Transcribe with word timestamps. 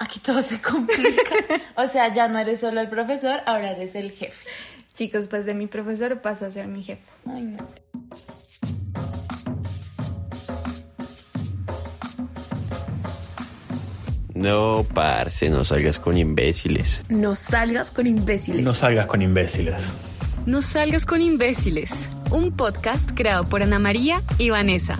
Aquí 0.00 0.18
todo 0.18 0.40
se 0.40 0.60
complica. 0.62 1.34
o 1.76 1.86
sea, 1.86 2.10
ya 2.12 2.26
no 2.26 2.38
eres 2.38 2.60
solo 2.60 2.80
el 2.80 2.88
profesor, 2.88 3.40
ahora 3.44 3.72
eres 3.72 3.94
el 3.94 4.12
jefe. 4.12 4.48
Chicos, 4.94 5.28
pues 5.28 5.44
de 5.44 5.52
mi 5.52 5.66
profesor 5.66 6.22
paso 6.22 6.46
a 6.46 6.50
ser 6.50 6.68
mi 6.68 6.82
jefe. 6.82 7.02
Ay, 7.26 7.42
no. 7.42 7.68
No, 14.34 14.86
parce, 14.94 15.50
no 15.50 15.64
salgas 15.64 16.00
con 16.00 16.16
imbéciles. 16.16 17.02
No 17.10 17.34
salgas 17.34 17.90
con 17.90 18.06
imbéciles. 18.06 18.62
No 18.62 18.72
salgas 18.72 19.06
con 19.06 19.20
imbéciles. 19.20 19.92
No 20.46 20.62
salgas 20.62 21.04
con 21.04 21.20
imbéciles. 21.20 22.10
Un 22.30 22.56
podcast 22.56 23.10
creado 23.14 23.44
por 23.44 23.62
Ana 23.62 23.78
María 23.78 24.22
y 24.38 24.48
Vanessa. 24.48 24.96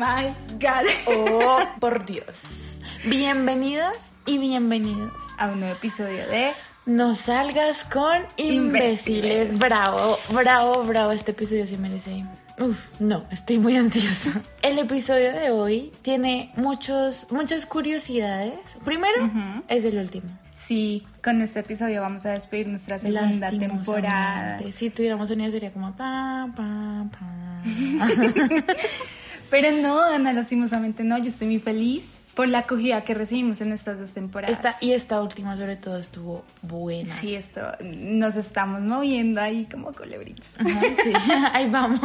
My 0.00 0.34
god. 0.58 0.86
Oh, 1.06 1.60
por 1.78 2.06
Dios. 2.06 2.78
Bienvenidas 3.04 3.94
y 4.24 4.38
bienvenidos. 4.38 5.12
A 5.36 5.48
un 5.48 5.60
nuevo 5.60 5.74
episodio 5.74 6.26
de 6.26 6.52
No 6.86 7.14
salgas 7.14 7.84
con 7.84 8.16
imbéciles. 8.38 9.04
Imbéciles. 9.52 9.58
Bravo, 9.58 10.18
bravo, 10.32 10.84
bravo. 10.84 11.12
Este 11.12 11.32
episodio 11.32 11.66
sí 11.66 11.76
merece. 11.76 12.24
Uf, 12.58 12.78
no, 12.98 13.26
estoy 13.30 13.58
muy 13.58 13.76
ansiosa. 13.84 14.40
El 14.62 14.78
episodio 14.78 15.32
de 15.32 15.50
hoy 15.50 15.92
tiene 16.00 16.50
muchos, 16.56 17.26
muchas 17.30 17.66
curiosidades. 17.66 18.58
Primero, 18.82 19.30
es 19.68 19.84
el 19.84 19.98
último. 19.98 20.30
Sí, 20.54 21.06
con 21.22 21.42
este 21.42 21.60
episodio 21.60 22.00
vamos 22.00 22.24
a 22.24 22.32
despedir 22.32 22.68
nuestra 22.68 22.98
segunda 22.98 23.50
temporada. 23.50 24.58
Si 24.72 24.88
tuviéramos 24.88 25.28
sonido 25.28 25.50
sería 25.50 25.70
como 25.70 25.94
pa, 25.94 26.48
pa, 26.56 27.06
pa. 27.12 27.60
Pero 29.50 29.72
no, 29.72 30.02
Ana, 30.02 30.32
lastimosamente 30.32 31.02
no. 31.04 31.18
Yo 31.18 31.28
estoy 31.28 31.48
muy 31.48 31.58
feliz 31.58 32.18
por 32.34 32.46
la 32.48 32.60
acogida 32.60 33.02
que 33.04 33.12
recibimos 33.14 33.60
en 33.60 33.72
estas 33.72 33.98
dos 33.98 34.12
temporadas. 34.12 34.56
Esta, 34.56 34.74
y 34.80 34.92
esta 34.92 35.20
última 35.20 35.56
sobre 35.56 35.76
todo 35.76 35.98
estuvo 35.98 36.44
buena. 36.62 37.12
Sí, 37.12 37.34
esto 37.34 37.60
nos 37.82 38.36
estamos 38.36 38.80
moviendo 38.82 39.40
ahí 39.40 39.66
como 39.70 39.92
colebritos. 39.92 40.54
Ajá, 40.60 40.80
sí, 41.02 41.12
ahí 41.52 41.68
vamos. 41.68 42.00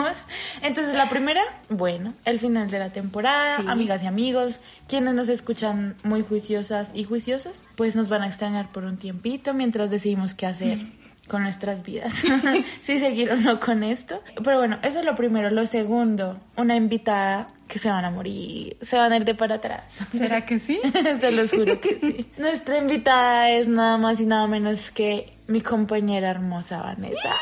Entonces, 0.63 0.95
la 0.95 1.07
primera, 1.07 1.41
bueno, 1.69 2.13
el 2.25 2.39
final 2.39 2.69
de 2.69 2.79
la 2.79 2.89
temporada, 2.89 3.57
Sí. 3.57 3.63
amigas 3.67 4.01
y 4.03 4.07
amigos, 4.07 4.59
quienes 4.87 5.13
nos 5.13 5.29
escuchan 5.29 5.95
muy 6.03 6.23
juiciosas 6.23 6.89
y 6.95 7.03
juiciosos, 7.03 7.63
pues 7.75 7.95
nos 7.95 8.09
van 8.09 8.23
a 8.23 8.27
extrañar 8.27 8.69
por 8.71 8.83
un 8.85 8.97
tiempito 8.97 9.53
mientras 9.53 9.91
decidimos 9.91 10.33
qué 10.33 10.47
hacer 10.47 10.79
con 11.27 11.43
nuestras 11.43 11.83
vidas. 11.83 12.13
si 12.81 12.99
seguir 12.99 13.31
o 13.31 13.35
no 13.35 13.59
con 13.59 13.83
esto. 13.83 14.21
Pero 14.43 14.59
bueno, 14.59 14.77
eso 14.83 14.99
es 14.99 15.05
lo 15.05 15.15
primero. 15.15 15.49
Lo 15.49 15.65
segundo, 15.65 16.39
una 16.55 16.75
invitada 16.75 17.47
que 17.67 17.79
se 17.79 17.89
van 17.89 18.05
a 18.05 18.11
morir, 18.11 18.77
se 18.81 18.97
van 18.97 19.11
a 19.11 19.17
ir 19.17 19.25
de 19.25 19.35
para 19.35 19.55
atrás. 19.55 19.83
¿Será 20.11 20.45
que 20.45 20.59
sí? 20.59 20.79
Se 21.19 21.31
los 21.31 21.49
juro 21.49 21.81
que 21.81 21.97
sí. 21.99 22.27
Nuestra 22.37 22.77
invitada 22.77 23.49
es 23.49 23.67
nada 23.67 23.97
más 23.97 24.19
y 24.19 24.25
nada 24.25 24.47
menos 24.47 24.91
que 24.91 25.33
mi 25.47 25.61
compañera 25.61 26.29
hermosa 26.29 26.81
Vanessa. 26.81 27.33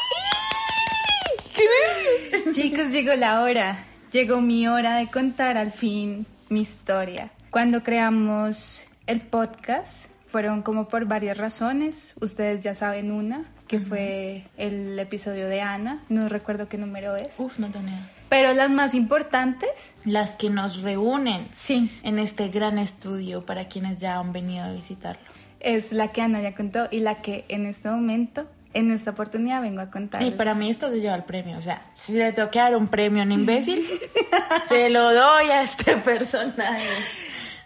Chicos, 2.53 2.91
llegó 2.91 3.15
la 3.15 3.41
hora. 3.41 3.85
Llegó 4.11 4.41
mi 4.41 4.67
hora 4.67 4.97
de 4.97 5.07
contar 5.07 5.57
al 5.57 5.71
fin 5.71 6.25
mi 6.49 6.61
historia. 6.61 7.31
Cuando 7.49 7.83
creamos 7.83 8.85
el 9.07 9.21
podcast, 9.21 10.12
fueron 10.33 10.63
como 10.63 10.87
por 10.87 11.05
varias 11.05 11.37
razones. 11.37 12.15
Ustedes 12.19 12.63
ya 12.63 12.73
saben 12.73 13.11
una, 13.11 13.45
que 13.67 13.79
fue 13.79 14.47
el 14.57 14.97
episodio 14.97 15.47
de 15.47 15.61
Ana. 15.61 16.01
No 16.09 16.27
recuerdo 16.27 16.67
qué 16.67 16.79
número 16.79 17.15
es. 17.15 17.35
Uf, 17.37 17.59
no 17.59 17.67
tenía. 17.69 18.09
Pero 18.29 18.51
las 18.55 18.71
más 18.71 18.95
importantes, 18.95 19.93
Las 20.05 20.31
que 20.31 20.49
nos 20.49 20.81
reúnen 20.81 21.47
sí, 21.53 21.91
en 22.01 22.17
este 22.17 22.47
gran 22.47 22.79
estudio 22.79 23.45
para 23.45 23.67
quienes 23.67 23.99
ya 23.99 24.17
han 24.17 24.33
venido 24.33 24.65
a 24.65 24.71
visitarlo. 24.71 25.21
es 25.59 25.91
la 25.91 26.07
que 26.07 26.23
Ana 26.23 26.41
ya 26.41 26.55
contó 26.55 26.87
y 26.89 27.01
la 27.01 27.21
que 27.21 27.45
en 27.47 27.67
este 27.67 27.91
momento, 27.91 28.47
en 28.73 28.91
esta 28.91 29.11
oportunidad, 29.11 29.61
vengo 29.61 29.81
a 29.81 29.91
contar. 29.91 30.23
Y 30.23 30.31
para 30.31 30.55
mí 30.55 30.67
esto 30.67 30.89
se 30.89 30.99
lleva 30.99 31.13
el 31.13 31.25
premio. 31.25 31.59
O 31.59 31.61
sea, 31.61 31.83
si 31.93 32.13
le 32.13 32.31
tengo 32.33 32.49
que 32.49 32.57
dar 32.57 32.75
un 32.75 32.87
premio 32.87 33.21
a 33.21 33.25
un 33.27 33.33
imbécil, 33.33 33.85
se 34.67 34.89
lo 34.89 35.13
doy 35.13 35.45
a 35.51 35.61
este 35.61 35.95
personaje. 35.97 36.87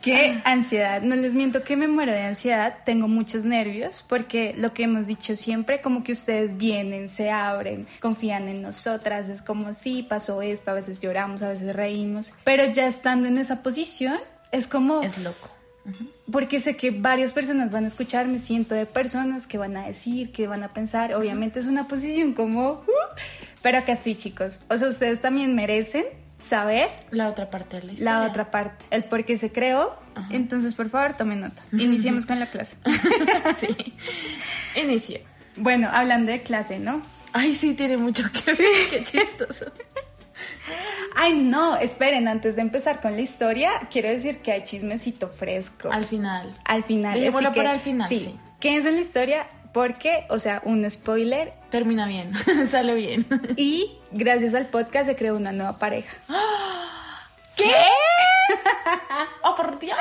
Qué 0.01 0.41
ansiedad, 0.45 1.01
no 1.01 1.15
les 1.15 1.33
miento 1.33 1.63
que 1.63 1.75
me 1.75 1.87
muero 1.87 2.11
de 2.11 2.21
ansiedad, 2.21 2.77
tengo 2.85 3.07
muchos 3.07 3.43
nervios 3.43 4.05
porque 4.07 4.53
lo 4.57 4.73
que 4.73 4.83
hemos 4.83 5.07
dicho 5.07 5.35
siempre, 5.35 5.81
como 5.81 6.03
que 6.03 6.11
ustedes 6.11 6.57
vienen, 6.57 7.09
se 7.09 7.31
abren, 7.31 7.87
confían 7.99 8.47
en 8.47 8.61
nosotras, 8.61 9.27
es 9.29 9.41
como 9.41 9.73
sí, 9.73 10.05
pasó 10.07 10.41
esto, 10.41 10.71
a 10.71 10.75
veces 10.75 10.99
lloramos, 10.99 11.41
a 11.41 11.49
veces 11.49 11.75
reímos, 11.75 12.31
pero 12.43 12.65
ya 12.65 12.87
estando 12.87 13.27
en 13.27 13.37
esa 13.37 13.63
posición, 13.63 14.19
es 14.51 14.67
como... 14.67 15.01
Es 15.01 15.17
loco. 15.19 15.49
Porque 16.29 16.59
sé 16.59 16.75
que 16.75 16.91
varias 16.91 17.31
personas 17.31 17.71
van 17.71 17.85
a 17.85 17.87
escucharme, 17.87 18.39
siento 18.39 18.75
de 18.75 18.85
personas 18.85 19.47
que 19.47 19.57
van 19.57 19.77
a 19.77 19.87
decir, 19.87 20.33
que 20.33 20.45
van 20.45 20.63
a 20.63 20.73
pensar, 20.73 21.15
obviamente 21.15 21.59
es 21.59 21.65
una 21.65 21.87
posición 21.87 22.33
como... 22.33 22.71
uh, 22.71 22.85
pero 23.61 23.83
que 23.85 23.93
así 23.93 24.15
chicos, 24.15 24.59
o 24.69 24.77
sea, 24.77 24.89
ustedes 24.89 25.21
también 25.21 25.55
merecen 25.55 26.05
saber 26.39 26.89
La 27.11 27.29
otra 27.29 27.49
parte 27.49 27.77
de 27.77 27.83
la 27.83 27.91
historia. 27.93 28.19
la 28.19 28.27
otra 28.27 28.51
parte, 28.51 28.85
el 28.91 29.03
por 29.05 29.25
qué 29.25 29.37
se 29.37 29.51
creó. 29.51 29.95
Entonces, 30.31 30.73
por 30.75 30.89
favor, 30.89 31.15
tomen 31.15 31.41
nota. 31.41 31.61
Iniciemos 31.71 32.25
con 32.25 32.39
la 32.39 32.45
clase. 32.47 32.77
sí. 33.59 33.93
Inicio. 34.81 35.19
bueno, 35.55 35.89
hablando 35.91 36.31
de 36.31 36.41
clase, 36.41 36.79
¿no? 36.79 37.01
Ay, 37.33 37.55
sí, 37.55 37.73
tiene 37.73 37.97
mucho 37.97 38.23
que 38.31 38.39
ver. 38.51 38.57
Qué 38.89 39.03
chistoso. 39.03 39.65
Ay, 41.15 41.33
no, 41.37 41.77
esperen, 41.77 42.27
antes 42.27 42.55
de 42.55 42.61
empezar 42.61 43.01
con 43.01 43.13
la 43.15 43.21
historia, 43.21 43.71
quiero 43.91 44.09
decir 44.09 44.39
que 44.39 44.51
hay 44.51 44.63
chismecito 44.63 45.29
fresco. 45.29 45.91
Al 45.91 46.05
final. 46.05 46.55
Al 46.65 46.83
final. 46.83 47.15
Dejémoslo 47.19 47.51
que- 47.51 47.59
para 47.59 47.73
el 47.73 47.79
final, 47.79 48.07
Sí. 48.07 48.19
sí. 48.19 48.39
Quédense 48.59 48.89
en 48.89 48.95
la 48.95 49.01
historia 49.01 49.47
porque, 49.77 50.25
o 50.29 50.39
sea, 50.39 50.59
un 50.65 50.89
spoiler. 50.89 51.53
Termina 51.69 52.07
bien. 52.07 52.31
Sale 52.71 52.95
bien. 52.95 53.27
Y 53.57 53.91
gracias 54.11 54.55
al 54.55 54.65
podcast 54.65 55.05
se 55.05 55.15
creó 55.15 55.37
una 55.37 55.51
nueva 55.51 55.77
pareja. 55.77 56.17
¿Qué? 57.55 57.63
¡Oh, 59.43 59.53
por 59.53 59.77
Dios! 59.77 59.95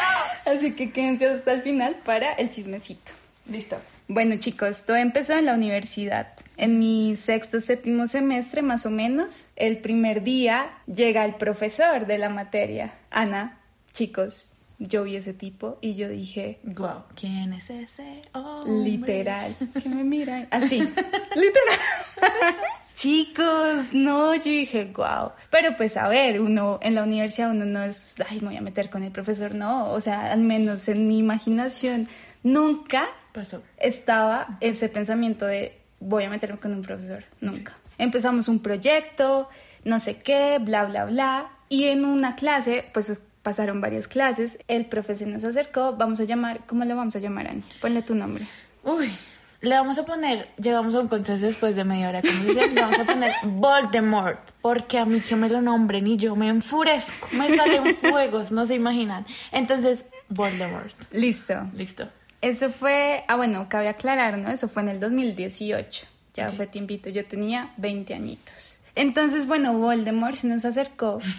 Así 0.46 0.72
que 0.72 0.92
quédense 0.92 1.28
hasta 1.28 1.52
el 1.52 1.60
final 1.60 1.94
para 2.06 2.32
el 2.32 2.50
chismecito. 2.50 3.12
Listo. 3.50 3.76
Bueno 4.08 4.36
chicos, 4.36 4.86
todo 4.86 4.96
empezó 4.96 5.34
en 5.34 5.44
la 5.44 5.52
universidad. 5.52 6.28
En 6.56 6.78
mi 6.78 7.14
sexto, 7.14 7.60
séptimo 7.60 8.06
semestre 8.06 8.62
más 8.62 8.86
o 8.86 8.90
menos, 8.90 9.48
el 9.56 9.76
primer 9.76 10.22
día 10.22 10.70
llega 10.86 11.26
el 11.26 11.34
profesor 11.34 12.06
de 12.06 12.16
la 12.16 12.30
materia. 12.30 12.94
Ana, 13.10 13.60
chicos, 13.92 14.46
yo 14.78 15.04
vi 15.04 15.16
ese 15.16 15.32
tipo 15.32 15.78
y 15.80 15.94
yo 15.94 16.08
dije, 16.08 16.58
Wow. 16.64 17.04
¿Quién 17.14 17.52
es 17.52 17.70
ese? 17.70 18.20
hombre? 18.32 18.90
literal, 18.90 19.56
que 19.82 19.88
me 19.88 20.04
miran 20.04 20.48
así, 20.50 20.78
literal. 20.80 21.78
Chicos, 22.94 23.92
no, 23.92 24.34
yo 24.34 24.42
dije, 24.44 24.90
wow. 24.96 25.32
Pero 25.50 25.76
pues 25.76 25.98
a 25.98 26.08
ver, 26.08 26.40
uno 26.40 26.78
en 26.80 26.94
la 26.94 27.02
universidad 27.02 27.50
uno 27.50 27.66
no 27.66 27.82
es, 27.82 28.14
ay, 28.28 28.40
me 28.40 28.48
voy 28.48 28.56
a 28.56 28.62
meter 28.62 28.88
con 28.88 29.02
el 29.02 29.12
profesor, 29.12 29.54
no. 29.54 29.90
O 29.90 30.00
sea, 30.00 30.32
al 30.32 30.40
menos 30.40 30.88
en 30.88 31.06
mi 31.06 31.18
imaginación, 31.18 32.08
nunca 32.42 33.06
Pasó. 33.34 33.62
estaba 33.76 34.56
ese 34.62 34.88
pensamiento 34.88 35.44
de 35.44 35.78
voy 36.00 36.24
a 36.24 36.30
meterme 36.30 36.58
con 36.58 36.72
un 36.72 36.80
profesor, 36.82 37.24
nunca. 37.42 37.76
Empezamos 37.98 38.48
un 38.48 38.60
proyecto, 38.60 39.50
no 39.84 40.00
sé 40.00 40.22
qué, 40.22 40.58
bla, 40.58 40.84
bla, 40.86 41.04
bla, 41.04 41.50
y 41.68 41.84
en 41.84 42.04
una 42.06 42.34
clase, 42.34 42.84
pues 42.94 43.12
pasaron 43.46 43.80
varias 43.80 44.08
clases, 44.08 44.58
el 44.66 44.86
profesor 44.86 45.28
nos 45.28 45.44
acercó, 45.44 45.92
vamos 45.92 46.18
a 46.18 46.24
llamar, 46.24 46.62
¿cómo 46.66 46.84
le 46.84 46.94
vamos 46.94 47.14
a 47.14 47.20
llamar, 47.20 47.46
Ani? 47.46 47.62
Ponle 47.80 48.02
tu 48.02 48.16
nombre. 48.16 48.44
Uy, 48.82 49.08
le 49.60 49.70
vamos 49.70 49.98
a 49.98 50.04
poner, 50.04 50.48
llegamos 50.58 50.96
a 50.96 50.98
un 50.98 51.06
consenso 51.06 51.46
después 51.46 51.76
de 51.76 51.84
media 51.84 52.08
hora, 52.08 52.22
como 52.22 52.42
le 52.52 52.74
vamos 52.74 52.98
a 52.98 53.04
poner 53.04 53.32
Voldemort, 53.44 54.40
porque 54.60 54.98
a 54.98 55.04
mí 55.04 55.20
que 55.20 55.36
me 55.36 55.48
lo 55.48 55.60
nombren 55.60 56.08
y 56.08 56.16
yo 56.16 56.34
me 56.34 56.48
enfurezco, 56.48 57.28
me 57.38 57.54
salen 57.54 57.94
fuegos, 58.00 58.50
no 58.50 58.66
se 58.66 58.74
imaginan. 58.74 59.24
Entonces, 59.52 60.06
Voldemort. 60.28 60.92
Listo. 61.12 61.70
Listo. 61.76 62.08
Eso 62.40 62.68
fue, 62.70 63.22
ah 63.28 63.36
bueno, 63.36 63.68
cabe 63.68 63.86
aclarar, 63.86 64.38
¿no? 64.38 64.50
Eso 64.50 64.68
fue 64.68 64.82
en 64.82 64.88
el 64.88 64.98
2018, 64.98 66.04
ya 66.34 66.50
fue 66.50 66.66
tiempito, 66.66 67.10
yo 67.10 67.24
tenía 67.24 67.72
20 67.76 68.12
añitos. 68.12 68.80
Entonces, 68.96 69.46
bueno, 69.46 69.72
Voldemort 69.74 70.34
se 70.34 70.48
nos 70.48 70.64
acercó 70.64 71.20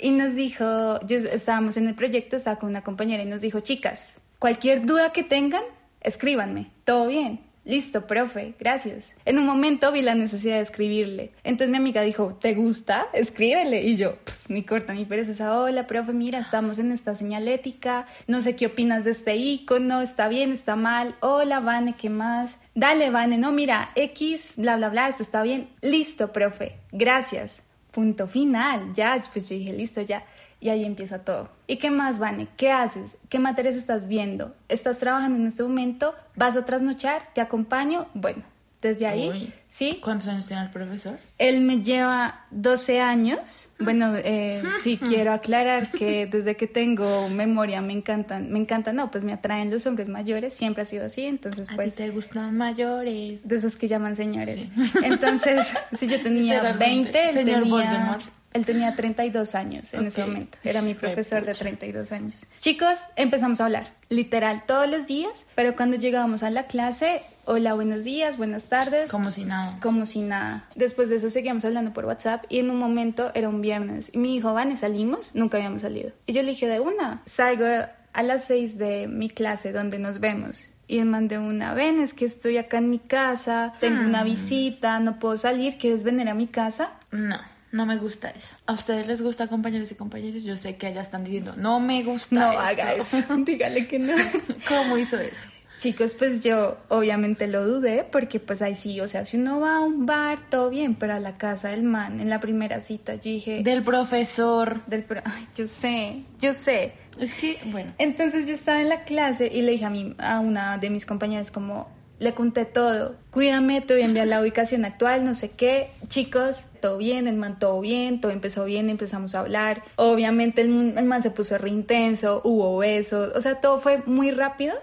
y 0.00 0.10
nos 0.10 0.34
dijo, 0.34 1.00
yo 1.06 1.16
estábamos 1.18 1.76
en 1.76 1.88
el 1.88 1.94
proyecto, 1.94 2.36
estaba 2.36 2.58
con 2.58 2.68
una 2.70 2.82
compañera 2.82 3.22
y 3.22 3.26
nos 3.26 3.40
dijo, 3.40 3.60
chicas, 3.60 4.18
cualquier 4.38 4.84
duda 4.86 5.12
que 5.12 5.22
tengan, 5.22 5.62
escríbanme, 6.00 6.70
todo 6.84 7.08
bien. 7.08 7.40
Listo, 7.66 8.06
profe, 8.06 8.54
gracias. 8.60 9.16
En 9.24 9.40
un 9.40 9.44
momento 9.44 9.90
vi 9.90 10.00
la 10.00 10.14
necesidad 10.14 10.54
de 10.54 10.60
escribirle. 10.60 11.32
Entonces 11.42 11.68
mi 11.68 11.78
amiga 11.78 12.00
dijo, 12.02 12.38
¿te 12.40 12.54
gusta? 12.54 13.08
Escríbele. 13.12 13.82
Y 13.82 13.96
yo, 13.96 14.14
"Pff, 14.18 14.48
ni 14.48 14.62
corta 14.62 14.94
ni 14.94 15.04
perezosa. 15.04 15.58
Hola, 15.58 15.88
profe, 15.88 16.12
mira, 16.12 16.38
estamos 16.38 16.78
en 16.78 16.92
esta 16.92 17.16
señalética. 17.16 18.06
No 18.28 18.40
sé 18.40 18.54
qué 18.54 18.66
opinas 18.66 19.04
de 19.04 19.10
este 19.10 19.34
icono. 19.34 20.00
¿Está 20.00 20.28
bien? 20.28 20.52
¿Está 20.52 20.76
mal? 20.76 21.16
Hola, 21.18 21.58
Vane, 21.58 21.96
¿qué 22.00 22.08
más? 22.08 22.58
Dale, 22.76 23.10
Vane, 23.10 23.36
no, 23.36 23.50
mira, 23.50 23.90
X, 23.96 24.54
bla, 24.58 24.76
bla, 24.76 24.88
bla, 24.88 25.08
esto 25.08 25.24
está 25.24 25.42
bien. 25.42 25.68
Listo, 25.82 26.32
profe, 26.32 26.76
gracias. 26.92 27.65
Punto 27.96 28.26
final, 28.26 28.92
ya, 28.92 29.18
pues 29.32 29.48
yo 29.48 29.56
dije, 29.56 29.72
listo, 29.72 30.02
ya. 30.02 30.22
Y 30.60 30.68
ahí 30.68 30.84
empieza 30.84 31.24
todo. 31.24 31.48
¿Y 31.66 31.76
qué 31.78 31.90
más, 31.90 32.18
Vane? 32.18 32.46
¿Qué 32.58 32.70
haces? 32.70 33.16
¿Qué 33.30 33.38
materias 33.38 33.74
estás 33.74 34.06
viendo? 34.06 34.54
¿Estás 34.68 34.98
trabajando 34.98 35.38
en 35.38 35.46
este 35.46 35.62
momento? 35.62 36.14
¿Vas 36.34 36.58
a 36.58 36.66
trasnochar? 36.66 37.22
¿Te 37.32 37.40
acompaño? 37.40 38.06
Bueno, 38.12 38.42
desde 38.86 39.06
ahí, 39.06 39.28
Uy. 39.28 39.52
¿sí? 39.68 39.98
¿Cuántos 40.02 40.28
años 40.28 40.46
tiene 40.46 40.62
el 40.62 40.70
profesor? 40.70 41.14
Él 41.38 41.60
me 41.60 41.82
lleva 41.82 42.46
12 42.50 43.00
años. 43.00 43.68
Bueno, 43.78 44.14
eh, 44.16 44.62
sí 44.80 44.96
quiero 44.98 45.32
aclarar 45.32 45.90
que 45.90 46.26
desde 46.26 46.56
que 46.56 46.66
tengo 46.66 47.28
memoria 47.28 47.80
me 47.82 47.92
encantan, 47.92 48.50
me 48.50 48.58
encantan, 48.58 48.96
no, 48.96 49.10
pues 49.10 49.24
me 49.24 49.32
atraen 49.32 49.70
los 49.70 49.86
hombres 49.86 50.08
mayores, 50.08 50.54
siempre 50.54 50.82
ha 50.82 50.84
sido 50.86 51.06
así, 51.06 51.24
entonces 51.26 51.68
A 51.70 51.74
pues 51.74 51.96
ti 51.96 52.04
te 52.04 52.10
gustan 52.10 52.56
mayores. 52.56 53.46
de 53.46 53.56
esos 53.56 53.76
que 53.76 53.88
llaman 53.88 54.16
señores. 54.16 54.58
Entonces, 55.02 55.72
si 55.92 56.06
yo 56.06 56.20
tenía 56.22 56.54
Literalmente. 56.62 57.12
20, 57.12 57.28
él 57.28 57.34
Señor 57.34 57.62
tenía, 57.62 57.74
Voldemort. 57.74 58.24
Él 58.56 58.64
tenía 58.64 58.96
32 58.96 59.54
años 59.54 59.94
en 59.94 60.06
ese 60.06 60.22
Ok. 60.22 60.28
momento. 60.28 60.58
Era 60.64 60.82
mi 60.82 60.94
profesor 60.94 61.42
de 61.44 61.52
pucha. 61.52 61.60
32 61.64 62.12
años. 62.12 62.46
Chicos, 62.60 62.98
empezamos 63.16 63.60
a 63.60 63.66
hablar, 63.66 63.92
literal, 64.08 64.64
todos 64.66 64.88
los 64.88 65.06
días, 65.06 65.46
pero 65.54 65.76
cuando 65.76 65.96
llegábamos 65.96 66.42
a 66.42 66.50
la 66.50 66.66
clase, 66.66 67.22
hola, 67.44 67.74
buenos 67.74 68.02
días, 68.04 68.36
buenas 68.36 68.66
tardes. 68.66 69.10
Como 69.10 69.30
si 69.30 69.44
nada. 69.44 69.78
Como 69.80 70.04
si 70.06 70.20
nada. 70.22 70.64
Después 70.74 71.08
de 71.08 71.16
eso 71.16 71.30
seguíamos 71.30 71.64
hablando 71.64 71.92
por 71.92 72.04
WhatsApp 72.06 72.44
y 72.48 72.58
en 72.58 72.70
un 72.70 72.78
momento 72.78 73.30
era 73.34 73.48
un 73.48 73.60
viernes 73.60 74.10
y 74.12 74.18
me 74.18 74.28
dijo, 74.28 74.52
Vane, 74.52 74.76
¿salimos? 74.76 75.34
Nunca 75.34 75.56
habíamos 75.58 75.82
salido. 75.82 76.10
Y 76.26 76.32
yo 76.32 76.42
le 76.42 76.50
dije, 76.50 76.66
de 76.66 76.80
una, 76.80 77.22
salgo 77.24 77.64
a 78.12 78.22
las 78.22 78.44
seis 78.44 78.78
de 78.78 79.06
mi 79.08 79.28
clase 79.28 79.72
donde 79.72 79.98
nos 79.98 80.20
vemos. 80.20 80.68
Y 80.88 80.98
él 81.00 81.06
mandé 81.06 81.36
una, 81.38 81.74
ven, 81.74 81.98
es 81.98 82.14
que 82.14 82.24
estoy 82.24 82.58
acá 82.58 82.78
en 82.78 82.88
mi 82.90 83.00
casa, 83.00 83.72
tengo 83.80 84.00
una 84.02 84.22
visita, 84.22 85.00
no 85.00 85.18
puedo 85.18 85.36
salir, 85.36 85.78
¿quieres 85.78 86.04
venir 86.04 86.28
a 86.28 86.34
mi 86.34 86.46
casa? 86.46 86.92
No, 87.10 87.36
no 87.76 87.86
me 87.86 87.96
gusta 87.98 88.30
eso. 88.30 88.54
¿A 88.66 88.72
ustedes 88.72 89.06
les 89.06 89.22
gusta 89.22 89.46
compañeros 89.48 89.90
y 89.92 89.94
compañeros? 89.94 90.42
Yo 90.44 90.56
sé 90.56 90.76
que 90.76 90.86
allá 90.88 91.02
están 91.02 91.22
diciendo, 91.24 91.54
no 91.56 91.78
me 91.78 92.02
gusta 92.02 92.34
No 92.34 92.50
eso. 92.52 92.60
haga 92.60 92.94
eso, 92.94 93.36
dígale 93.44 93.86
que 93.86 93.98
no. 93.98 94.14
¿Cómo 94.68 94.98
hizo 94.98 95.18
eso? 95.18 95.38
Chicos, 95.78 96.14
pues 96.14 96.42
yo 96.42 96.78
obviamente 96.88 97.46
lo 97.46 97.66
dudé 97.66 98.02
porque 98.10 98.40
pues 98.40 98.62
ahí 98.62 98.74
sí, 98.74 98.98
o 99.02 99.08
sea, 99.08 99.26
si 99.26 99.36
uno 99.36 99.60
va 99.60 99.76
a 99.76 99.80
un 99.80 100.06
bar, 100.06 100.40
todo 100.48 100.70
bien, 100.70 100.94
pero 100.94 101.12
a 101.14 101.18
la 101.18 101.34
casa 101.36 101.68
del 101.68 101.82
man, 101.82 102.18
en 102.18 102.30
la 102.30 102.40
primera 102.40 102.80
cita, 102.80 103.14
yo 103.16 103.24
dije... 103.24 103.62
Del 103.62 103.82
profesor. 103.82 104.80
del 104.86 105.04
pro- 105.04 105.20
Ay, 105.26 105.46
yo 105.54 105.66
sé, 105.66 106.22
yo 106.40 106.54
sé. 106.54 106.94
Es 107.20 107.34
que, 107.34 107.58
bueno. 107.66 107.92
Entonces 107.98 108.46
yo 108.46 108.54
estaba 108.54 108.80
en 108.80 108.88
la 108.88 109.04
clase 109.04 109.50
y 109.52 109.60
le 109.60 109.72
dije 109.72 109.84
a, 109.84 109.90
mí, 109.90 110.14
a 110.18 110.40
una 110.40 110.78
de 110.78 110.88
mis 110.88 111.04
compañeras 111.04 111.50
como, 111.50 111.88
le 112.18 112.34
conté 112.34 112.64
todo, 112.64 113.16
cuídame, 113.30 113.82
te 113.82 113.92
voy 113.94 114.02
a 114.02 114.06
enviar 114.06 114.26
la 114.26 114.40
ubicación 114.40 114.84
actual, 114.84 115.24
no 115.24 115.34
sé 115.34 115.50
qué. 115.50 115.90
Chicos, 116.08 116.64
todo 116.80 116.96
bien, 116.98 117.28
el 117.28 117.36
man 117.36 117.58
todo 117.58 117.80
bien, 117.80 118.20
todo 118.20 118.32
empezó 118.32 118.64
bien, 118.64 118.88
empezamos 118.88 119.34
a 119.34 119.40
hablar. 119.40 119.82
Obviamente 119.96 120.62
el, 120.62 120.70
man 120.70 121.22
se 121.22 121.30
puso 121.30 121.58
re 121.58 121.68
intenso, 121.68 122.40
hubo 122.44 122.78
besos, 122.78 123.32
o 123.34 123.40
sea, 123.40 123.60
todo 123.60 123.78
fue 123.78 124.02
muy 124.06 124.30
rápido. 124.30 124.74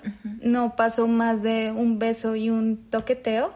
No 0.42 0.76
pasó 0.76 1.08
más 1.08 1.42
de 1.42 1.72
un 1.72 1.98
beso 1.98 2.36
y 2.36 2.50
un 2.50 2.90
toqueteo, 2.90 3.54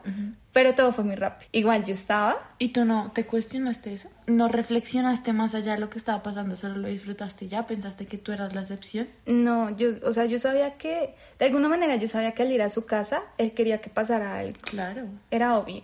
pero 0.51 0.73
todo 0.73 0.91
fue 0.91 1.03
muy 1.03 1.15
rápido. 1.15 1.49
Igual 1.51 1.85
yo 1.85 1.93
estaba 1.93 2.37
¿Y 2.59 2.69
tú 2.69 2.85
no 2.85 3.11
te 3.13 3.25
cuestionaste 3.25 3.93
eso? 3.93 4.09
¿No 4.27 4.49
reflexionaste 4.49 5.31
más 5.31 5.55
allá 5.55 5.75
de 5.75 5.79
lo 5.79 5.89
que 5.89 5.97
estaba 5.97 6.21
pasando? 6.21 6.57
¿Solo 6.57 6.75
lo 6.75 6.89
disfrutaste 6.89 7.47
ya? 7.47 7.65
¿Pensaste 7.65 8.07
que 8.07 8.17
tú 8.17 8.33
eras 8.33 8.53
la 8.53 8.59
excepción? 8.59 9.07
No, 9.25 9.73
yo, 9.77 9.87
o 10.03 10.11
sea, 10.11 10.25
yo 10.25 10.37
sabía 10.37 10.73
que, 10.73 11.15
de 11.39 11.45
alguna 11.45 11.69
manera 11.69 11.95
yo 11.95 12.09
sabía 12.09 12.33
que 12.33 12.43
al 12.43 12.51
ir 12.51 12.61
a 12.61 12.69
su 12.69 12.85
casa, 12.85 13.21
él 13.37 13.53
quería 13.53 13.79
que 13.79 13.89
pasara 13.89 14.37
algo. 14.37 14.57
Claro. 14.59 15.05
Era 15.31 15.57
obvio. 15.57 15.81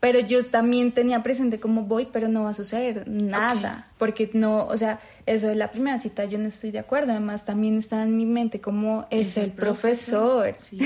Pero 0.00 0.18
yo 0.18 0.44
también 0.44 0.90
tenía 0.90 1.22
presente 1.22 1.60
cómo 1.60 1.82
voy, 1.82 2.08
pero 2.12 2.26
no 2.26 2.42
va 2.42 2.50
a 2.50 2.54
suceder 2.54 3.06
nada. 3.06 3.86
Porque 3.96 4.28
no, 4.34 4.66
o 4.66 4.76
sea, 4.76 4.98
eso 5.26 5.46
de 5.46 5.54
la 5.54 5.70
primera 5.70 5.98
cita 5.98 6.24
yo 6.24 6.38
no 6.38 6.48
estoy 6.48 6.72
de 6.72 6.80
acuerdo. 6.80 7.12
Además, 7.12 7.44
también 7.44 7.78
está 7.78 8.02
en 8.02 8.16
mi 8.16 8.26
mente 8.26 8.60
como 8.60 9.06
es, 9.10 9.36
el, 9.36 9.52
profesor. 9.52 10.56
Sí. 10.58 10.80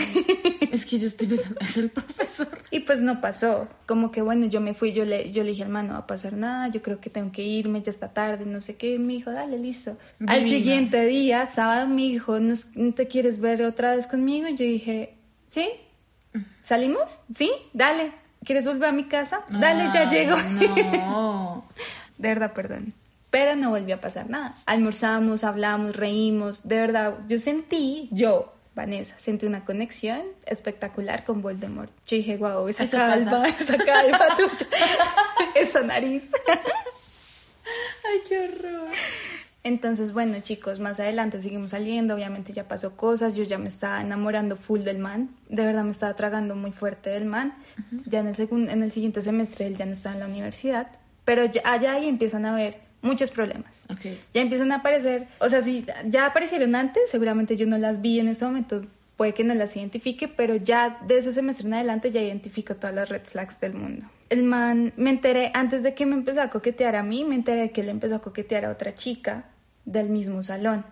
es 0.73 0.85
que 0.85 0.99
yo 0.99 1.07
estoy 1.07 1.27
pensando, 1.27 1.59
es 1.61 1.77
el 1.79 1.89
profesor. 1.89 2.59
Y 2.71 2.81
pues 2.81 3.01
no 3.01 3.21
pasó. 3.21 3.67
Como 3.87 4.11
que 4.11 4.21
bueno, 4.21 4.47
yo 4.47 4.61
me 4.61 4.75
fui, 4.75 4.93
yo 4.93 5.07
le, 5.07 5.33
yo 5.33 5.43
le 5.43 5.51
dije 5.51 5.63
al 5.63 5.71
man, 5.71 5.89
no 5.89 5.95
va 5.95 6.01
a 6.01 6.07
pasar 6.07 6.35
nada, 6.35 6.69
yo 6.69 6.83
creo 6.83 6.98
que 7.01 7.11
tengo 7.11 7.33
que 7.33 7.43
irme, 7.43 7.83
ya 7.83 7.91
está 7.91 8.09
tarde, 8.09 8.45
no 8.47 8.61
sé 8.61 8.77
qué. 8.77 8.95
Y 8.95 8.99
me 8.99 9.15
dijo, 9.15 9.31
dale, 9.31 9.59
listo. 9.59 9.97
Al 10.27 10.43
Divina. 10.43 10.45
siguiente 10.45 11.07
día, 11.07 11.47
sábado, 11.47 11.89
me 11.89 12.03
dijo, 12.03 12.39
¿no, 12.41 12.55
¿no 12.75 12.95
te 12.95 13.07
quieres 13.07 13.41
ver 13.41 13.63
otra 13.63 13.95
vez 13.97 14.07
conmigo? 14.07 14.49
Y 14.49 14.57
yo 14.57 14.65
dije, 14.65 15.15
¿sí? 15.47 15.69
¿Salimos? 16.63 17.23
¿Sí? 17.35 17.51
Dale. 17.73 18.13
¿Quieres 18.45 18.67
volver 18.67 18.89
a 18.91 18.93
mi 18.93 19.05
casa? 19.05 19.45
Dale, 19.49 19.91
ya 19.93 20.03
Ay, 20.03 20.09
llego. 20.11 20.37
No. 20.97 21.65
De 22.19 22.29
verdad, 22.29 22.53
perdón. 22.53 22.95
Pero 23.31 23.57
no 23.57 23.71
volvió 23.71 23.97
a 23.97 24.01
pasar 24.01 24.31
nada. 24.31 24.55
Almorzamos, 24.67 25.45
hablamos, 25.45 25.95
reímos. 25.97 26.67
De 26.67 26.81
verdad, 26.81 27.15
yo 27.29 27.39
sentí, 27.39 28.09
yo, 28.11 28.55
Vanessa, 28.75 29.15
sentí 29.19 29.45
una 29.45 29.65
conexión 29.65 30.23
espectacular 30.47 31.25
con 31.25 31.43
Voldemort. 31.43 31.91
Yo 32.07 32.17
dije, 32.17 32.37
wow, 32.39 32.69
esa 32.69 32.89
calva, 32.89 33.43
pasa. 33.43 33.49
esa 33.61 33.77
calva 33.85 34.27
tuya, 34.37 34.67
esa 35.55 35.83
nariz. 35.83 36.31
Ay, 38.09 38.19
qué 38.29 38.39
horror. 38.41 38.89
Entonces, 39.65 40.13
bueno, 40.13 40.39
chicos, 40.41 40.81
más 40.81 40.99
adelante 41.01 41.41
seguimos 41.43 41.73
saliendo. 41.73 42.15
Obviamente 42.15 42.53
ya 42.53 42.67
pasó 42.69 42.97
cosas. 42.97 43.35
Yo 43.35 43.45
ya 43.45 43.59
me 43.59 43.69
estaba 43.69 44.01
enamorando 44.01 44.57
full 44.57 44.81
del 44.81 44.99
man. 44.99 45.31
De 45.49 45.65
verdad 45.65 45.85
me 45.85 45.91
estaba 45.91 46.15
tragando 46.15 46.55
muy 46.57 46.71
fuerte 46.73 47.11
del 47.11 47.25
man. 47.27 47.55
Ya 48.07 48.21
en 48.21 48.29
el, 48.29 48.35
segun- 48.35 48.71
en 48.71 48.83
el 48.83 48.91
siguiente 48.91 49.21
semestre 49.21 49.67
él 49.67 49.77
ya 49.77 49.85
no 49.85 49.93
estaba 49.93 50.15
en 50.15 50.21
la 50.21 50.27
universidad. 50.27 50.89
Pero 51.25 51.45
ya, 51.45 51.61
allá 51.65 51.95
ahí 51.95 52.09
empiezan 52.09 52.47
a 52.47 52.53
haber 52.55 52.79
muchos 53.03 53.31
problemas. 53.31 53.85
Ya 54.33 54.41
empiezan 54.41 54.73
a 54.73 54.77
aparecer, 54.77 55.29
o 55.41 55.49
sea, 55.49 55.61
si 55.63 55.85
ya 56.07 56.27
aparecieron 56.27 56.75
antes, 56.75 57.11
seguramente 57.11 57.57
yo 57.57 57.67
no 57.67 57.77
las 57.79 58.01
vi 58.01 58.19
en 58.21 58.29
ese 58.29 58.45
momento, 58.47 58.85
puede 59.17 59.35
que 59.35 59.45
no 59.45 59.55
las 59.55 59.77
identifique, 59.77 60.27
pero 60.29 60.57
ya 60.57 60.99
de 61.07 61.19
ese 61.19 61.33
semestre 61.33 61.67
en 61.67 61.75
adelante 61.75 62.11
ya 62.11 62.23
identifico 62.23 62.75
todas 62.77 62.95
las 62.95 63.09
red 63.11 63.23
flags 63.25 63.61
del 63.61 63.75
mundo. 63.75 64.07
El 64.31 64.43
man, 64.43 64.93
me 64.97 65.11
enteré, 65.11 65.51
antes 65.55 65.83
de 65.83 65.95
que 65.95 66.05
me 66.07 66.15
empezó 66.15 66.43
a 66.43 66.51
coquetear 66.51 66.97
a 66.97 67.03
mí, 67.03 67.25
me 67.25 67.35
enteré 67.35 67.71
que 67.71 67.81
él 67.81 67.89
empezó 67.89 68.17
a 68.17 68.19
coquetear 68.21 68.67
a 68.67 68.71
otra 68.71 68.95
chica 68.95 69.47
del 69.85 70.11
mismo 70.11 70.43
salón. 70.43 70.85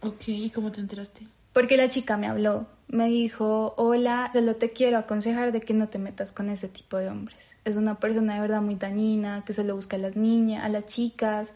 Ok, 0.00 0.28
¿y 0.28 0.50
cómo 0.50 0.72
te 0.72 0.80
enteraste? 0.80 1.26
Porque 1.52 1.76
la 1.76 1.88
chica 1.88 2.16
me 2.16 2.26
habló, 2.26 2.66
me 2.88 3.08
dijo, 3.08 3.74
hola, 3.76 4.30
solo 4.32 4.56
te 4.56 4.70
quiero 4.70 4.96
aconsejar 4.96 5.52
de 5.52 5.60
que 5.60 5.74
no 5.74 5.88
te 5.88 5.98
metas 5.98 6.32
con 6.32 6.48
ese 6.48 6.68
tipo 6.68 6.96
de 6.96 7.08
hombres. 7.08 7.56
Es 7.64 7.76
una 7.76 7.98
persona 7.98 8.34
de 8.34 8.40
verdad 8.40 8.62
muy 8.62 8.76
dañina, 8.76 9.44
que 9.44 9.52
solo 9.52 9.74
busca 9.74 9.96
a 9.96 9.98
las 9.98 10.16
niñas, 10.16 10.64
a 10.64 10.68
las 10.68 10.86
chicas, 10.86 11.52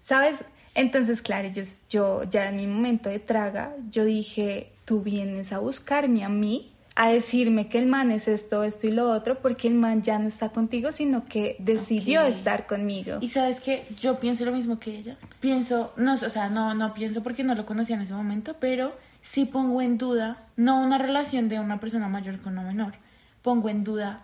¿sabes? 0.00 0.46
Entonces, 0.74 1.20
claro, 1.20 1.48
yo, 1.48 1.62
yo 1.90 2.24
ya 2.24 2.48
en 2.48 2.56
mi 2.56 2.66
momento 2.66 3.10
de 3.10 3.18
traga, 3.18 3.74
yo 3.90 4.04
dije, 4.04 4.72
tú 4.86 5.02
vienes 5.02 5.52
a 5.52 5.58
buscarme 5.58 6.24
a 6.24 6.30
mí, 6.30 6.71
a 6.94 7.08
decirme 7.08 7.68
que 7.68 7.78
el 7.78 7.86
man 7.86 8.10
es 8.10 8.28
esto, 8.28 8.64
esto 8.64 8.86
y 8.86 8.90
lo 8.90 9.10
otro, 9.10 9.38
porque 9.40 9.68
el 9.68 9.74
man 9.74 10.02
ya 10.02 10.18
no 10.18 10.28
está 10.28 10.50
contigo, 10.50 10.92
sino 10.92 11.24
que 11.24 11.56
decidió 11.58 12.22
estar 12.22 12.66
conmigo. 12.66 13.18
Y 13.20 13.30
sabes 13.30 13.60
que 13.60 13.84
yo 13.98 14.20
pienso 14.20 14.44
lo 14.44 14.52
mismo 14.52 14.78
que 14.78 14.98
ella. 14.98 15.16
Pienso, 15.40 15.92
no, 15.96 16.14
o 16.14 16.16
sea, 16.16 16.50
no, 16.50 16.74
no 16.74 16.92
pienso 16.92 17.22
porque 17.22 17.44
no 17.44 17.54
lo 17.54 17.64
conocía 17.64 17.96
en 17.96 18.02
ese 18.02 18.12
momento, 18.12 18.56
pero 18.60 18.94
sí 19.22 19.46
pongo 19.46 19.80
en 19.80 19.96
duda, 19.96 20.44
no 20.56 20.82
una 20.82 20.98
relación 20.98 21.48
de 21.48 21.60
una 21.60 21.80
persona 21.80 22.08
mayor 22.08 22.40
con 22.40 22.52
una 22.52 22.62
menor, 22.62 22.94
pongo 23.40 23.68
en 23.68 23.84
duda 23.84 24.22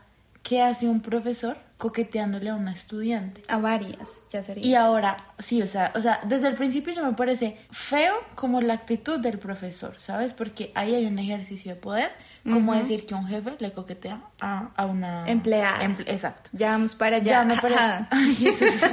qué 0.48 0.62
hace 0.62 0.88
un 0.88 1.00
profesor 1.00 1.56
coqueteándole 1.76 2.50
a 2.50 2.54
una 2.56 2.72
estudiante. 2.72 3.42
A 3.48 3.58
varias, 3.58 4.26
ya 4.30 4.42
sería. 4.42 4.66
Y 4.66 4.74
ahora, 4.74 5.16
sí, 5.38 5.62
o 5.62 5.68
sea, 5.68 5.92
o 5.94 6.00
sea, 6.00 6.20
desde 6.24 6.48
el 6.48 6.54
principio 6.54 6.92
ya 6.92 7.02
me 7.04 7.12
parece 7.12 7.56
feo 7.70 8.14
como 8.34 8.60
la 8.60 8.74
actitud 8.74 9.20
del 9.20 9.38
profesor, 9.38 9.94
¿sabes? 9.98 10.32
Porque 10.32 10.72
ahí 10.74 10.94
hay 10.94 11.06
un 11.06 11.18
ejercicio 11.18 11.74
de 11.74 11.80
poder, 11.80 12.10
como 12.42 12.74
decir 12.74 13.04
que 13.06 13.14
un 13.14 13.26
jefe 13.28 13.54
le 13.58 13.72
coquetea 13.72 14.22
a, 14.40 14.70
a 14.74 14.86
una 14.86 15.28
Empleada. 15.28 15.82
emple- 15.82 16.04
exacto. 16.08 16.48
ya 16.52 16.70
vamos 16.72 16.94
para 16.94 17.18
Ya 17.18 17.42
allá. 17.42 18.08
Ay, 18.10 18.36
es 18.46 18.62
eso. 18.62 18.86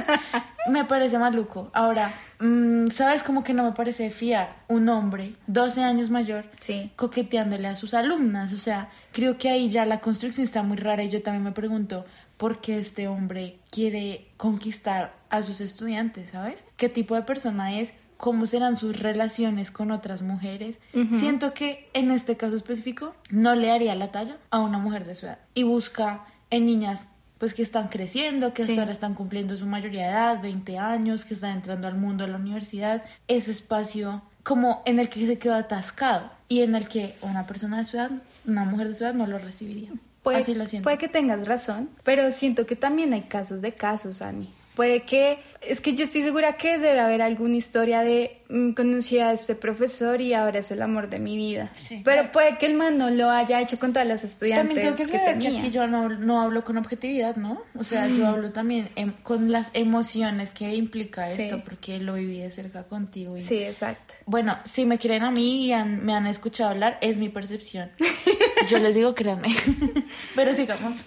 Me 0.68 0.84
parece 0.84 1.18
maluco. 1.18 1.70
Ahora, 1.72 2.12
mm, 2.40 2.88
¿sabes 2.88 3.22
como 3.22 3.42
que 3.44 3.54
no 3.54 3.64
me 3.64 3.72
parece 3.72 4.10
fiar 4.10 4.56
un 4.68 4.88
hombre 4.88 5.34
12 5.46 5.82
años 5.82 6.10
mayor 6.10 6.44
Sí. 6.60 6.90
coqueteándole 6.96 7.68
a 7.68 7.74
sus 7.74 7.94
alumnas? 7.94 8.52
O 8.52 8.58
sea, 8.58 8.90
creo 9.12 9.38
que 9.38 9.48
ahí 9.48 9.68
ya 9.68 9.86
la 9.86 10.00
construcción 10.00 10.44
está 10.44 10.62
muy 10.62 10.76
rara 10.76 11.02
y 11.04 11.08
yo 11.08 11.22
también 11.22 11.44
me 11.44 11.52
pregunto 11.52 12.04
por 12.36 12.60
qué 12.60 12.78
este 12.78 13.08
hombre 13.08 13.58
quiere 13.70 14.28
conquistar 14.36 15.14
a 15.30 15.42
sus 15.42 15.60
estudiantes, 15.60 16.30
¿sabes? 16.30 16.62
¿Qué 16.76 16.88
tipo 16.88 17.14
de 17.14 17.22
persona 17.22 17.78
es? 17.78 17.92
¿Cómo 18.18 18.46
serán 18.46 18.76
sus 18.76 18.98
relaciones 18.98 19.70
con 19.70 19.90
otras 19.90 20.22
mujeres? 20.22 20.78
Siento 21.18 21.52
que 21.52 21.88
en 21.92 22.10
este 22.10 22.36
caso 22.36 22.56
específico 22.56 23.14
no 23.30 23.54
le 23.54 23.66
daría 23.68 23.94
la 23.94 24.10
talla 24.10 24.38
a 24.50 24.60
una 24.60 24.78
mujer 24.78 25.04
de 25.04 25.14
su 25.14 25.26
edad 25.26 25.38
y 25.54 25.64
busca 25.64 26.24
en 26.50 26.64
niñas 26.66 27.08
pues 27.38 27.54
que 27.54 27.62
están 27.62 27.88
creciendo, 27.88 28.54
que 28.54 28.64
Sí. 28.64 28.70
hasta 28.72 28.82
ahora 28.82 28.92
están 28.92 29.14
cumpliendo 29.14 29.56
su 29.56 29.66
mayoría 29.66 30.02
de 30.04 30.08
edad, 30.10 30.40
20 30.42 30.78
años, 30.78 31.24
que 31.24 31.34
están 31.34 31.52
entrando 31.52 31.86
al 31.88 31.96
mundo, 31.96 32.24
a 32.24 32.26
la 32.28 32.36
universidad, 32.36 33.04
ese 33.28 33.50
espacio 33.52 34.22
como 34.42 34.82
en 34.86 34.98
el 35.00 35.08
que 35.08 35.26
se 35.26 35.38
quedó 35.38 35.54
atascado 35.54 36.30
y 36.48 36.62
en 36.62 36.74
el 36.76 36.88
que 36.88 37.16
una 37.22 37.46
persona 37.46 37.78
de 37.78 37.84
su 37.84 37.96
edad, 37.96 38.10
una 38.46 38.64
mujer 38.64 38.88
de 38.88 38.94
su 38.94 39.04
edad 39.04 39.14
no 39.14 39.26
lo 39.26 39.38
recibiría. 39.38 39.90
Puede, 40.22 40.38
Así 40.38 40.54
lo 40.54 40.66
siento. 40.66 40.84
puede 40.84 40.98
que 40.98 41.08
tengas 41.08 41.46
razón, 41.46 41.88
pero 42.04 42.30
siento 42.32 42.64
que 42.66 42.74
también 42.76 43.12
hay 43.12 43.22
casos 43.22 43.60
de 43.62 43.72
casos, 43.72 44.22
Ani. 44.22 44.48
Puede 44.76 45.02
que, 45.02 45.38
es 45.62 45.80
que 45.80 45.94
yo 45.94 46.04
estoy 46.04 46.22
segura 46.22 46.52
que 46.58 46.78
debe 46.78 47.00
haber 47.00 47.22
alguna 47.22 47.56
historia 47.56 48.02
de 48.02 48.36
mm, 48.50 48.72
conocí 48.72 49.18
a 49.18 49.32
este 49.32 49.54
profesor 49.54 50.20
y 50.20 50.34
ahora 50.34 50.58
es 50.58 50.70
el 50.70 50.82
amor 50.82 51.08
de 51.08 51.18
mi 51.18 51.36
vida. 51.36 51.72
Sí. 51.74 52.02
Pero 52.04 52.30
puede 52.30 52.58
que 52.58 52.66
el 52.66 52.74
man 52.74 52.98
no 52.98 53.08
lo 53.10 53.30
haya 53.30 53.60
hecho 53.62 53.78
con 53.78 53.92
todas 53.94 54.06
las 54.06 54.22
estudiantes 54.22 54.66
También 54.66 54.94
tengo 54.94 55.10
que 55.10 55.18
que 55.18 55.38
que 55.38 55.56
aquí 55.56 55.70
yo 55.70 55.86
no, 55.86 56.10
no 56.10 56.42
hablo 56.42 56.62
con 56.62 56.76
objetividad, 56.76 57.36
¿no? 57.36 57.62
O 57.78 57.84
sea, 57.84 58.06
yo 58.06 58.26
hablo 58.28 58.52
también 58.52 58.90
em- 58.96 59.14
con 59.22 59.50
las 59.50 59.68
emociones 59.72 60.50
que 60.52 60.74
implica 60.76 61.26
Sí. 61.28 61.42
esto, 61.44 61.62
porque 61.64 61.98
lo 61.98 62.12
viví 62.14 62.38
de 62.40 62.50
cerca 62.50 62.84
contigo. 62.84 63.34
Y, 63.36 63.40
Sí, 63.40 63.56
exacto. 63.62 64.12
Bueno, 64.26 64.58
si 64.64 64.84
me 64.84 64.98
quieren 64.98 65.22
a 65.24 65.30
mí 65.30 65.66
y 65.66 65.72
han- 65.72 66.04
me 66.04 66.14
han 66.14 66.26
escuchado 66.26 66.68
hablar, 66.70 66.98
es 67.00 67.16
mi 67.16 67.30
percepción. 67.30 67.90
Yo 68.68 68.78
les 68.78 68.94
digo, 68.94 69.14
créanme. 69.14 69.48
Pero 70.34 70.54
sigamos. 70.54 71.04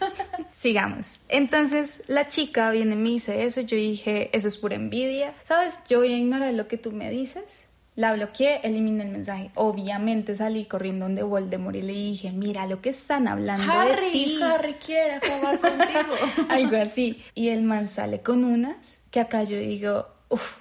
Sigamos. 0.53 1.19
Entonces 1.29 2.03
la 2.07 2.27
chica 2.27 2.71
viene 2.71 2.95
y 2.95 2.97
me 2.97 3.09
dice 3.09 3.45
eso. 3.45 3.61
Yo 3.61 3.75
dije, 3.75 4.29
eso 4.33 4.47
es 4.47 4.57
pura 4.57 4.75
envidia. 4.75 5.33
¿Sabes? 5.43 5.81
Yo 5.89 5.99
voy 5.99 6.13
a 6.13 6.17
ignorar 6.17 6.53
lo 6.53 6.67
que 6.67 6.77
tú 6.77 6.91
me 6.91 7.09
dices. 7.09 7.69
La 7.95 8.13
bloqueé, 8.13 8.61
eliminé 8.63 9.03
el 9.03 9.09
mensaje. 9.09 9.49
Obviamente 9.55 10.35
salí 10.35 10.63
corriendo 10.65 11.05
donde 11.05 11.23
Voldemort 11.23 11.75
y 11.75 11.81
le 11.81 11.91
dije, 11.91 12.31
mira 12.31 12.65
lo 12.65 12.81
que 12.81 12.91
están 12.91 13.27
hablando 13.27 13.65
de 13.65 13.71
Harry, 13.71 14.11
ti. 14.11 14.39
Harry 14.41 14.73
quiere 14.75 15.15
acabar 15.15 15.59
contigo. 15.59 16.15
Algo 16.49 16.77
así. 16.77 17.21
Y 17.35 17.49
el 17.49 17.63
man 17.63 17.89
sale 17.89 18.21
con 18.21 18.45
unas 18.45 18.99
que 19.11 19.19
acá 19.19 19.43
yo 19.43 19.57
digo, 19.57 20.07
uff, 20.29 20.57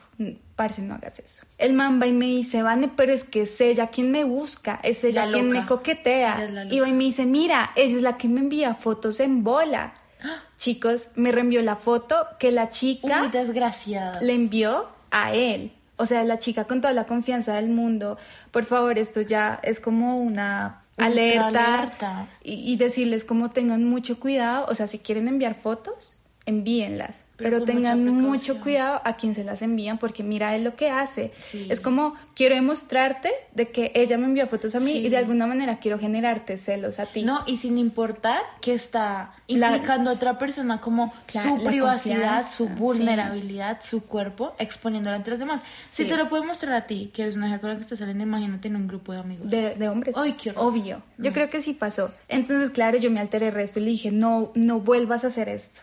parce, 0.57 0.83
no 0.83 0.95
hagas 0.95 1.19
eso. 1.21 1.47
El 1.59 1.73
man 1.75 2.01
va 2.01 2.07
y 2.07 2.13
me 2.13 2.27
dice, 2.27 2.63
Vane, 2.63 2.89
pero 2.97 3.13
es 3.13 3.25
que 3.25 3.43
es 3.43 3.61
ella 3.61 3.87
quien 3.87 4.11
me 4.11 4.25
busca, 4.25 4.81
es 4.83 5.05
ella 5.05 5.27
La 5.27 5.33
quien 5.33 5.47
loca. 5.49 5.61
me 5.61 5.67
coquetea. 5.67 6.67
Y 6.71 6.81
va 6.81 6.89
y 6.89 6.93
me 6.93 7.05
dice, 7.05 7.25
mira, 7.27 7.71
esa 7.77 7.97
es 7.97 8.03
la 8.03 8.17
que 8.17 8.29
me 8.29 8.41
envía 8.41 8.75
fotos 8.75 9.21
en 9.21 9.45
bola. 9.45 9.95
Chicos, 10.59 11.11
me 11.15 11.31
reenvió 11.31 11.63
la 11.63 11.77
foto 11.77 12.27
que 12.41 12.51
la 12.51 12.69
chica 12.71 13.23
Uy, 13.23 13.29
desgraciada. 13.29 14.21
le 14.21 14.35
envió 14.35 14.89
a 15.11 15.33
él. 15.33 15.73
O 15.97 16.07
sea, 16.07 16.25
la 16.25 16.39
chica 16.39 16.65
con 16.65 16.81
toda 16.81 16.93
la 16.95 17.05
confianza 17.07 17.55
del 17.55 17.69
mundo. 17.69 18.19
Por 18.51 18.65
favor, 18.65 18.99
esto 18.99 19.21
ya 19.21 19.59
es 19.63 19.81
como 19.81 20.19
una 20.21 20.83
alerta. 20.97 21.75
alerta. 21.77 22.27
Y, 22.43 22.73
y 22.73 22.77
decirles 22.77 23.25
como 23.25 23.51
tengan 23.51 23.85
mucho 23.85 24.19
cuidado. 24.21 24.67
O 24.69 24.75
sea, 24.75 24.87
si 24.89 24.99
quieren 24.99 25.27
enviar 25.29 25.55
fotos, 25.55 26.15
envíenlas. 26.49 27.25
Pero 27.37 27.63
tengan 27.63 28.05
mucho 28.05 28.59
cuidado 28.61 29.01
a 29.05 29.15
quien 29.17 29.33
se 29.33 29.45
las 29.45 29.63
envían 29.63 29.99
porque 29.99 30.25
mira 30.25 30.57
él 30.57 30.65
lo 30.65 30.75
que 30.75 30.91
hace. 30.91 31.31
Sí. 31.37 31.69
Es 31.71 31.81
como 31.81 32.15
quiero 32.35 32.57
demostrarte 32.57 33.31
de 33.55 33.69
que 33.71 33.93
ella 33.95 34.19
me 34.19 34.25
envió 34.25 34.49
fotos 34.49 34.75
a 34.75 34.81
mí 34.81 34.91
Sí. 34.91 34.99
y 35.07 35.09
de 35.09 35.19
alguna 35.19 35.47
manera 35.47 35.79
quiero 35.79 36.01
generarte 36.01 36.57
celos 36.59 36.99
a 36.99 37.07
ti. 37.07 37.23
No, 37.23 37.45
y 37.47 37.59
sin 37.59 37.79
importar 37.79 38.41
que 38.61 38.75
está 38.75 39.35
La- 39.47 39.69
implicando 39.69 40.11
a 40.11 40.15
otra 40.15 40.37
persona 40.37 40.81
como 40.81 41.13
La- 41.33 41.43
su 41.45 41.59
la 41.59 41.71
privacidad, 41.71 42.43
su 42.45 42.67
sí. 42.67 42.73
vulnerabilidad, 42.77 43.81
su 43.83 44.05
cuerpo, 44.07 44.55
exponiéndola 44.59 45.17
ante 45.17 45.31
los 45.31 45.39
demás. 45.39 45.63
Si 45.89 46.07
te 46.07 46.17
lo 46.17 46.29
puede 46.29 46.45
mostrar 46.45 46.75
a 46.75 46.87
ti, 46.89 47.13
que 47.15 47.23
eres 47.23 47.37
una 47.37 47.47
hija 47.49 47.61
con 47.61 47.71
la 47.71 47.77
que 47.77 47.83
estás 47.83 48.01
saliendo, 48.01 48.25
imagínate 48.25 48.67
en 48.67 48.75
un 48.75 48.89
grupo 48.89 49.13
de 49.13 49.19
amigos. 49.21 49.49
De, 49.49 49.77
de 49.77 49.89
hombres. 49.89 50.17
Ay, 50.19 50.33
qué 50.33 50.51
horror. 50.51 50.65
Obvio. 50.67 51.03
Yo 51.19 51.33
creo 51.33 51.49
que 51.49 51.61
sí 51.61 51.73
pasó. 51.75 52.13
Entonces, 52.29 52.71
claro, 52.71 52.99
yo 52.99 53.13
me 53.13 53.21
alteré 53.21 53.49
el 53.49 53.55
resto 53.55 53.79
y 53.79 53.85
le 53.85 53.91
dije, 53.91 54.11
no, 54.11 54.51
no 54.57 54.81
vuelvas 54.81 55.23
a 55.23 55.29
hacer 55.29 55.49
esto. 55.49 55.81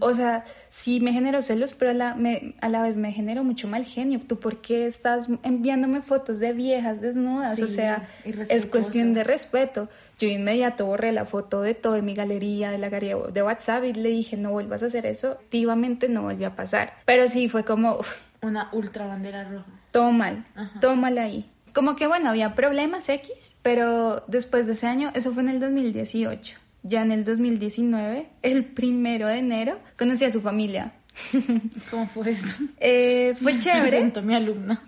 O 0.00 0.14
sea, 0.14 0.44
sí 0.70 1.00
me 1.00 1.12
generó 1.12 1.42
celos, 1.42 1.74
pero 1.74 1.90
a 1.90 1.94
la, 1.94 2.14
me- 2.14 2.54
a 2.62 2.68
la 2.70 2.80
vez 2.80 2.96
me 2.96 3.12
generó 3.12 3.44
mucho 3.44 3.68
mal 3.68 3.84
genio. 3.84 4.20
¿Tú 4.26 4.38
por 4.40 4.62
qué 4.62 4.86
estás 4.86 5.28
enviándome 5.42 6.00
fotos 6.00 6.38
de 6.38 6.52
viejas 6.54 7.00
desnudas? 7.02 7.56
Sí, 7.56 7.62
o 7.62 7.68
sea, 7.68 8.08
es 8.24 8.64
cuestión 8.66 9.12
de 9.12 9.22
respeto. 9.22 9.88
Yo 10.18 10.28
de 10.28 10.34
inmediato 10.34 10.86
borré 10.86 11.12
la 11.12 11.26
foto 11.26 11.60
de 11.60 11.74
todo 11.74 11.96
en 11.96 12.06
mi 12.06 12.14
galería, 12.14 12.70
de 12.70 12.78
la 12.78 12.88
galería 12.88 13.16
de 13.16 13.42
WhatsApp 13.42 13.84
y 13.84 13.92
le 13.92 14.08
dije, 14.08 14.38
no 14.38 14.50
vuelvas 14.52 14.82
a 14.82 14.86
hacer 14.86 15.04
eso. 15.04 15.32
Activamente 15.32 16.08
no 16.08 16.22
volvió 16.22 16.46
a 16.46 16.54
pasar. 16.54 16.94
Pero 17.04 17.28
sí, 17.28 17.50
fue 17.50 17.64
como, 17.64 17.96
uf, 17.98 18.14
Una 18.40 18.70
ultra 18.72 19.06
bandera 19.06 19.44
roja. 19.44 19.66
todo 19.90 20.10
mal, 20.10 20.46
Ajá. 20.54 20.80
todo 20.80 20.96
mal 20.96 21.18
ahí. 21.18 21.50
Como 21.74 21.96
que 21.96 22.06
bueno, 22.06 22.30
había 22.30 22.54
problemas 22.54 23.06
X, 23.10 23.58
pero 23.60 24.24
después 24.26 24.66
de 24.66 24.72
ese 24.72 24.86
año, 24.86 25.10
eso 25.14 25.34
fue 25.34 25.42
en 25.42 25.50
el 25.50 25.60
2018. 25.60 26.56
Ya 26.86 27.02
en 27.02 27.12
el 27.12 27.24
2019, 27.24 28.28
el 28.42 28.64
primero 28.64 29.26
de 29.26 29.38
enero, 29.38 29.78
conocí 29.98 30.24
a 30.24 30.30
su 30.30 30.40
familia. 30.40 30.92
¿Cómo 31.90 32.06
fue 32.08 32.30
eso? 32.30 32.56
Eh, 32.78 33.34
fue 33.40 33.58
chévere. 33.58 33.88
Presento 33.88 34.22
mi 34.22 34.34
alumna. 34.34 34.82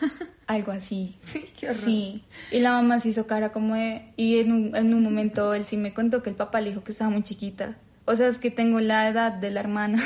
Algo 0.46 0.72
así. 0.72 1.16
Sí, 1.20 1.46
qué 1.58 1.66
horror. 1.66 1.80
Sí. 1.80 2.22
Y 2.52 2.60
la 2.60 2.72
mamá 2.72 3.00
se 3.00 3.08
hizo 3.08 3.26
cara 3.26 3.50
como 3.50 3.74
de... 3.74 4.12
Y 4.16 4.38
en 4.40 4.52
un, 4.52 4.76
en 4.76 4.92
un 4.92 5.02
momento 5.02 5.54
él 5.54 5.64
sí 5.64 5.76
me 5.76 5.94
contó 5.94 6.22
que 6.22 6.30
el 6.30 6.36
papá 6.36 6.60
le 6.60 6.68
dijo 6.68 6.84
que 6.84 6.92
estaba 6.92 7.10
muy 7.10 7.22
chiquita. 7.22 7.76
O 8.04 8.14
sea, 8.14 8.28
es 8.28 8.38
que 8.38 8.50
tengo 8.50 8.80
la 8.80 9.08
edad 9.08 9.32
de 9.32 9.50
la 9.50 9.60
hermana. 9.60 10.02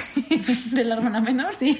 ¿De 0.72 0.84
la 0.84 0.94
hermana 0.94 1.20
menor? 1.20 1.52
Sí. 1.58 1.76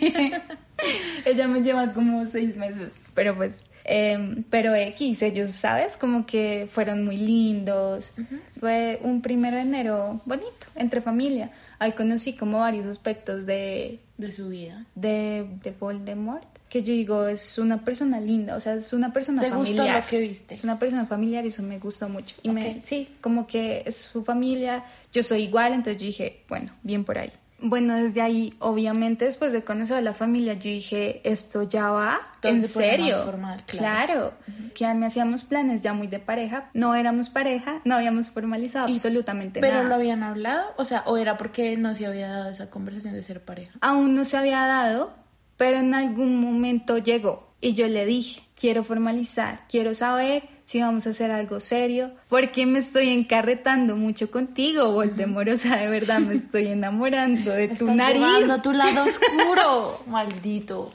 Ella 1.24 1.48
me 1.48 1.60
lleva 1.62 1.92
como 1.92 2.24
seis 2.26 2.56
meses. 2.56 3.02
Pero 3.14 3.36
pues, 3.36 3.66
em, 3.84 4.44
pero 4.50 4.74
X, 4.74 5.22
ellos, 5.22 5.50
¿sabes? 5.52 5.96
Como 5.96 6.26
que 6.26 6.66
fueron 6.70 7.04
muy 7.04 7.16
lindos. 7.16 8.12
Fue 8.60 9.00
un 9.02 9.20
primero 9.22 9.56
de 9.56 9.62
enero 9.62 10.20
bonito, 10.24 10.66
entre 10.74 11.00
familia. 11.00 11.50
Ahí 11.78 11.92
conocí 11.92 12.34
como 12.36 12.60
varios 12.60 12.86
aspectos 12.86 13.46
de, 13.46 14.00
De 14.16 14.32
su 14.32 14.48
vida. 14.48 14.84
de, 14.94 15.46
de 15.62 15.70
Voldemort. 15.72 16.44
Que 16.68 16.82
yo 16.82 16.92
digo, 16.92 17.26
es 17.26 17.56
una 17.56 17.82
persona 17.82 18.20
linda, 18.20 18.54
o 18.54 18.60
sea, 18.60 18.74
es 18.74 18.92
una 18.92 19.10
persona 19.10 19.40
¿Te 19.40 19.48
gustó 19.48 19.76
familiar. 19.76 20.02
lo 20.02 20.06
que 20.06 20.18
viste? 20.18 20.54
Es 20.54 20.64
una 20.64 20.78
persona 20.78 21.06
familiar 21.06 21.44
y 21.46 21.48
eso 21.48 21.62
me 21.62 21.78
gustó 21.78 22.10
mucho. 22.10 22.36
Y 22.42 22.50
me, 22.50 22.72
Ok. 22.72 22.76
sí, 22.82 23.08
como 23.22 23.46
que 23.46 23.84
es 23.86 23.96
su 23.96 24.22
familia, 24.22 24.84
yo 25.10 25.22
soy 25.22 25.44
igual, 25.44 25.72
entonces 25.72 25.96
yo 26.02 26.06
dije, 26.06 26.42
bueno, 26.46 26.66
bien 26.82 27.04
por 27.04 27.16
ahí. 27.16 27.32
Bueno, 27.60 27.96
desde 27.96 28.20
ahí, 28.20 28.54
obviamente, 28.60 29.24
después 29.24 29.52
de 29.52 29.64
conocer 29.64 29.96
a 29.96 30.00
la 30.00 30.14
familia, 30.14 30.54
yo 30.54 30.70
dije, 30.70 31.20
esto 31.28 31.64
ya 31.64 31.90
va, 31.90 32.20
Todo 32.40 32.52
en 32.52 32.62
se 32.62 32.72
pone 32.72 32.86
más 32.86 32.96
serio. 32.98 33.24
formal, 33.24 33.64
claro. 33.66 34.32
ya 34.76 34.94
me 34.94 35.06
hacíamos 35.06 35.42
planes 35.42 35.82
ya 35.82 35.92
muy 35.92 36.06
de 36.06 36.20
pareja, 36.20 36.70
no 36.72 36.94
éramos 36.94 37.30
pareja, 37.30 37.80
no 37.84 37.96
habíamos 37.96 38.30
formalizado 38.30 38.88
Y- 38.88 38.92
absolutamente 38.92 39.58
¿Pero 39.60 39.74
nada. 39.78 39.88
lo 39.88 39.94
habían 39.96 40.22
hablado? 40.22 40.66
O 40.76 40.84
sea, 40.84 41.02
¿o 41.06 41.16
era 41.16 41.36
porque 41.36 41.76
no 41.76 41.94
se 41.96 42.06
había 42.06 42.28
dado 42.28 42.48
esa 42.50 42.70
conversación 42.70 43.14
de 43.14 43.22
ser 43.24 43.44
pareja? 43.44 43.76
aún 43.80 44.14
no 44.14 44.24
se 44.24 44.36
había 44.36 44.64
dado, 44.64 45.12
pero 45.56 45.78
en 45.78 45.94
algún 45.94 46.36
momento 46.40 46.98
llegó 46.98 47.54
y 47.60 47.72
yo 47.72 47.88
le 47.88 48.06
dije, 48.06 48.40
quiero 48.54 48.84
formalizar, 48.84 49.62
quiero 49.68 49.96
saber 49.96 50.44
si 50.68 50.82
vamos 50.82 51.06
a 51.06 51.10
hacer 51.10 51.30
algo 51.30 51.60
serio, 51.60 52.10
porque 52.28 52.66
me 52.66 52.80
estoy 52.80 53.08
encarretando 53.08 53.96
mucho 53.96 54.30
contigo, 54.30 54.92
Voldemort, 54.92 55.48
o 55.48 55.56
sea, 55.56 55.76
de 55.76 55.88
verdad 55.88 56.18
me 56.18 56.34
estoy 56.34 56.66
enamorando 56.66 57.52
de 57.52 57.68
tu 57.78 57.88
Estás 57.88 57.96
nariz. 57.96 58.50
a 58.50 58.60
tu 58.60 58.72
lado 58.72 59.04
oscuro, 59.04 60.04
maldito. 60.08 60.92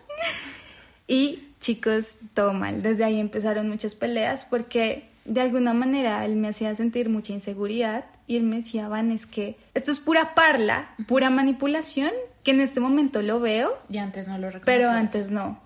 Y 1.08 1.48
chicos, 1.60 2.18
todo 2.36 2.54
mal. 2.54 2.84
Desde 2.84 3.04
ahí 3.04 3.20
empezaron 3.20 3.68
muchas 3.68 3.96
peleas 3.96 4.46
porque 4.46 5.10
de 5.26 5.42
alguna 5.42 5.74
manera 5.74 6.24
él 6.24 6.36
me 6.36 6.50
hacía 6.50 6.76
sentir 6.76 7.10
mucha 7.10 7.34
inseguridad 7.34 8.06
y 8.28 8.38
él 8.38 8.44
me 8.44 8.58
decía, 8.58 8.88
Van, 8.90 9.12
es 9.12 9.26
que 9.26 9.58
esto 9.74 9.92
es 9.92 10.00
pura 10.00 10.36
parla, 10.36 10.94
pura 11.08 11.32
manipulación, 11.32 12.12
que 12.44 12.52
en 12.52 12.60
este 12.60 12.80
momento 12.80 13.24
lo 13.24 13.40
veo, 13.40 13.76
Y 13.90 13.98
antes 13.98 14.28
no 14.28 14.38
lo 14.38 14.52
reconocías. 14.52 14.66
pero 14.66 14.90
antes 14.92 15.32
no. 15.32 15.60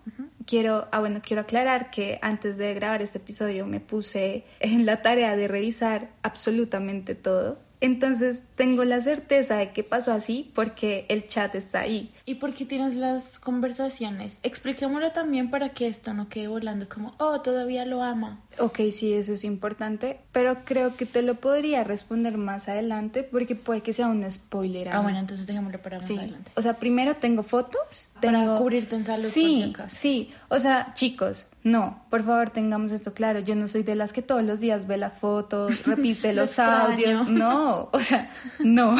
Quiero, 0.47 0.87
ah, 0.93 1.01
bueno, 1.01 1.21
quiero 1.21 1.41
aclarar 1.41 1.91
que 1.91 2.19
antes 2.21 2.57
de 2.57 2.73
grabar 2.73 3.01
este 3.01 3.17
episodio 3.17 3.65
me 3.65 3.81
puse 3.81 4.45
en 4.61 4.85
la 4.85 5.01
tarea 5.01 5.35
de 5.35 5.49
revisar 5.49 6.09
absolutamente 6.23 7.15
todo. 7.15 7.59
Entonces 7.79 8.45
tengo 8.55 8.83
la 8.85 9.01
certeza 9.01 9.57
de 9.57 9.71
que 9.71 9.83
pasó 9.83 10.11
así 10.11 10.51
porque 10.55 11.05
el 11.09 11.27
chat 11.27 11.53
está 11.55 11.81
ahí. 11.81 12.11
¿Y 12.25 12.35
por 12.35 12.53
qué 12.53 12.65
tienes 12.65 12.95
las 12.95 13.39
conversaciones? 13.39 14.39
Expliquémoslo 14.43 15.11
también 15.11 15.49
para 15.51 15.69
que 15.69 15.87
esto 15.87 16.13
no 16.13 16.27
quede 16.27 16.47
volando 16.47 16.89
como, 16.89 17.13
oh, 17.19 17.41
todavía 17.41 17.85
lo 17.85 18.01
ama. 18.03 18.41
Ok, 18.59 18.79
sí, 18.91 19.13
eso 19.13 19.33
es 19.33 19.43
importante, 19.43 20.19
pero 20.31 20.63
creo 20.65 20.95
que 20.95 21.05
te 21.05 21.21
lo 21.21 21.35
podría 21.35 21.83
responder 21.83 22.37
más 22.37 22.67
adelante 22.67 23.23
porque 23.23 23.55
puede 23.55 23.81
que 23.81 23.93
sea 23.93 24.07
un 24.07 24.29
spoiler. 24.29 24.89
Ah, 24.89 25.01
bueno, 25.01 25.19
entonces 25.19 25.45
dejémoslo 25.45 25.79
para 25.81 25.97
más 25.97 26.07
Sí. 26.07 26.17
adelante. 26.17 26.51
O 26.55 26.61
sea, 26.61 26.73
primero 26.73 27.15
tengo 27.15 27.43
fotos. 27.43 28.07
Para 28.21 28.55
cubrirte 28.55 28.95
en 28.95 29.05
salud, 29.05 29.23
por 29.25 29.31
sí, 29.31 29.55
si 29.63 29.69
acaso. 29.69 29.95
Sí, 29.95 30.31
o 30.49 30.59
sea, 30.59 30.91
chicos, 30.95 31.47
no, 31.69 32.01
por 32.09 32.23
favor 32.23 32.49
tengamos 32.51 32.91
esto 32.91 33.13
claro. 33.13 33.39
Yo 33.39 33.55
no 33.55 33.67
soy 33.67 33.83
de 33.83 33.95
las 33.95 34.13
que 34.13 34.21
todos 34.21 34.43
los 34.43 34.59
días 34.59 34.87
ve 34.87 34.97
las 34.97 35.11
fotos, 35.13 35.83
repite 35.85 36.31
Lo 36.31 36.43
los 36.43 36.57
audios. 36.59 37.27
No, 37.29 37.89
o 37.91 37.99
sea, 37.99 38.31
no. 38.59 38.95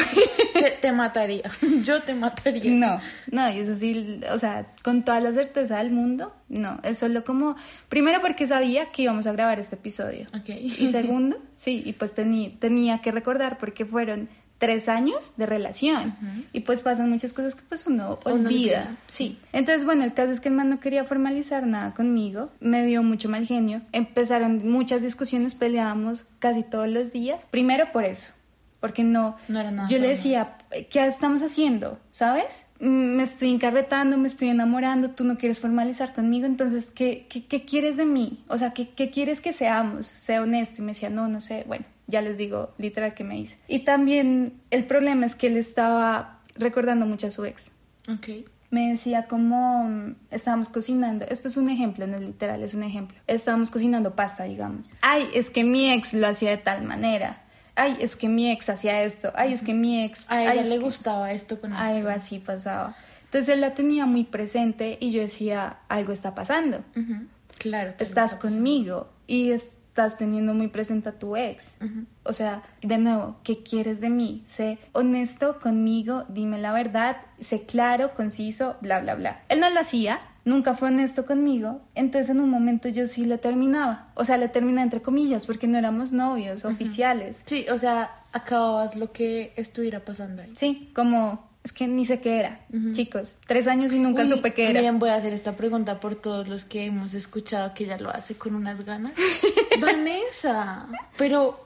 Te, 0.52 0.70
te 0.72 0.92
mataría. 0.92 1.50
Yo 1.84 2.02
te 2.02 2.14
mataría. 2.14 2.70
No, 2.70 3.00
no, 3.30 3.50
y 3.50 3.60
eso 3.60 3.74
sí, 3.74 4.20
o 4.30 4.38
sea, 4.38 4.66
con 4.82 5.02
toda 5.04 5.20
la 5.20 5.32
certeza 5.32 5.78
del 5.78 5.92
mundo, 5.92 6.34
no. 6.48 6.78
Es 6.82 6.98
solo 6.98 7.24
como, 7.24 7.56
primero 7.88 8.20
porque 8.20 8.46
sabía 8.46 8.90
que 8.90 9.02
íbamos 9.02 9.26
a 9.26 9.32
grabar 9.32 9.58
este 9.58 9.76
episodio. 9.76 10.26
Ok. 10.34 10.48
Y 10.50 10.88
segundo, 10.90 11.36
sí, 11.56 11.82
y 11.86 11.92
pues 11.94 12.16
tení- 12.16 12.58
tenía 12.58 13.00
que 13.00 13.12
recordar 13.12 13.56
porque 13.58 13.84
fueron 13.86 14.28
tres 14.58 14.88
años 14.88 15.36
de 15.36 15.46
relación 15.46 16.14
y 16.52 16.60
pues 16.60 16.82
pasan 16.82 17.08
muchas 17.10 17.32
cosas 17.32 17.54
que 17.54 17.62
pues 17.68 17.86
uno 17.86 18.18
Uno 18.24 18.34
olvida. 18.34 18.48
olvida. 18.48 18.96
Sí. 19.06 19.38
Entonces, 19.52 19.84
bueno, 19.84 20.02
el 20.04 20.12
caso 20.14 20.32
es 20.32 20.40
que 20.40 20.48
el 20.48 20.54
man 20.54 20.68
no 20.68 20.80
quería 20.80 21.04
formalizar 21.04 21.66
nada 21.66 21.94
conmigo, 21.94 22.50
me 22.60 22.84
dio 22.84 23.02
mucho 23.02 23.28
mal 23.28 23.46
genio, 23.46 23.82
empezaron 23.92 24.68
muchas 24.68 25.00
discusiones, 25.02 25.54
peleábamos 25.54 26.24
casi 26.40 26.62
todos 26.64 26.88
los 26.88 27.12
días, 27.12 27.44
primero 27.50 27.92
por 27.92 28.04
eso. 28.04 28.32
porque 28.80 29.02
no, 29.04 29.36
No 29.48 29.58
era 29.60 29.70
nada 29.70 29.88
yo 29.88 29.98
le 29.98 30.08
decía, 30.08 30.56
¿qué 30.90 31.04
estamos 31.06 31.42
haciendo? 31.42 31.98
¿Sabes? 32.10 32.64
Me 32.80 33.24
estoy 33.24 33.50
encarretando, 33.52 34.16
me 34.18 34.28
estoy 34.28 34.48
enamorando, 34.48 35.10
tú 35.10 35.24
no 35.24 35.36
quieres 35.36 35.58
formalizar 35.58 36.14
conmigo, 36.14 36.46
entonces, 36.46 36.90
¿qué, 36.90 37.26
qué, 37.28 37.44
qué 37.46 37.64
quieres 37.64 37.96
de 37.96 38.04
mí? 38.06 38.44
O 38.48 38.56
sea, 38.56 38.72
¿qué, 38.72 38.88
¿qué 38.90 39.10
quieres 39.10 39.40
que 39.40 39.52
seamos? 39.52 40.06
Sea 40.06 40.42
honesto. 40.42 40.80
Y 40.82 40.84
me 40.84 40.92
decía, 40.92 41.10
no, 41.10 41.26
no 41.28 41.40
sé, 41.40 41.64
bueno, 41.66 41.84
ya 42.08 42.20
les 42.22 42.36
digo 42.38 42.72
literal 42.78 43.14
que 43.14 43.22
me 43.22 43.36
dice. 43.36 43.58
Y 43.68 43.80
también 43.80 44.60
el 44.70 44.84
problema 44.84 45.24
es 45.26 45.34
que 45.36 45.46
él 45.46 45.56
estaba 45.56 46.40
recordando 46.56 47.06
mucho 47.06 47.28
a 47.28 47.30
su 47.30 47.44
ex 47.44 47.70
Ok. 48.10 48.28
me 48.70 48.90
decía 48.90 49.26
como 49.26 50.14
estábamos 50.30 50.68
cocinando, 50.68 51.24
esto 51.28 51.46
es 51.48 51.56
un 51.56 51.70
ejemplo, 51.70 52.06
no 52.06 52.16
es 52.16 52.22
literal, 52.22 52.62
es 52.62 52.74
un 52.74 52.82
ejemplo. 52.82 53.16
Estábamos 53.26 53.70
cocinando 53.70 54.16
pasta, 54.16 54.44
digamos. 54.44 54.90
Ay, 55.02 55.28
es 55.34 55.50
que 55.50 55.62
mi 55.64 55.92
ex 55.92 56.14
lo 56.14 56.26
hacía 56.26 56.50
de 56.50 56.56
tal 56.58 56.82
manera. 56.84 57.42
Ay, 57.76 57.96
es 58.00 58.16
que 58.16 58.28
mi 58.28 58.50
ex 58.50 58.68
hacía 58.70 59.04
esto. 59.04 59.30
Ay, 59.36 59.52
es 59.52 59.62
que 59.62 59.72
mi 59.72 60.02
ex... 60.02 60.28
A 60.30 60.38
ay, 60.38 60.48
ella 60.52 60.62
es 60.62 60.68
le 60.68 60.78
que- 60.78 60.82
gustaba 60.84 61.30
esto 61.32 61.60
con 61.60 61.72
Algo 61.72 62.08
esto. 62.08 62.10
así 62.10 62.38
pasaba. 62.40 62.96
Entonces 63.26 63.54
él 63.54 63.60
la 63.60 63.74
tenía 63.74 64.04
muy 64.06 64.24
presente 64.24 64.96
y 65.00 65.10
yo 65.12 65.20
decía, 65.20 65.78
algo 65.88 66.12
está 66.12 66.34
pasando. 66.34 66.78
Ujú. 66.96 67.26
Claro. 67.58 67.94
que 67.96 68.02
Estás 68.04 68.32
está 68.34 68.48
conmigo 68.48 69.08
y 69.26 69.50
estás 69.98 70.16
teniendo 70.16 70.54
muy 70.54 70.68
presente 70.68 71.08
a 71.08 71.18
tu 71.18 71.36
ex. 71.36 71.76
O 72.22 72.32
sea, 72.32 72.62
de 72.82 72.98
nuevo, 72.98 73.36
¿qué 73.42 73.64
quieres 73.64 74.00
de 74.00 74.10
mí? 74.10 74.42
Sé 74.46 74.78
honesto 74.92 75.58
conmigo, 75.58 76.24
dime 76.28 76.58
la 76.58 76.72
verdad, 76.72 77.16
sé 77.40 77.66
claro, 77.66 78.14
conciso, 78.14 78.76
bla, 78.80 79.00
bla, 79.00 79.16
bla. 79.16 79.42
Él 79.48 79.58
no 79.58 79.68
lo 79.70 79.80
hacía, 79.80 80.20
nunca 80.44 80.74
fue 80.74 80.88
honesto 80.88 81.26
conmigo, 81.26 81.80
entonces 81.96 82.30
en 82.30 82.38
un 82.38 82.48
momento 82.48 82.88
yo 82.88 83.08
sí 83.08 83.24
le 83.24 83.38
terminaba. 83.38 84.12
O 84.14 84.24
sea, 84.24 84.36
le 84.36 84.48
terminé 84.48 84.82
entre 84.82 85.02
comillas 85.02 85.46
porque 85.46 85.66
no 85.66 85.76
éramos 85.76 86.12
novios 86.12 86.64
oficiales. 86.64 87.42
Sí, 87.44 87.66
o 87.68 87.78
sea, 87.80 88.22
acababas 88.32 88.94
lo 88.94 89.10
que 89.10 89.52
estuviera 89.56 90.04
pasando 90.04 90.42
ahí. 90.42 90.52
Sí, 90.56 90.92
como, 90.94 91.47
es 91.64 91.72
que 91.72 91.86
ni 91.86 92.06
sé 92.06 92.20
qué 92.20 92.38
era. 92.38 92.60
Chicos, 92.92 93.36
tres 93.46 93.66
años 93.66 93.92
y 93.92 93.98
nunca 93.98 94.22
Uy, 94.22 94.28
supe 94.28 94.54
qué 94.54 94.70
era. 94.70 94.80
Miren, 94.80 94.98
voy 94.98 95.10
a 95.10 95.16
hacer 95.16 95.32
esta 95.32 95.56
pregunta 95.56 96.00
por 96.00 96.16
todos 96.16 96.48
los 96.48 96.64
que 96.64 96.84
hemos 96.84 97.14
escuchado 97.14 97.74
que 97.74 97.84
ella 97.84 97.98
lo 97.98 98.10
hace 98.10 98.34
con 98.34 98.54
unas 98.54 98.84
ganas. 98.84 99.12
Vanessa, 99.80 100.86
pero 101.16 101.64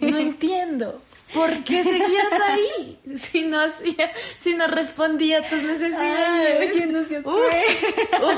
no 0.00 0.18
entiendo. 0.18 1.02
¿Por 1.34 1.64
qué 1.64 1.82
seguías 1.82 2.40
ahí? 2.46 2.98
Si 3.16 3.44
no 3.44 3.60
hacía, 3.60 4.10
si 4.38 4.54
no 4.54 4.66
respondía 4.66 5.38
a 5.38 5.48
tus 5.48 5.62
necesidades. 5.62 6.60
Ay, 6.60 6.68
oye, 6.68 6.86
no 6.86 7.04
seas 7.06 7.24
uf. 7.24 8.36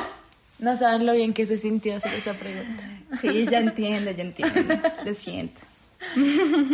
No 0.61 0.77
saben 0.77 1.05
lo 1.05 1.13
bien 1.13 1.35
que 1.35 1.47
se 1.47 1.59
sintió 1.59 1.97
hacer 1.97 2.15
esa 2.15 2.35
pregunta. 2.35 2.89
Sí, 3.21 3.47
ya 3.51 3.59
entiendo, 3.59 4.11
ya 4.13 4.23
entiendo. 4.23 4.75
Lo 5.05 5.15
siento. 5.15 5.61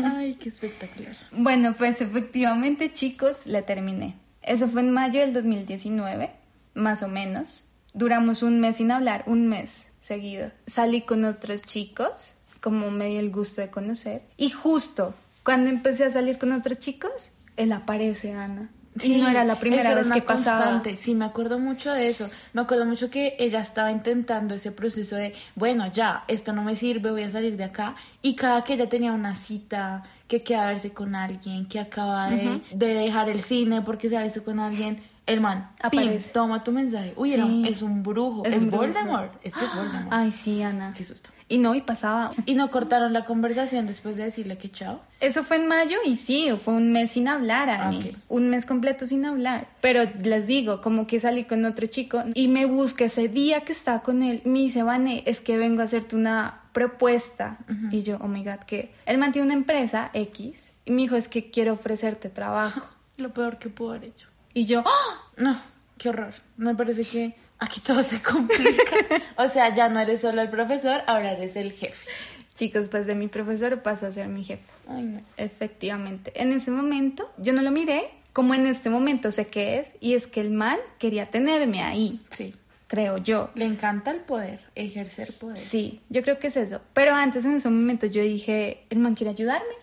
Ay, 0.05 0.35
qué 0.35 0.49
espectacular. 0.49 1.17
Bueno, 1.33 1.75
pues 1.77 2.01
efectivamente, 2.01 2.93
chicos, 2.93 3.47
la 3.47 3.63
terminé. 3.63 4.17
Eso 4.43 4.69
fue 4.69 4.81
en 4.81 4.91
mayo 4.91 5.21
del 5.21 5.33
2019, 5.33 6.31
más 6.75 7.03
o 7.03 7.09
menos. 7.09 7.65
Duramos 7.93 8.43
un 8.43 8.61
mes 8.61 8.77
sin 8.77 8.91
hablar, 8.91 9.25
un 9.27 9.49
mes 9.49 9.93
seguido. 9.99 10.51
Salí 10.67 11.03
con 11.03 11.25
otros 11.25 11.63
chicos, 11.63 12.37
como 12.61 12.91
me 12.91 13.09
dio 13.09 13.21
el 13.21 13.31
gusto 13.31 13.61
de 13.61 13.71
conocer. 13.71 14.23
Y 14.37 14.51
justo 14.51 15.15
cuando 15.43 15.71
empecé 15.71 16.05
a 16.05 16.11
salir 16.11 16.39
con 16.39 16.53
otros 16.53 16.79
chicos, 16.79 17.33
él 17.57 17.73
aparece, 17.73 18.33
Ana. 18.33 18.71
Y 19.03 19.17
no 19.19 19.29
era 19.29 19.45
la 19.45 19.59
primera 19.61 19.95
vez 19.95 20.11
que 20.11 20.21
pasaba. 20.23 20.65
constante. 20.65 20.97
Sí, 20.97 21.15
me 21.15 21.25
acuerdo 21.25 21.59
mucho 21.59 21.93
de 21.93 22.09
eso. 22.09 22.29
Me 22.53 22.63
acuerdo 22.63 22.85
mucho 22.87 23.09
que 23.11 23.37
ella 23.39 23.61
estaba 23.61 23.93
intentando 23.93 24.55
ese 24.55 24.73
proceso 24.73 25.17
de, 25.17 25.33
bueno, 25.55 25.87
ya, 25.93 26.25
esto 26.29 26.53
no 26.53 26.63
me 26.63 26.75
sirve, 26.75 27.11
voy 27.11 27.23
a 27.23 27.31
salir 27.31 27.57
de 27.57 27.65
acá. 27.65 27.95
Y 28.23 28.35
cada 28.35 28.65
que 28.65 28.75
ella 28.75 28.89
tenía 28.89 29.13
una 29.13 29.35
cita, 29.35 30.03
que 30.27 30.43
queda 30.43 30.65
a 30.65 30.71
verse 30.73 30.91
con 30.93 31.15
alguien, 31.15 31.67
que 31.67 31.79
acaba 31.81 32.31
de, 32.31 32.61
de 32.73 32.87
dejar 32.95 33.29
el 33.29 33.43
cine 33.43 33.81
porque 33.83 34.09
se 34.09 34.17
ha 34.17 34.25
visto 34.25 34.43
con 34.45 34.59
alguien, 34.61 35.03
el 35.27 35.41
man, 35.41 35.71
pim, 35.91 36.19
toma 36.33 36.65
tu 36.65 36.73
mensaje. 36.73 37.13
Uy, 37.17 37.33
era- 37.35 37.47
Sí. 37.47 37.65
es 37.69 37.83
un 37.83 38.03
brujo. 38.03 38.45
Es 38.45 38.57
Es, 38.57 38.63
un 38.65 38.71
brujo. 38.71 38.85
Voldemort. 38.87 39.33
Es 39.45 39.55
que 39.55 39.65
es 39.65 39.75
Voldemort. 39.75 40.09
Ay, 40.11 40.33
sí, 40.33 40.63
Ana. 40.63 40.93
Qué 40.97 41.05
susto. 41.05 41.31
Y 41.51 41.59
no, 41.59 41.75
y 41.75 41.81
pasaba. 41.81 42.33
Y 42.47 42.55
no 42.55 42.71
cortaron 42.71 43.13
la 43.13 43.25
conversación 43.25 43.89
después 43.89 44.17
de 44.17 44.23
decirle 44.23 44.57
que 44.57 44.71
chao. 44.71 45.01
Eso 45.19 45.43
fue 45.43 45.57
en 45.57 45.67
mayo 45.67 45.99
y 46.05 46.15
sí, 46.15 46.49
fue 46.63 46.75
un 46.75 46.93
mes 46.93 47.11
sin 47.11 47.27
hablar, 47.27 47.69
Ani. 47.69 47.99
Ok. 47.99 48.17
Un 48.29 48.51
mes 48.51 48.65
completo 48.65 49.05
sin 49.05 49.27
hablar. 49.27 49.67
Pero 49.81 50.05
les 50.23 50.47
digo, 50.47 50.81
como 50.81 51.09
que 51.09 51.19
salí 51.19 51.43
con 51.43 51.65
otro 51.65 51.89
chico 51.89 52.23
y 52.35 52.47
me 52.47 52.67
busca 52.67 53.07
ese 53.07 53.29
día 53.29 53.63
que 53.63 53.73
estaba 53.73 54.01
con 54.01 54.23
él. 54.23 54.43
Me 54.45 54.61
dice, 54.61 54.85
Vane, 54.85 55.25
es 55.27 55.41
que 55.41 55.59
vengo 55.59 55.83
a 55.83 55.87
hacerte 55.87 56.15
una 56.15 56.61
propuesta. 56.73 57.59
Y 57.91 58.03
yo, 58.03 58.19
oh 58.21 58.29
my 58.29 58.45
god, 58.45 58.61
que 58.65 58.93
él 59.05 59.19
mantiene 59.19 59.47
una 59.47 59.55
empresa 59.55 60.11
X 60.15 60.71
y 60.85 60.93
me 60.93 61.03
dijo, 61.03 61.17
es 61.17 61.27
que 61.27 61.51
quiero 61.51 61.73
ofrecerte 61.73 62.29
trabajo. 62.29 62.81
Lo 63.17 63.35
peor 63.35 63.59
que 63.59 63.69
pudo 63.71 63.91
haber 63.91 64.05
hecho. 64.05 64.29
Y 64.55 64.67
yo, 64.67 64.85
¡ah! 64.87 65.31
No, 65.37 65.61
qué 65.99 66.11
horror. 66.11 66.33
Me 66.57 66.77
parece 66.77 67.03
que 67.03 67.35
aquí 67.61 67.81
todo 67.81 68.03
se 68.03 68.21
complica. 68.23 68.97
o 69.37 69.49
sea, 69.49 69.73
ya 69.75 69.89
no 69.89 70.01
eres 70.01 70.21
solo 70.23 70.41
el 70.43 70.49
profesor, 70.51 71.03
ahora 71.07 71.33
eres 71.33 71.57
el 71.57 71.73
jefe. 71.73 72.11
chicos, 72.55 72.89
pues 72.89 73.07
de 73.07 73.15
mi 73.15 73.29
profesor 73.29 73.81
pasó 73.83 74.07
a 74.07 74.13
ser 74.13 74.29
mi 74.29 74.45
jefe. 74.45 74.65
Ay, 74.89 75.03
no. 75.03 75.21
Efectivamente. 75.37 76.33
En 76.35 76.53
ese 76.53 76.71
momento, 76.71 77.33
yo 77.39 77.53
no 77.53 77.63
lo 77.63 77.71
miré, 77.71 78.03
como 78.33 78.55
en 78.55 78.67
este 78.67 78.91
momento 78.91 79.31
sé 79.33 79.49
qué 79.49 79.79
es, 79.79 79.93
y 80.01 80.15
es 80.15 80.27
que 80.27 80.41
el 80.41 80.51
man 80.51 80.79
quería 80.99 81.27
tenerme 81.27 81.83
ahí, 81.83 82.21
Sí. 82.31 82.55
creo 82.87 83.19
yo. 83.19 83.51
Le 83.55 83.65
encanta 83.65 84.11
el 84.11 84.19
poder, 84.19 84.61
ejercer 84.75 85.33
poder. 85.33 85.57
Sí, 85.57 86.01
yo 86.11 86.23
creo 86.23 86.39
que 86.39 86.49
es 86.49 86.57
eso. 86.57 86.81
Pero 86.93 87.15
antes, 87.15 87.45
en 87.45 87.55
ese 87.57 87.69
momento, 87.71 88.07
yo 88.07 88.23
dije, 88.23 88.85
el 88.91 88.99
man 88.99 89.15
quiere 89.15 89.31
ayudarme. 89.31 89.75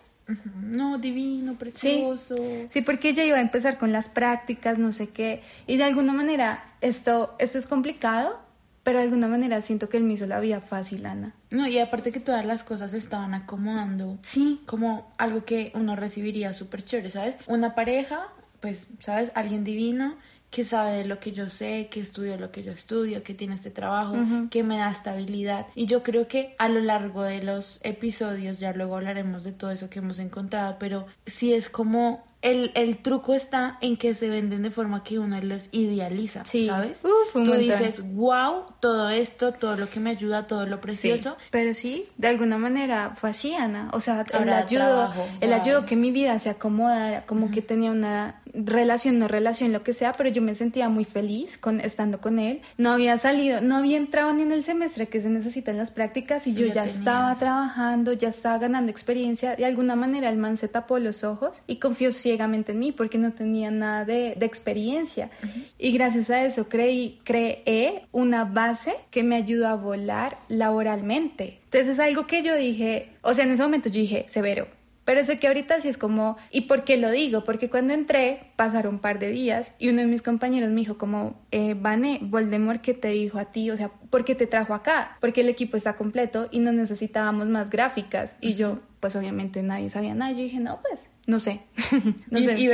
No, 0.62 0.98
divino, 0.98 1.56
precioso. 1.56 2.36
Sí, 2.68 2.82
porque 2.82 3.10
ella 3.10 3.24
iba 3.24 3.38
a 3.38 3.40
empezar 3.40 3.78
con 3.78 3.92
las 3.92 4.08
prácticas, 4.08 4.78
no 4.78 4.92
sé 4.92 5.08
qué. 5.08 5.42
Y 5.66 5.78
de 5.78 5.84
alguna 5.84 6.12
manera, 6.12 6.64
esto, 6.80 7.34
esto 7.38 7.56
es 7.58 7.66
complicado, 7.66 8.38
pero 8.82 8.98
de 8.98 9.04
alguna 9.04 9.28
manera 9.28 9.60
siento 9.62 9.88
que 9.88 9.96
él 9.96 10.04
me 10.04 10.14
hizo 10.14 10.26
la 10.26 10.40
vida 10.40 10.60
fácil, 10.60 11.06
Ana. 11.06 11.34
No, 11.50 11.66
y 11.66 11.78
aparte 11.78 12.12
que 12.12 12.20
todas 12.20 12.44
las 12.44 12.62
cosas 12.62 12.90
se 12.90 12.98
estaban 12.98 13.34
acomodando. 13.34 14.18
Sí. 14.22 14.60
Como 14.66 15.10
algo 15.16 15.44
que 15.44 15.72
uno 15.74 15.96
recibiría 15.96 16.52
súper 16.52 16.84
chévere, 16.84 17.10
¿sabes? 17.10 17.36
Una 17.46 17.74
pareja, 17.74 18.28
pues, 18.60 18.86
¿sabes? 18.98 19.32
Alguien 19.34 19.64
divino 19.64 20.16
que 20.50 20.64
sabe 20.64 20.92
de 20.96 21.04
lo 21.04 21.20
que 21.20 21.32
yo 21.32 21.50
sé, 21.50 21.88
que 21.90 22.00
estudió 22.00 22.36
lo 22.38 22.50
que 22.50 22.62
yo 22.62 22.72
estudio, 22.72 23.22
que 23.22 23.34
tiene 23.34 23.54
este 23.54 23.70
trabajo, 23.70 24.16
que 24.50 24.62
me 24.62 24.78
da 24.78 24.90
estabilidad. 24.90 25.66
Y 25.74 25.86
yo 25.86 26.02
creo 26.02 26.26
que 26.26 26.54
a 26.58 26.68
lo 26.68 26.80
largo 26.80 27.22
de 27.22 27.42
los 27.42 27.80
episodios, 27.82 28.58
ya 28.58 28.72
luego 28.72 28.96
hablaremos 28.96 29.44
de 29.44 29.52
todo 29.52 29.70
eso 29.70 29.90
que 29.90 29.98
hemos 29.98 30.18
encontrado, 30.18 30.76
pero 30.78 31.06
sí 31.26 31.52
es 31.52 31.68
como 31.68 32.26
el, 32.40 32.70
el 32.76 32.98
truco 32.98 33.34
está 33.34 33.78
en 33.80 33.96
que 33.96 34.14
se 34.14 34.28
venden 34.28 34.62
de 34.62 34.70
forma 34.70 35.02
que 35.02 35.18
uno 35.18 35.40
los 35.42 35.68
idealiza, 35.72 36.44
Sí. 36.44 36.66
¿sabes? 36.66 37.00
Uf, 37.04 37.34
un 37.34 37.44
Tú 37.44 37.50
montón. 37.50 37.58
dices, 37.58 38.14
wow, 38.14 38.62
todo 38.80 39.10
esto, 39.10 39.52
todo 39.52 39.76
lo 39.76 39.88
que 39.90 39.98
me 39.98 40.10
ayuda, 40.10 40.46
todo 40.46 40.64
lo 40.64 40.80
precioso. 40.80 41.36
Sí, 41.40 41.46
pero 41.50 41.74
sí, 41.74 42.06
de 42.16 42.28
alguna 42.28 42.56
manera 42.56 43.12
fue 43.20 43.30
así, 43.30 43.54
Ana. 43.54 43.90
O 43.92 44.00
sea, 44.00 44.24
Ahora 44.32 44.58
ayudó, 44.58 44.84
trabajo, 44.84 45.26
él 45.40 45.50
wow. 45.50 45.60
ayudó 45.60 45.84
que 45.84 45.96
mi 45.96 46.12
vida 46.12 46.38
se 46.38 46.48
acomodara, 46.50 47.26
como 47.26 47.50
que 47.50 47.60
tenía 47.60 47.90
una 47.90 48.40
relación, 48.54 49.18
no 49.18 49.28
relación, 49.28 49.72
lo 49.72 49.82
que 49.82 49.92
sea, 49.92 50.12
pero 50.12 50.28
yo 50.28 50.42
me 50.42 50.54
sentía 50.54 50.88
muy 50.88 51.04
feliz 51.04 51.58
con 51.58 51.80
estando 51.80 52.20
con 52.20 52.38
él. 52.38 52.60
No 52.76 52.90
había 52.90 53.18
salido, 53.18 53.60
no 53.60 53.76
había 53.76 53.96
entrado 53.96 54.32
ni 54.32 54.42
en 54.42 54.52
el 54.52 54.64
semestre 54.64 55.08
que 55.08 55.20
se 55.20 55.30
necesita 55.30 55.70
en 55.70 55.78
las 55.78 55.90
prácticas 55.90 56.46
y 56.46 56.54
yo 56.54 56.66
Ya 56.66 56.84
estaba 56.84 57.34
trabajando, 57.34 58.12
ya 58.12 58.28
estaba 58.28 58.58
ganando 58.58 58.90
experiencia. 58.90 59.56
De 59.56 59.64
alguna 59.64 59.96
manera 59.96 60.28
el 60.28 60.38
man 60.38 60.56
se 60.56 60.68
tapó 60.68 60.98
los 60.98 61.24
ojos 61.24 61.62
y 61.66 61.76
confió 61.76 62.12
ciegamente 62.12 62.72
en 62.72 62.78
mí 62.78 62.92
porque 62.92 63.18
no 63.18 63.32
tenía 63.32 63.70
nada 63.70 64.04
de, 64.04 64.34
de 64.36 64.46
experiencia. 64.46 65.30
Y 65.78 65.92
gracias 65.92 66.30
a 66.30 66.44
eso 66.44 66.68
creí, 66.68 67.20
creé 67.24 68.06
una 68.12 68.44
base 68.44 68.94
que 69.10 69.22
me 69.22 69.36
ayudó 69.36 69.68
a 69.68 69.74
volar 69.74 70.38
laboralmente. 70.48 71.60
Entonces 71.64 71.88
es 71.88 71.98
algo 71.98 72.26
que 72.26 72.42
yo 72.42 72.56
dije, 72.56 73.10
o 73.22 73.34
sea, 73.34 73.44
en 73.44 73.52
ese 73.52 73.62
momento 73.62 73.88
yo 73.88 74.00
dije, 74.00 74.24
severo. 74.26 74.77
Pero 75.08 75.24
sé 75.24 75.38
que 75.38 75.46
ahorita 75.46 75.80
sí 75.80 75.88
es 75.88 75.96
como, 75.96 76.36
¿y 76.50 76.60
por 76.62 76.84
qué 76.84 76.98
lo 76.98 77.10
digo? 77.10 77.42
Porque 77.42 77.70
cuando 77.70 77.94
entré 77.94 78.52
pasaron 78.56 78.96
un 78.96 79.00
par 79.00 79.18
de 79.18 79.30
días 79.30 79.74
y 79.78 79.88
uno 79.88 80.02
de 80.02 80.06
mis 80.06 80.20
compañeros 80.20 80.68
me 80.68 80.80
dijo 80.80 80.98
como, 80.98 81.40
eh, 81.50 81.74
Vane, 81.80 82.18
Voldemort, 82.20 82.82
¿qué 82.82 82.92
te 82.92 83.08
dijo 83.08 83.38
a 83.38 83.46
ti? 83.46 83.70
O 83.70 83.76
sea, 83.78 83.90
¿por 84.10 84.24
qué 84.24 84.34
te 84.34 84.46
trajo 84.46 84.74
acá? 84.74 85.16
Porque 85.20 85.40
el 85.42 85.48
equipo 85.48 85.76
está 85.76 85.94
completo 85.96 86.48
y 86.50 86.58
no 86.60 86.72
necesitábamos 86.72 87.46
más 87.48 87.70
gráficas. 87.70 88.36
Y 88.40 88.54
yo, 88.54 88.80
pues 89.00 89.14
obviamente 89.16 89.62
nadie 89.62 89.90
sabía 89.90 90.14
nada. 90.14 90.32
Yo 90.32 90.38
dije, 90.38 90.58
no, 90.60 90.80
pues, 90.82 91.10
no 91.26 91.40
sé. 91.40 91.60
no 92.30 92.38
y, 92.38 92.44
sé. 92.44 92.58
y 92.58 92.64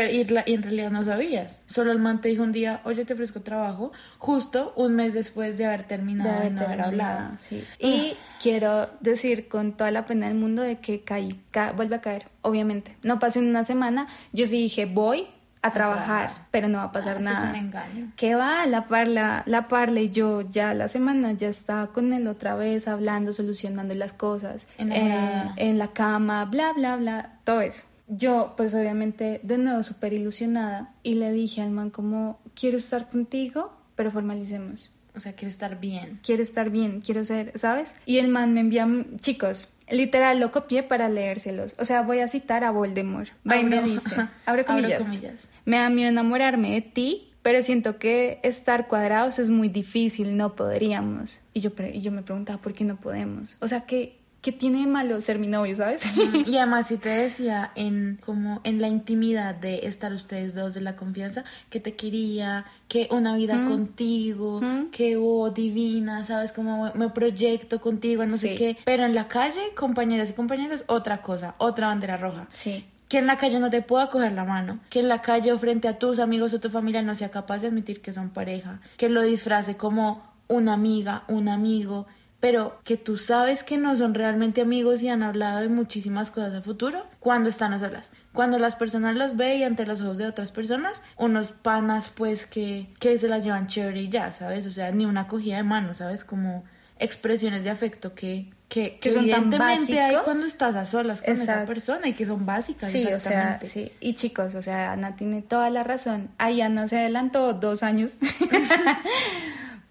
y 0.46 0.52
en 0.54 0.62
realidad 0.62 0.90
no 0.90 1.04
sabías. 1.04 1.60
Solo 1.66 1.92
el 1.92 1.98
man 1.98 2.20
te 2.20 2.28
dijo 2.28 2.42
un 2.42 2.52
día, 2.52 2.80
oye, 2.84 3.04
te 3.04 3.12
ofrezco 3.14 3.40
trabajo, 3.40 3.92
justo 4.18 4.72
un 4.76 4.94
mes 4.96 5.12
después 5.14 5.58
de 5.58 5.66
haber 5.66 5.82
terminado 5.84 6.30
de 6.30 6.36
haber 6.36 6.52
no 6.52 6.62
haber 6.62 6.80
hablado. 6.82 7.36
sí. 7.38 7.64
Y 7.78 8.14
quiero 8.42 8.88
decir 9.00 9.48
con 9.48 9.72
toda 9.76 9.90
la 9.90 10.06
pena 10.06 10.28
del 10.28 10.36
mundo 10.36 10.62
de 10.62 10.78
que 10.78 11.02
caí, 11.02 11.40
ca- 11.50 11.72
vuelve 11.72 11.96
a 11.96 12.00
caer, 12.00 12.28
obviamente. 12.42 12.96
No 13.02 13.18
pasó 13.18 13.40
en 13.40 13.48
una 13.48 13.64
semana, 13.64 14.06
yo 14.32 14.46
sí 14.46 14.58
dije, 14.62 14.86
voy 14.86 15.26
a, 15.68 15.72
trabajar, 15.72 16.46
pero 16.50 16.68
no 16.68 16.78
va 16.78 16.84
a 16.84 16.92
pasar 16.92 17.16
Ah, 17.16 17.20
eso 17.20 17.30
es 17.30 17.36
nada. 17.36 17.50
un 17.50 17.56
engaño. 17.56 18.12
¿Qué 18.16 18.34
va? 18.34 18.66
La 18.66 18.86
parla, 18.86 19.42
la 19.46 19.68
parla 19.68 20.00
y 20.00 20.10
yo 20.10 20.42
ya 20.42 20.74
la 20.74 20.88
semana 20.88 21.32
ya 21.32 21.48
estaba 21.48 21.88
con 21.88 22.12
él 22.12 22.26
otra 22.28 22.54
vez 22.54 22.86
hablando, 22.88 23.32
solucionando 23.32 23.94
las 23.94 24.12
cosas, 24.12 24.66
Enamorada. 24.78 25.54
eh, 25.56 25.68
en 25.68 25.78
la 25.78 25.88
cama, 25.88 26.44
bla, 26.44 26.72
bla, 26.72 26.96
bla, 26.96 27.38
todo 27.44 27.60
eso. 27.60 27.84
Yo, 28.06 28.52
pues 28.56 28.74
obviamente, 28.74 29.40
de 29.42 29.56
nuevo 29.58 29.82
súper 29.82 30.12
ilusionada 30.12 30.92
y 31.02 31.14
le 31.14 31.32
dije 31.32 31.62
al 31.62 31.70
man 31.70 31.88
como, 31.90 32.38
quiero 32.54 32.76
estar 32.78 33.08
contigo, 33.08 33.72
pero 33.96 34.10
formalicemos. 34.10 34.90
O 35.16 35.20
sea, 35.20 35.32
quiero 35.34 35.48
estar 35.48 35.78
bien. 35.78 36.18
Quiero 36.24 36.42
estar 36.42 36.70
bien, 36.70 37.00
quiero 37.00 37.24
ser, 37.24 37.52
¿sabes? 37.54 37.94
Y 38.04 38.18
el 38.18 38.28
man 38.28 38.52
me 38.52 38.60
envía, 38.60 38.86
chicos, 39.20 39.68
literal 39.90 40.40
lo 40.40 40.50
copié 40.50 40.82
para 40.82 41.08
leérselos. 41.08 41.74
O 41.78 41.84
sea, 41.84 42.02
voy 42.02 42.20
a 42.20 42.28
citar 42.28 42.64
a 42.64 42.70
Voldemort. 42.70 43.30
Va 43.48 43.56
y 43.56 43.64
me 43.64 43.82
dice, 43.82 44.28
abre 44.46 44.64
comillas, 44.64 45.04
comillas. 45.04 45.48
me 45.64 45.76
da 45.76 45.90
miedo 45.90 46.08
enamorarme 46.08 46.72
de 46.72 46.80
ti, 46.82 47.32
pero 47.42 47.62
siento 47.62 47.98
que 47.98 48.40
estar 48.42 48.88
cuadrados 48.88 49.38
es 49.38 49.50
muy 49.50 49.68
difícil, 49.68 50.36
no 50.36 50.56
podríamos. 50.56 51.40
Y 51.52 51.60
yo, 51.60 51.70
y 51.92 52.00
yo 52.00 52.10
me 52.10 52.22
preguntaba, 52.22 52.60
¿por 52.60 52.72
qué 52.72 52.84
no 52.84 52.96
podemos? 52.96 53.56
O 53.60 53.68
sea, 53.68 53.82
¿qué, 53.82 54.18
qué 54.44 54.52
tiene 54.52 54.80
de 54.80 54.86
malo 54.86 55.22
ser 55.22 55.38
mi 55.38 55.46
novio, 55.46 55.74
sabes? 55.74 56.04
Y 56.46 56.58
además 56.58 56.88
si 56.88 56.98
te 56.98 57.08
decía 57.08 57.72
en 57.76 58.20
como 58.22 58.60
en 58.64 58.78
la 58.78 58.88
intimidad 58.88 59.54
de 59.54 59.86
estar 59.86 60.12
ustedes 60.12 60.54
dos 60.54 60.74
de 60.74 60.82
la 60.82 60.96
confianza 60.96 61.44
que 61.70 61.80
te 61.80 61.94
quería, 61.94 62.66
que 62.86 63.08
una 63.10 63.34
vida 63.34 63.54
contigo, 63.66 64.60
que 64.92 65.16
oh 65.16 65.48
divina, 65.48 66.24
sabes 66.24 66.52
como 66.52 66.92
me 66.94 67.08
proyecto 67.08 67.80
contigo, 67.80 68.26
no 68.26 68.36
sé 68.36 68.54
qué, 68.54 68.76
pero 68.84 69.06
en 69.06 69.14
la 69.14 69.28
calle, 69.28 69.60
compañeras 69.74 70.28
y 70.28 70.34
compañeros, 70.34 70.84
otra 70.88 71.22
cosa, 71.22 71.54
otra 71.56 71.86
bandera 71.86 72.18
roja. 72.18 72.46
Sí. 72.52 72.84
Que 73.08 73.18
en 73.18 73.26
la 73.26 73.38
calle 73.38 73.58
no 73.60 73.70
te 73.70 73.80
pueda 73.80 74.10
coger 74.10 74.32
la 74.32 74.44
mano, 74.44 74.78
que 74.90 75.00
en 75.00 75.08
la 75.08 75.22
calle 75.22 75.52
o 75.52 75.58
frente 75.58 75.88
a 75.88 75.98
tus 75.98 76.18
amigos 76.18 76.52
o 76.52 76.60
tu 76.60 76.68
familia 76.68 77.00
no 77.00 77.14
sea 77.14 77.30
capaz 77.30 77.62
de 77.62 77.68
admitir 77.68 78.02
que 78.02 78.12
son 78.12 78.28
pareja, 78.28 78.82
que 78.98 79.08
lo 79.08 79.22
disfrace 79.22 79.78
como 79.78 80.22
una 80.48 80.74
amiga, 80.74 81.24
un 81.28 81.48
amigo, 81.48 82.06
pero 82.44 82.78
que 82.84 82.98
tú 82.98 83.16
sabes 83.16 83.64
que 83.64 83.78
no 83.78 83.96
son 83.96 84.12
realmente 84.12 84.60
amigos 84.60 85.00
y 85.00 85.08
han 85.08 85.22
hablado 85.22 85.60
de 85.60 85.68
muchísimas 85.68 86.30
cosas 86.30 86.52
a 86.52 86.60
futuro 86.60 87.06
cuando 87.18 87.48
están 87.48 87.72
a 87.72 87.78
solas. 87.78 88.10
Cuando 88.34 88.58
las 88.58 88.76
personas 88.76 89.16
los 89.16 89.34
ve 89.38 89.56
y 89.56 89.62
ante 89.62 89.86
los 89.86 90.02
ojos 90.02 90.18
de 90.18 90.26
otras 90.26 90.52
personas, 90.52 91.00
unos 91.16 91.52
panas 91.52 92.10
pues 92.14 92.44
que, 92.44 92.88
que 93.00 93.16
se 93.16 93.28
las 93.28 93.42
llevan 93.42 93.66
chévere 93.66 94.02
y 94.02 94.08
ya, 94.10 94.30
¿sabes? 94.30 94.66
O 94.66 94.70
sea, 94.70 94.92
ni 94.92 95.06
una 95.06 95.26
cogida 95.26 95.56
de 95.56 95.62
mano, 95.62 95.94
¿sabes? 95.94 96.22
Como 96.22 96.64
expresiones 96.98 97.64
de 97.64 97.70
afecto 97.70 98.14
que, 98.14 98.52
que, 98.68 98.98
Que 98.98 99.10
son 99.10 99.22
tan 99.30 99.44
evidentemente 99.44 99.98
hay 99.98 100.02
básicos. 100.08 100.24
cuando 100.24 100.44
estás 100.44 100.74
a 100.74 100.84
solas 100.84 101.22
con 101.22 101.32
esa 101.32 101.42
Exacto. 101.44 101.66
persona 101.66 102.08
y 102.08 102.12
que 102.12 102.26
son 102.26 102.44
básicas. 102.44 102.90
Sí, 102.90 103.06
o 103.06 103.20
sea, 103.20 103.58
sí. 103.62 103.90
Y 104.00 104.12
chicos, 104.12 104.54
o 104.54 104.60
sea, 104.60 104.92
Ana 104.92 105.16
tiene 105.16 105.40
toda 105.40 105.70
la 105.70 105.82
razón. 105.82 106.28
Ahí 106.36 106.60
Ana 106.60 106.88
se 106.88 106.98
adelantó 106.98 107.54
dos 107.54 107.82
años. 107.82 108.18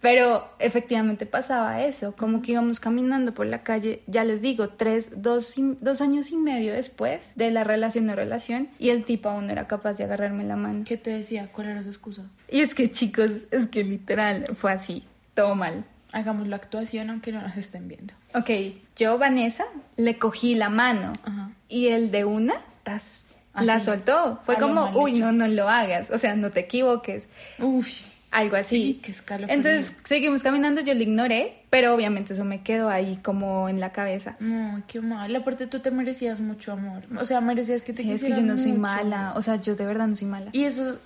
Pero 0.04 0.50
efectivamente 0.60 1.26
pasaba 1.26 1.82
eso, 1.82 2.14
como 2.18 2.42
que 2.42 2.52
íbamos 2.52 2.82
caminando 2.82 3.34
por 3.34 3.46
la 3.46 3.64
calle, 3.64 4.04
ya 4.06 4.26
les 4.26 4.42
digo, 4.42 4.68
tres, 4.68 5.22
dos, 5.22 5.56
dos 5.80 6.02
años 6.02 6.30
y 6.32 6.36
medio 6.36 6.74
después 6.74 7.32
de 7.36 7.52
la 7.52 7.64
relación 7.64 8.08
de 8.08 8.16
relación, 8.18 8.68
y 8.80 8.90
el 8.90 9.06
tipo 9.06 9.30
aún 9.30 9.46
no 9.46 9.54
era 9.54 9.66
capaz 9.66 9.94
de 9.94 10.04
agarrarme 10.04 10.44
la 10.44 10.58
mano. 10.58 10.84
¿Qué 10.86 10.98
te 10.98 11.12
decía? 11.12 11.50
¿Cuál 11.54 11.70
era 11.70 11.84
su 11.84 11.88
excusa? 11.88 12.24
Y 12.50 12.60
es 12.60 12.76
que 12.76 12.92
chicos, 12.92 13.30
es 13.50 13.68
que 13.68 13.86
literal 13.86 14.48
fue 14.56 14.74
así, 14.74 15.06
todo 15.36 15.56
mal. 15.56 15.86
Hagamos 16.12 16.50
la 16.50 16.58
actuación 16.58 17.10
aunque 17.10 17.32
no 17.32 17.42
nos 17.42 17.56
estén 17.56 17.88
viendo. 17.88 18.14
Ok, 18.36 18.50
yo, 18.98 19.18
Vanessa, 19.18 19.64
le 19.96 20.18
cogí 20.18 20.56
la 20.56 20.68
mano 20.68 21.14
Ajá. 21.24 21.52
y 21.70 21.88
el 21.88 22.12
de 22.12 22.26
una, 22.26 22.56
tas, 22.84 23.32
Así, 23.54 23.68
la 23.68 23.80
soltó. 23.80 24.42
Fue 24.46 24.58
como, 24.58 24.90
uy, 25.00 25.12
hecho. 25.12 25.28
no, 25.28 25.32
no 25.32 25.48
lo 25.48 25.70
hagas, 25.70 26.12
o 26.12 26.18
sea, 26.18 26.36
no 26.36 26.52
te 26.52 26.60
equivoques. 26.60 27.30
Uy, 27.60 27.86
Algo 28.34 28.56
así. 28.56 28.84
Sí, 28.84 29.00
qué 29.04 29.12
escalofrío. 29.12 29.56
Entonces 29.56 30.02
seguimos 30.04 30.44
caminando, 30.44 30.82
yo 30.82 30.94
lo 30.94 31.02
ignoré, 31.02 31.63
pero 31.74 31.96
obviamente 31.96 32.34
eso 32.34 32.46
me 32.46 32.62
quedó 32.62 32.88
ahí 32.88 33.18
como 33.24 33.68
en 33.68 33.80
la 33.80 33.92
cabeza. 33.92 34.36
No, 34.40 34.84
qué 34.86 35.02
mal. 35.02 35.36
Aparte 35.36 35.66
tú 35.66 35.80
te 35.80 35.90
merecías 35.90 36.40
mucho 36.40 36.72
amor. 36.72 37.02
O 37.20 37.26
sea, 37.26 37.42
merecías 37.42 37.82
que 37.82 37.94
te 37.94 38.04
Sí, 38.04 38.12
es 38.12 38.22
que 38.22 38.30
yo 38.30 38.36
quisieran 38.36 38.56
no 38.56 38.58
soy 38.62 38.74
mala, 38.74 39.34
o 39.36 39.42
sea, 39.42 39.56
yo 39.56 39.76
de 39.76 39.84
verdad 39.88 40.06
no 40.06 40.16
soy 40.16 40.28
mala. 40.28 40.52
Y 40.52 40.66
eso, 40.66 41.00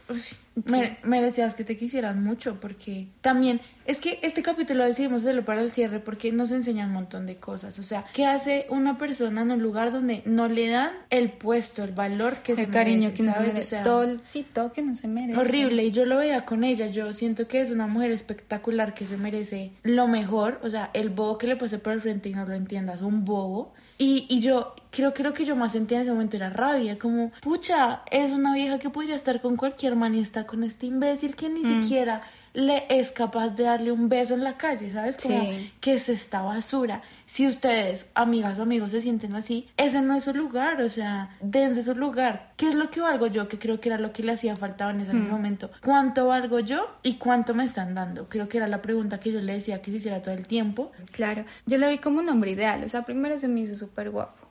merecías 1.04 1.54
que 1.54 1.64
te 1.64 1.78
quisieran 1.78 2.22
mucho 2.24 2.60
porque 2.60 3.08
también, 3.22 3.62
es 3.86 4.02
que 4.02 4.20
este 4.24 4.42
capítulo 4.42 4.84
decidimos 4.84 5.22
hacerlo 5.22 5.46
para 5.46 5.62
el 5.62 5.70
cierre 5.70 6.00
porque 6.00 6.32
nos 6.32 6.52
enseña 6.52 6.86
un 6.88 6.94
montón 6.94 7.26
de 7.26 7.38
cosas. 7.38 7.80
O 7.80 7.84
sea, 7.84 8.04
¿qué 8.14 8.26
hace 8.26 8.66
una 8.70 8.98
persona 8.98 9.44
en 9.44 9.52
un 9.52 9.62
lugar 9.62 9.92
donde 9.92 10.22
no 10.26 10.48
le 10.48 10.70
dan 10.70 10.92
el 11.10 11.32
puesto, 11.32 11.84
el 11.84 11.92
valor 11.92 12.38
que 12.38 12.56
se 12.56 12.64
el 12.64 12.70
cariño 12.70 13.10
merece, 13.10 13.18
que 13.18 13.24
no 13.24 13.34
se 13.34 13.40
merece. 13.40 13.62
O 13.62 13.64
sea, 13.64 13.84
todo 13.84 14.74
que 14.74 14.82
no 14.82 14.96
se 14.96 15.08
merece. 15.08 15.40
horrible 15.40 15.86
y 15.86 15.92
yo 15.92 16.06
lo 16.06 16.18
veía 16.18 16.44
con 16.46 16.64
ella 16.64 16.88
yo 16.88 17.14
siento 17.14 17.48
que 17.48 17.62
es 17.62 17.72
una 17.72 17.88
mujer 17.88 18.12
espectacular 18.12 18.94
que 18.94 19.06
se 19.06 19.18
merece 19.18 19.72
lo 19.84 20.08
mejor 20.08 20.57
o 20.64 20.70
sea 20.70 20.90
el 20.94 21.10
bobo 21.10 21.38
que 21.38 21.48
le 21.48 21.56
pase 21.56 21.80
por 21.80 21.94
el 21.94 22.02
frente 22.02 22.30
y 22.30 22.34
no 22.34 22.46
lo 22.46 22.54
entiendas 22.54 23.02
un 23.02 23.26
bobo 23.26 23.74
y, 24.00 24.26
y 24.30 24.40
yo 24.42 24.76
creo 24.92 25.14
que 25.14 25.24
lo 25.24 25.34
que 25.34 25.44
yo 25.46 25.56
más 25.56 25.72
sentía 25.72 25.98
en 25.98 26.04
ese 26.04 26.12
momento 26.12 26.36
era 26.38 26.50
rabia 26.52 27.00
como 27.00 27.32
pucha 27.42 28.02
es 28.12 28.32
una 28.32 28.54
vieja 28.54 28.78
que 28.80 28.90
podría 28.90 29.16
estar 29.16 29.42
con 29.42 29.56
cualquier 29.58 29.96
man 29.96 30.14
y 30.16 30.20
está 30.20 30.46
con 30.46 30.64
este 30.64 30.86
imbécil 30.86 31.36
que 31.36 31.50
ni 31.50 31.64
siquiera 31.64 32.22
le 32.54 32.86
es 32.90 33.12
capaz 33.12 33.50
de 33.50 33.66
darle 33.66 33.92
un 33.92 34.10
beso 34.10 34.34
en 34.34 34.44
la 34.44 34.58
calle, 34.58 34.90
¿sabes? 34.92 35.18
Como 35.18 35.40
Sí. 35.42 35.72
que 35.80 35.94
es 35.94 36.10
esta 36.10 36.42
basura. 36.42 37.04
Si 37.28 37.46
ustedes, 37.46 38.10
amigas 38.16 38.58
o 38.58 38.64
amigos, 38.64 38.92
se 38.92 39.02
sienten 39.02 39.36
así, 39.36 39.68
ese 39.76 40.02
no 40.02 40.16
es 40.16 40.24
su 40.24 40.34
lugar, 40.34 40.82
o 40.82 40.90
sea, 40.90 41.36
dense 41.42 41.84
su 41.84 41.94
lugar. 41.94 42.54
¿Qué 42.56 42.70
es 42.70 42.74
lo 42.76 42.90
que 42.90 43.02
valgo 43.02 43.28
yo? 43.28 43.48
Que 43.50 43.60
creo 43.60 43.80
que 43.82 43.90
era 43.90 43.98
lo 44.00 44.14
que 44.14 44.24
le 44.24 44.32
hacía 44.32 44.56
falta 44.56 44.86
a 44.86 44.88
Vanessa 44.88 45.12
en 45.12 45.22
ese 45.24 45.30
momento. 45.32 45.70
¿Cuánto 45.84 46.26
valgo 46.28 46.62
yo 46.62 46.90
y 47.04 47.16
cuánto 47.16 47.54
me 47.54 47.66
están 47.66 47.94
dando? 47.96 48.30
Creo 48.30 48.48
que 48.48 48.58
era 48.58 48.68
la 48.68 48.82
pregunta 48.82 49.20
que 49.20 49.32
yo 49.34 49.42
le 49.42 49.54
decía 49.54 49.82
que 49.82 49.92
se 49.92 49.98
hiciera 49.98 50.22
todo 50.22 50.34
el 50.34 50.48
tiempo. 50.48 50.92
Claro, 51.12 51.44
yo 51.66 51.78
lo 51.78 51.90
vi 51.90 51.98
como 51.98 52.20
un 52.20 52.30
hombre 52.30 52.52
ideal, 52.52 52.82
o 52.84 52.90
sea, 52.90 53.04
primero 53.04 53.38
se 53.38 53.48
me 53.50 53.60
hizo 53.60 53.76
súper 53.76 54.10
guapo, 54.10 54.48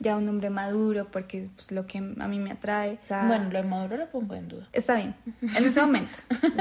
ya 0.00 0.16
un 0.16 0.28
hombre 0.28 0.48
maduro, 0.50 1.08
porque 1.12 1.48
pues 1.54 1.70
lo 1.72 1.86
que 1.86 1.98
a 1.98 2.28
mí 2.28 2.38
me 2.38 2.52
atrae. 2.52 2.94
o 3.04 3.08
sea, 3.08 3.26
Bueno, 3.28 3.50
lo 3.50 3.62
de 3.62 3.68
Maduro 3.68 3.96
lo 3.98 4.06
pongo 4.08 4.34
en 4.34 4.48
duda. 4.48 4.66
Está 4.72 4.94
bien, 4.96 5.14
en 5.42 5.64
ese 5.64 5.80
momento. 5.80 6.10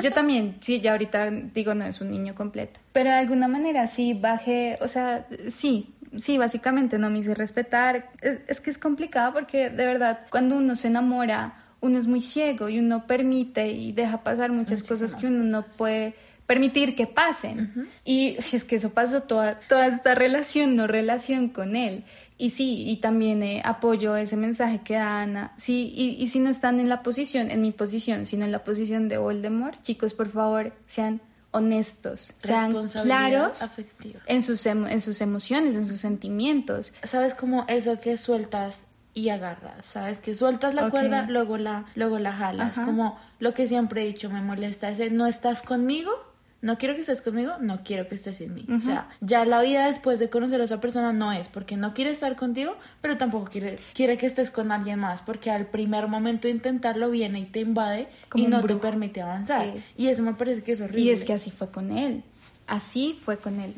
Yo 0.03 0.11
también, 0.11 0.57
sí, 0.59 0.81
ya 0.81 0.91
ahorita 0.91 1.31
digo, 1.31 1.73
no 1.73 1.85
es 1.85 2.01
un 2.01 2.11
niño 2.11 2.35
completo. 2.35 2.79
Pero 2.91 3.09
de 3.09 3.15
alguna 3.15 3.47
manera 3.47 3.87
sí 3.87 4.13
bajé, 4.13 4.77
o 4.81 4.87
sea, 4.87 5.25
sí, 5.53 5.93
sí, 6.17 6.37
básicamente 6.37 6.97
no 6.97 7.09
me 7.09 7.19
hice 7.19 7.35
respetar. 7.35 8.11
Es, 8.21 8.39
es 8.47 8.59
que 8.59 8.69
es 8.69 8.77
complicado 8.77 9.33
porque 9.33 9.69
de 9.69 9.85
verdad, 9.85 10.21
cuando 10.29 10.55
uno 10.55 10.75
se 10.75 10.87
enamora, 10.87 11.63
uno 11.81 11.99
es 11.99 12.07
muy 12.07 12.21
ciego 12.21 12.69
y 12.69 12.79
uno 12.79 13.07
permite 13.07 13.67
y 13.67 13.91
deja 13.91 14.23
pasar 14.23 14.51
muchas 14.51 14.83
cosas 14.83 15.15
que 15.15 15.27
uno 15.27 15.43
no 15.43 15.63
puede 15.63 16.15
permitir 16.45 16.95
que 16.95 17.07
pasen. 17.07 17.89
Y 18.05 18.37
es 18.39 18.63
que 18.63 18.77
eso 18.77 18.91
pasó 18.91 19.23
toda, 19.23 19.59
toda 19.67 19.87
esta 19.87 20.15
relación, 20.15 20.75
no 20.75 20.87
relación 20.87 21.49
con 21.49 21.75
él. 21.75 22.05
Y 22.37 22.49
sí, 22.49 22.83
y 22.87 22.97
también 22.97 23.43
eh, 23.43 23.61
apoyo 23.63 24.15
ese 24.15 24.37
mensaje 24.37 24.81
que 24.83 24.95
da 24.95 25.21
Ana. 25.21 25.53
Sí, 25.57 25.93
y, 25.95 26.21
y 26.21 26.27
si 26.29 26.39
no 26.39 26.49
están 26.49 26.79
en 26.79 26.89
la 26.89 27.03
posición, 27.03 27.51
en 27.51 27.61
mi 27.61 27.71
posición, 27.71 28.25
sino 28.25 28.45
en 28.45 28.51
la 28.51 28.63
posición 28.63 29.07
de 29.07 29.17
Voldemort, 29.17 29.81
chicos, 29.81 30.13
por 30.13 30.29
favor, 30.29 30.73
sean 30.87 31.21
honestos, 31.53 32.33
sean 32.39 32.87
claros 32.89 33.61
afectiva. 33.61 34.19
en 34.25 34.41
sus, 34.41 34.65
en 34.65 34.99
sus 34.99 35.21
emociones, 35.21 35.75
en 35.75 35.87
sus 35.87 35.99
sentimientos. 35.99 36.93
¿Sabes 37.03 37.33
como 37.35 37.65
eso 37.69 37.99
que 37.99 38.17
sueltas 38.17 38.87
y 39.13 39.29
agarras? 39.29 39.85
¿Sabes? 39.85 40.19
Que 40.19 40.35
sueltas 40.35 40.73
la 40.73 40.89
cuerda, 40.89 41.25
luego 41.29 41.57
la, 41.57 41.85
luego 41.95 42.19
la 42.19 42.33
jalas. 42.33 42.77
Ajá. 42.77 42.85
Como 42.85 43.19
lo 43.39 43.53
que 43.53 43.67
siempre 43.67 44.03
he 44.03 44.07
dicho, 44.07 44.29
me 44.29 44.41
molesta 44.41 44.89
ese, 44.89 45.09
no 45.11 45.27
estás 45.27 45.61
conmigo, 45.61 46.11
no 46.63 46.77
quiero 46.77 46.95
que 46.95 47.01
estés 47.01 47.21
conmigo, 47.21 47.55
no 47.59 47.83
quiero 47.83 48.07
que 48.07 48.15
estés 48.15 48.37
sin 48.37 48.53
mí. 48.53 48.65
O 48.73 48.79
sea, 48.79 49.09
ya 49.19 49.43
la 49.43 49.61
vida 49.61 49.85
después 49.85 50.17
de 50.17 50.29
conocer 50.29 50.61
a 50.61 50.63
esa 50.63 50.79
persona 50.79 51.11
no 51.11 51.33
es 51.33 51.49
porque 51.49 51.75
no 51.75 51.93
quiere 51.93 52.09
estar 52.09 52.37
contigo, 52.37 52.77
pero 53.01 53.17
tampoco 53.17 53.51
quiere, 53.51 53.79
quiere 53.93 54.17
que 54.17 54.25
estés 54.25 54.49
con 54.49 54.71
alguien 54.71 54.97
más, 54.97 55.21
porque 55.21 55.51
al 55.51 55.65
primer 55.65 56.07
momento 56.07 56.47
de 56.47 56.53
intentarlo 56.53 57.09
viene 57.09 57.41
y 57.41 57.45
te 57.45 57.59
invade 57.59 58.07
Como 58.29 58.45
y 58.45 58.47
no 58.47 58.61
te 58.63 58.75
permite 58.75 59.21
avanzar. 59.21 59.73
Sí. 59.73 59.83
Y 59.97 60.07
eso 60.07 60.23
me 60.23 60.35
parece 60.35 60.63
que 60.63 60.71
es 60.71 60.79
horrible. 60.79 61.01
Y 61.01 61.09
es 61.09 61.25
que 61.25 61.33
así 61.33 61.51
fue 61.51 61.69
con 61.69 61.97
él. 61.97 62.23
Así 62.65 63.19
fue 63.21 63.35
con 63.37 63.59
él. 63.59 63.73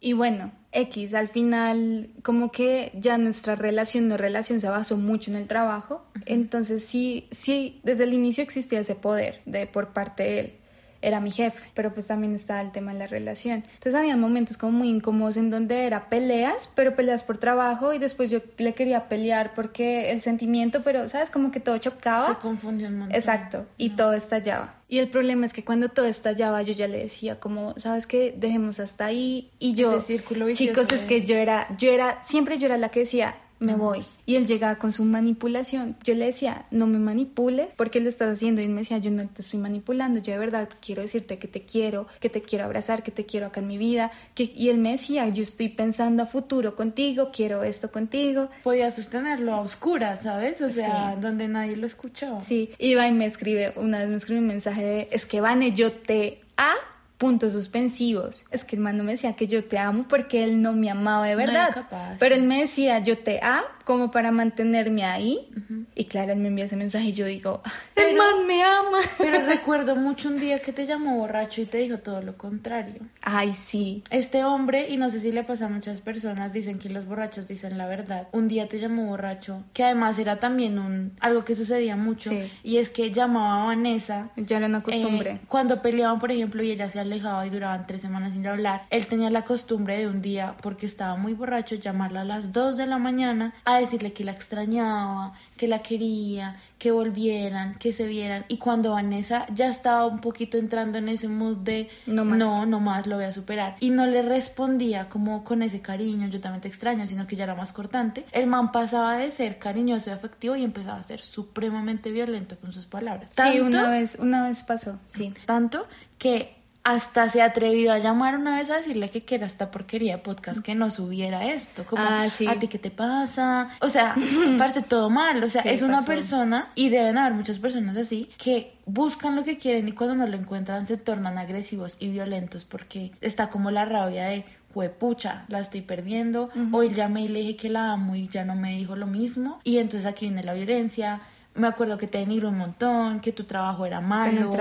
Y 0.00 0.12
bueno, 0.12 0.50
X, 0.72 1.14
al 1.14 1.28
final, 1.28 2.10
como 2.22 2.50
que 2.50 2.90
ya 2.94 3.16
nuestra 3.16 3.54
relación, 3.54 4.08
no 4.08 4.16
relación, 4.16 4.60
se 4.60 4.68
basó 4.68 4.96
mucho 4.96 5.30
en 5.30 5.36
el 5.36 5.46
trabajo. 5.46 6.04
Entonces, 6.26 6.84
sí, 6.84 7.28
sí, 7.30 7.80
desde 7.84 8.04
el 8.04 8.12
inicio 8.12 8.42
existía 8.42 8.80
ese 8.80 8.96
poder 8.96 9.40
de 9.46 9.66
por 9.66 9.92
parte 9.92 10.22
de 10.24 10.40
él. 10.40 10.52
Era 11.00 11.20
mi 11.20 11.30
jefe, 11.30 11.70
pero 11.74 11.92
pues 11.94 12.06
también 12.08 12.34
estaba 12.34 12.60
el 12.60 12.72
tema 12.72 12.92
de 12.92 12.98
la 12.98 13.06
relación. 13.06 13.62
Entonces 13.64 13.94
había 13.94 14.16
momentos 14.16 14.56
como 14.56 14.72
muy 14.72 14.88
incómodos 14.88 15.36
en 15.36 15.50
donde 15.50 15.84
era 15.84 16.08
peleas, 16.08 16.70
pero 16.74 16.96
peleas 16.96 17.22
por 17.22 17.38
trabajo 17.38 17.92
y 17.92 17.98
después 17.98 18.30
yo 18.30 18.40
le 18.58 18.74
quería 18.74 19.08
pelear 19.08 19.54
porque 19.54 20.10
el 20.10 20.20
sentimiento, 20.20 20.82
pero 20.82 21.06
sabes, 21.08 21.30
como 21.30 21.50
que 21.50 21.60
todo 21.60 21.78
chocaba. 21.78 22.26
se 22.26 22.34
confundió 22.40 22.88
un 22.88 22.98
montón. 22.98 23.16
Exacto, 23.16 23.66
y 23.76 23.90
todo 23.90 24.12
estallaba. 24.14 24.74
Y 24.88 24.98
el 24.98 25.08
problema 25.08 25.44
es 25.44 25.52
que 25.52 25.64
cuando 25.64 25.90
todo 25.90 26.06
estallaba 26.06 26.62
yo 26.62 26.72
ya 26.72 26.88
le 26.88 26.98
decía 26.98 27.38
como, 27.38 27.74
¿sabes 27.76 28.06
qué? 28.06 28.34
Dejemos 28.36 28.80
hasta 28.80 29.04
ahí. 29.04 29.50
Y 29.58 29.74
yo, 29.74 29.98
Ese 29.98 30.06
círculo 30.06 30.46
vicioso 30.46 30.72
chicos, 30.72 30.92
es 30.92 31.04
que 31.04 31.24
yo 31.24 31.36
era, 31.36 31.68
yo 31.76 31.90
era, 31.90 32.22
siempre 32.22 32.58
yo 32.58 32.66
era 32.66 32.78
la 32.78 32.88
que 32.88 33.00
decía, 33.00 33.36
me 33.60 33.74
voy. 33.74 34.04
Y 34.26 34.36
él 34.36 34.46
llegaba 34.46 34.76
con 34.78 34.92
su 34.92 35.04
manipulación. 35.04 35.96
Yo 36.04 36.14
le 36.14 36.26
decía, 36.26 36.66
no 36.70 36.86
me 36.86 36.98
manipules 36.98 37.74
porque 37.76 38.00
lo 38.00 38.08
estás 38.08 38.32
haciendo. 38.32 38.60
Y 38.60 38.64
él 38.64 38.70
me 38.70 38.82
decía, 38.82 38.98
yo 38.98 39.10
no 39.10 39.26
te 39.28 39.42
estoy 39.42 39.60
manipulando, 39.60 40.20
yo 40.20 40.32
de 40.32 40.38
verdad 40.38 40.68
quiero 40.80 41.02
decirte 41.02 41.38
que 41.38 41.48
te 41.48 41.62
quiero, 41.62 42.06
que 42.20 42.30
te 42.30 42.42
quiero 42.42 42.64
abrazar, 42.64 43.02
que 43.02 43.10
te 43.10 43.26
quiero 43.26 43.46
acá 43.46 43.60
en 43.60 43.66
mi 43.66 43.78
vida. 43.78 44.12
Que... 44.34 44.52
Y 44.54 44.68
él 44.68 44.78
me 44.78 44.92
decía, 44.92 45.28
yo 45.28 45.42
estoy 45.42 45.68
pensando 45.68 46.22
a 46.22 46.26
futuro 46.26 46.76
contigo, 46.76 47.30
quiero 47.32 47.64
esto 47.64 47.90
contigo. 47.90 48.48
Podía 48.62 48.90
sostenerlo 48.90 49.54
a 49.54 49.60
oscuras, 49.60 50.22
¿sabes? 50.22 50.60
O 50.60 50.70
sea, 50.70 51.16
donde 51.20 51.48
nadie 51.48 51.76
lo 51.76 51.86
escuchaba. 51.86 52.40
Sí, 52.40 52.70
iba 52.78 53.06
y 53.06 53.12
me 53.12 53.26
escribe, 53.26 53.72
una 53.76 54.00
vez 54.00 54.08
me 54.08 54.16
escribe 54.16 54.40
un 54.40 54.46
mensaje 54.46 54.84
de, 54.84 55.08
es 55.10 55.26
que 55.26 55.40
Vane, 55.40 55.72
yo 55.72 55.92
te 55.92 56.40
a 56.56 56.74
puntos 57.18 57.52
suspensivos. 57.52 58.44
Es 58.50 58.64
que 58.64 58.76
el 58.76 58.82
man 58.82 58.96
no 58.96 59.04
me 59.04 59.12
decía 59.12 59.34
que 59.34 59.48
yo 59.48 59.64
te 59.64 59.78
amo 59.78 60.06
porque 60.08 60.44
él 60.44 60.62
no 60.62 60.72
me 60.72 60.88
amaba 60.88 61.26
de 61.26 61.36
verdad. 61.36 62.16
pero 62.18 62.34
él 62.34 62.44
me 62.44 62.60
decía 62.60 63.00
yo 63.00 63.18
te 63.18 63.40
amo 63.42 63.66
como 63.88 64.10
para 64.10 64.30
mantenerme 64.32 65.02
ahí. 65.02 65.48
Y 65.94 66.04
claro, 66.04 66.32
él 66.32 66.40
me 66.40 66.48
envía 66.48 66.66
ese 66.66 66.76
mensaje 66.76 67.06
y 67.06 67.12
yo 67.14 67.24
digo, 67.24 67.62
ah, 67.64 67.72
el 67.96 68.14
man 68.16 68.46
me 68.46 68.62
ama. 68.62 68.98
Pero 69.18 69.46
recuerdo 69.46 69.96
mucho 69.96 70.28
un 70.28 70.38
día 70.38 70.58
que 70.58 70.74
te 70.74 70.84
llamó 70.84 71.16
borracho 71.16 71.62
y 71.62 71.64
te 71.64 71.78
dijo 71.78 71.96
todo 71.96 72.20
lo 72.20 72.36
contrario. 72.36 73.00
Ay, 73.22 73.54
sí. 73.54 74.04
Este 74.10 74.44
hombre, 74.44 74.90
y 74.90 74.98
no 74.98 75.08
sé 75.08 75.20
si 75.20 75.32
le 75.32 75.42
pasa 75.42 75.66
a 75.66 75.68
muchas 75.70 76.02
personas, 76.02 76.52
dicen 76.52 76.78
que 76.78 76.90
los 76.90 77.06
borrachos 77.06 77.48
dicen 77.48 77.78
la 77.78 77.86
verdad. 77.86 78.28
Un 78.32 78.46
día 78.46 78.68
te 78.68 78.78
llamó 78.78 79.06
borracho, 79.06 79.64
que 79.72 79.84
además 79.84 80.18
era 80.18 80.36
también 80.36 80.78
un 80.78 81.12
algo 81.20 81.46
que 81.46 81.54
sucedía 81.54 81.96
mucho, 81.96 82.30
y 82.62 82.76
es 82.76 82.90
que 82.90 83.10
llamaba 83.10 83.62
a 83.62 83.66
Vanessa. 83.68 84.28
Ya 84.36 84.58
era 84.58 84.66
una 84.66 84.82
costumbre. 84.82 85.30
Eh, 85.30 85.40
cuando 85.48 85.80
peleaban, 85.80 86.18
por 86.18 86.30
ejemplo, 86.30 86.62
y 86.62 86.72
ella 86.72 86.90
se 86.90 87.00
alejaba 87.08 87.46
y 87.46 87.50
duraban 87.50 87.86
tres 87.86 88.02
semanas 88.02 88.34
sin 88.34 88.46
hablar, 88.46 88.86
él 88.90 89.06
tenía 89.06 89.30
la 89.30 89.42
costumbre 89.42 89.98
de 89.98 90.06
un 90.06 90.22
día, 90.22 90.56
porque 90.62 90.86
estaba 90.86 91.16
muy 91.16 91.34
borracho, 91.34 91.74
llamarla 91.74 92.22
a 92.22 92.24
las 92.24 92.52
dos 92.52 92.76
de 92.76 92.86
la 92.86 92.98
mañana 92.98 93.54
a 93.64 93.78
decirle 93.78 94.12
que 94.12 94.24
la 94.24 94.32
extrañaba, 94.32 95.32
que 95.56 95.68
la 95.68 95.80
quería, 95.80 96.56
que 96.78 96.92
volvieran, 96.92 97.74
que 97.74 97.92
se 97.92 98.06
vieran. 98.06 98.44
Y 98.48 98.58
cuando 98.58 98.92
Vanessa 98.92 99.46
ya 99.52 99.68
estaba 99.68 100.06
un 100.06 100.20
poquito 100.20 100.58
entrando 100.58 100.98
en 100.98 101.08
ese 101.08 101.28
mood 101.28 101.56
de 101.58 101.88
no, 102.06 102.24
más. 102.24 102.38
no, 102.38 102.66
no 102.66 102.80
más, 102.80 103.06
lo 103.06 103.16
voy 103.16 103.24
a 103.24 103.32
superar. 103.32 103.76
Y 103.80 103.90
no 103.90 104.06
le 104.06 104.22
respondía 104.22 105.08
como 105.08 105.44
con 105.44 105.62
ese 105.62 105.80
cariño, 105.80 106.28
yo 106.28 106.40
también 106.40 106.60
te 106.60 106.68
extraño, 106.68 107.06
sino 107.06 107.26
que 107.26 107.36
ya 107.36 107.44
era 107.44 107.54
más 107.54 107.72
cortante. 107.72 108.24
El 108.32 108.46
man 108.46 108.70
pasaba 108.70 109.18
de 109.18 109.30
ser 109.30 109.58
cariñoso 109.58 110.10
y 110.10 110.12
afectivo 110.12 110.56
y 110.56 110.62
empezaba 110.62 110.98
a 110.98 111.02
ser 111.02 111.24
supremamente 111.24 112.10
violento 112.10 112.56
con 112.58 112.72
sus 112.72 112.86
palabras. 112.86 113.32
sí, 113.34 113.60
una 113.60 113.90
vez, 113.90 114.16
una 114.18 114.46
vez 114.46 114.62
pasó, 114.62 114.98
sí. 115.08 115.34
Tanto 115.46 115.86
que 116.18 116.57
hasta 116.88 117.28
se 117.28 117.42
atrevió 117.42 117.92
a 117.92 117.98
llamar 117.98 118.36
una 118.36 118.56
vez 118.56 118.70
a 118.70 118.76
decirle 118.76 119.10
que, 119.10 119.22
era 119.34 119.46
esta 119.46 119.70
porquería 119.70 120.16
de 120.16 120.22
podcast 120.22 120.60
que 120.60 120.74
no 120.74 120.90
subiera 120.90 121.44
esto. 121.44 121.84
Como, 121.84 122.02
ah, 122.02 122.26
¿a 122.48 122.54
ti 122.54 122.66
qué 122.68 122.78
te 122.78 122.90
pasa? 122.90 123.68
O 123.80 123.90
sea, 123.90 124.14
parece 124.58 124.80
todo 124.80 125.10
mal. 125.10 125.44
O 125.44 125.50
sea, 125.50 125.62
es 125.62 125.82
una 125.82 126.02
persona, 126.02 126.72
y 126.74 126.88
deben 126.88 127.18
haber 127.18 127.34
muchas 127.34 127.58
personas 127.58 127.96
así, 127.96 128.30
que 128.38 128.72
buscan 128.86 129.36
lo 129.36 129.44
que 129.44 129.58
quieren 129.58 129.86
y 129.86 129.92
cuando 129.92 130.14
no 130.16 130.26
lo 130.26 130.36
encuentran 130.38 130.86
se 130.86 130.96
tornan 130.96 131.36
agresivos 131.36 131.98
y 132.00 132.08
violentos 132.08 132.64
porque 132.64 133.12
está 133.20 133.50
como 133.50 133.70
la 133.70 133.84
rabia 133.84 134.24
de 134.24 134.46
pucha, 134.88 135.44
la 135.48 135.58
estoy 135.58 135.80
perdiendo, 135.80 136.50
hoy 136.70 136.90
llamé 136.94 137.22
y 137.22 137.28
le 137.28 137.40
dije 137.40 137.56
que 137.56 137.68
la 137.68 137.92
amo 137.92 138.14
y 138.14 138.28
ya 138.28 138.44
no 138.44 138.54
me 138.54 138.76
dijo 138.76 138.94
lo 138.94 139.08
mismo, 139.08 139.58
y 139.64 139.78
entonces 139.78 140.06
aquí 140.06 140.26
viene 140.26 140.44
la 140.44 140.54
violencia, 140.54 141.20
me 141.58 141.66
acuerdo 141.66 141.98
que 141.98 142.06
te 142.06 142.18
denigró 142.18 142.48
un 142.48 142.58
montón, 142.58 143.20
que 143.20 143.32
tu 143.32 143.44
trabajo 143.44 143.84
era 143.84 144.00
malo, 144.00 144.52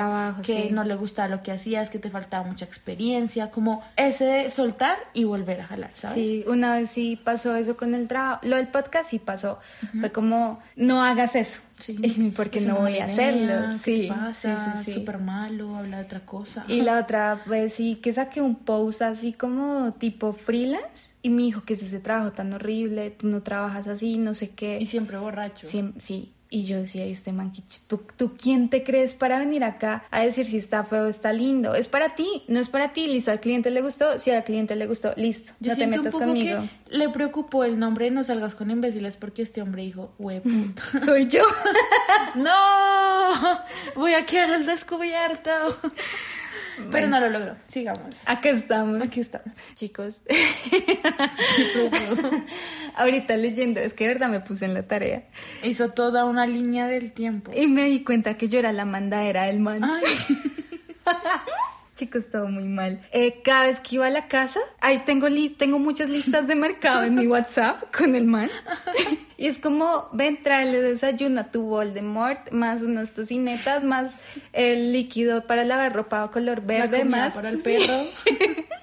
que 0.43 0.71
no 0.71 0.83
le 0.83 0.95
gustaba 0.95 1.27
lo 1.27 1.43
que 1.43 1.51
hacías, 1.51 1.89
que 1.89 1.99
te 1.99 2.09
faltaba 2.09 2.45
mucha 2.45 2.65
experiencia, 2.65 3.51
como 3.51 3.83
ese 3.95 4.25
de 4.25 4.49
soltar 4.49 4.97
y 5.13 5.23
volver 5.23 5.61
a 5.61 5.67
jalar, 5.67 5.91
¿sabes? 5.93 6.15
Sí, 6.15 6.45
una 6.47 6.73
vez 6.73 6.89
sí 6.89 7.19
pasó 7.21 7.55
eso 7.55 7.77
con 7.77 7.95
el 7.95 8.07
trabajo, 8.07 8.39
lo 8.43 8.57
del 8.57 8.67
podcast 8.67 9.09
sí 9.09 9.19
pasó, 9.19 9.59
fue 9.99 10.11
como, 10.11 10.59
no 10.75 11.03
hagas 11.03 11.35
eso, 11.35 11.61
sí. 11.79 12.31
porque 12.35 12.61
no 12.61 12.75
voy 12.77 12.99
a 12.99 13.05
hacerlo, 13.05 13.77
sí, 13.77 14.07
pasa? 14.09 14.81
sí, 14.83 14.93
súper 14.93 15.19
malo, 15.19 15.75
habla 15.75 15.97
de 15.97 16.03
otra 16.03 16.25
cosa. 16.25 16.65
Y 16.67 16.81
la 16.81 16.99
otra 17.01 17.35
vez 17.45 17.73
sí 17.73 17.95
que 17.95 18.13
saqué 18.13 18.41
un 18.41 18.55
post 18.55 19.01
así 19.01 19.33
como 19.33 19.93
tipo 19.93 20.33
freelance 20.33 21.11
y 21.21 21.29
me 21.29 21.43
dijo 21.43 21.63
que 21.63 21.73
es 21.73 21.83
ese 21.83 21.99
trabajo 21.99 22.31
tan 22.31 22.53
horrible, 22.53 23.11
tú 23.11 23.27
no 23.27 23.41
trabajas 23.41 23.87
así, 23.87 24.17
no 24.17 24.33
sé 24.33 24.51
qué. 24.51 24.77
Y 24.79 24.85
siempre 24.85 25.17
borracho. 25.17 25.67
Sí, 25.67 25.93
sí. 25.97 26.33
Y 26.49 26.63
yo 26.63 26.77
decía, 26.77 27.05
este 27.05 27.33
manquich, 27.33 27.81
¿tú, 27.87 28.01
¿tú 28.15 28.31
quién 28.41 28.69
te 28.69 28.83
crees 28.83 29.13
para 29.13 29.37
venir 29.39 29.65
acá 29.65 30.05
a 30.11 30.21
decir 30.21 30.45
si 30.45 30.57
está 30.57 30.83
feo 30.85 31.03
o 31.03 31.07
está 31.07 31.33
lindo? 31.33 31.75
Es 31.75 31.89
para 31.89 32.15
ti, 32.15 32.43
no 32.47 32.59
es 32.59 32.69
para 32.69 32.93
ti. 32.93 33.07
Listo, 33.07 33.31
al 33.31 33.41
cliente 33.41 33.69
le 33.69 33.81
gustó, 33.81 34.17
si 34.17 34.31
al 34.31 34.43
cliente 34.43 34.75
le 34.75 34.87
gustó, 34.87 35.13
listo, 35.17 35.53
no 35.59 35.75
te 35.75 35.87
metas 35.87 36.13
conmigo. 36.13 36.67
le 36.89 37.09
preocupó 37.09 37.65
el 37.65 37.77
nombre 37.77 38.05
de 38.05 38.11
No 38.11 38.23
salgas 38.23 38.55
con 38.55 38.71
imbéciles 38.71 39.17
porque 39.17 39.41
este 39.41 39.61
hombre 39.61 39.83
dijo, 39.83 40.13
wey, 40.19 40.41
Soy 41.03 41.27
yo. 41.27 41.43
no, 42.35 43.59
voy 43.95 44.13
a 44.13 44.25
quedar 44.25 44.53
al 44.53 44.65
descubierto. 44.65 45.51
Pero 46.91 47.07
no 47.07 47.19
lo 47.19 47.29
logró. 47.29 47.55
Sigamos. 47.67 48.15
Aquí 48.25 48.49
estamos. 48.49 49.01
Aquí 49.01 49.21
estamos. 49.21 49.51
Chicos. 49.75 50.21
Ahorita 52.95 53.37
leyendo, 53.37 53.79
es 53.79 53.93
que 53.93 54.07
de 54.07 54.13
verdad 54.13 54.29
me 54.29 54.39
puse 54.39 54.65
en 54.65 54.73
la 54.73 54.83
tarea. 54.83 55.23
Hizo 55.63 55.89
toda 55.89 56.25
una 56.25 56.47
línea 56.47 56.87
del 56.87 57.13
tiempo. 57.13 57.51
Y 57.55 57.67
me 57.67 57.85
di 57.85 58.03
cuenta 58.03 58.37
que 58.37 58.47
yo 58.47 58.59
era 58.59 58.73
la 58.73 58.85
mandadera 58.85 59.43
del 59.43 59.59
man. 59.59 59.83
Ay. 59.83 60.03
Chicos, 61.95 62.29
todo 62.29 62.47
muy 62.47 62.65
mal. 62.65 63.01
Eh, 63.11 63.41
cada 63.43 63.63
vez 63.63 63.79
que 63.79 63.95
iba 63.95 64.05
a 64.05 64.11
la 64.11 64.27
casa, 64.27 64.59
ahí 64.81 64.99
tengo, 64.99 65.27
tengo 65.57 65.79
muchas 65.79 66.09
listas 66.09 66.47
de 66.47 66.55
mercado 66.55 67.03
en 67.03 67.15
mi 67.15 67.25
WhatsApp 67.25 67.83
con 67.95 68.13
el 68.13 68.25
man. 68.25 68.51
y 69.37 69.47
es 69.47 69.59
como, 69.59 70.09
ven, 70.13 70.41
tráele 70.41 70.81
desayuno 70.81 71.41
a 71.41 71.51
tu 71.51 71.63
Voldemort, 71.63 72.51
más 72.51 72.81
unos 72.81 73.13
tocinetas, 73.13 73.83
más 73.83 74.15
el 74.51 74.91
líquido 74.91 75.45
para 75.45 75.63
lavar 75.63 75.93
ropa 75.93 76.29
color 76.31 76.61
verde, 76.61 77.05
más... 77.05 77.35
para 77.35 77.49
el 77.49 77.59
perro. 77.61 78.03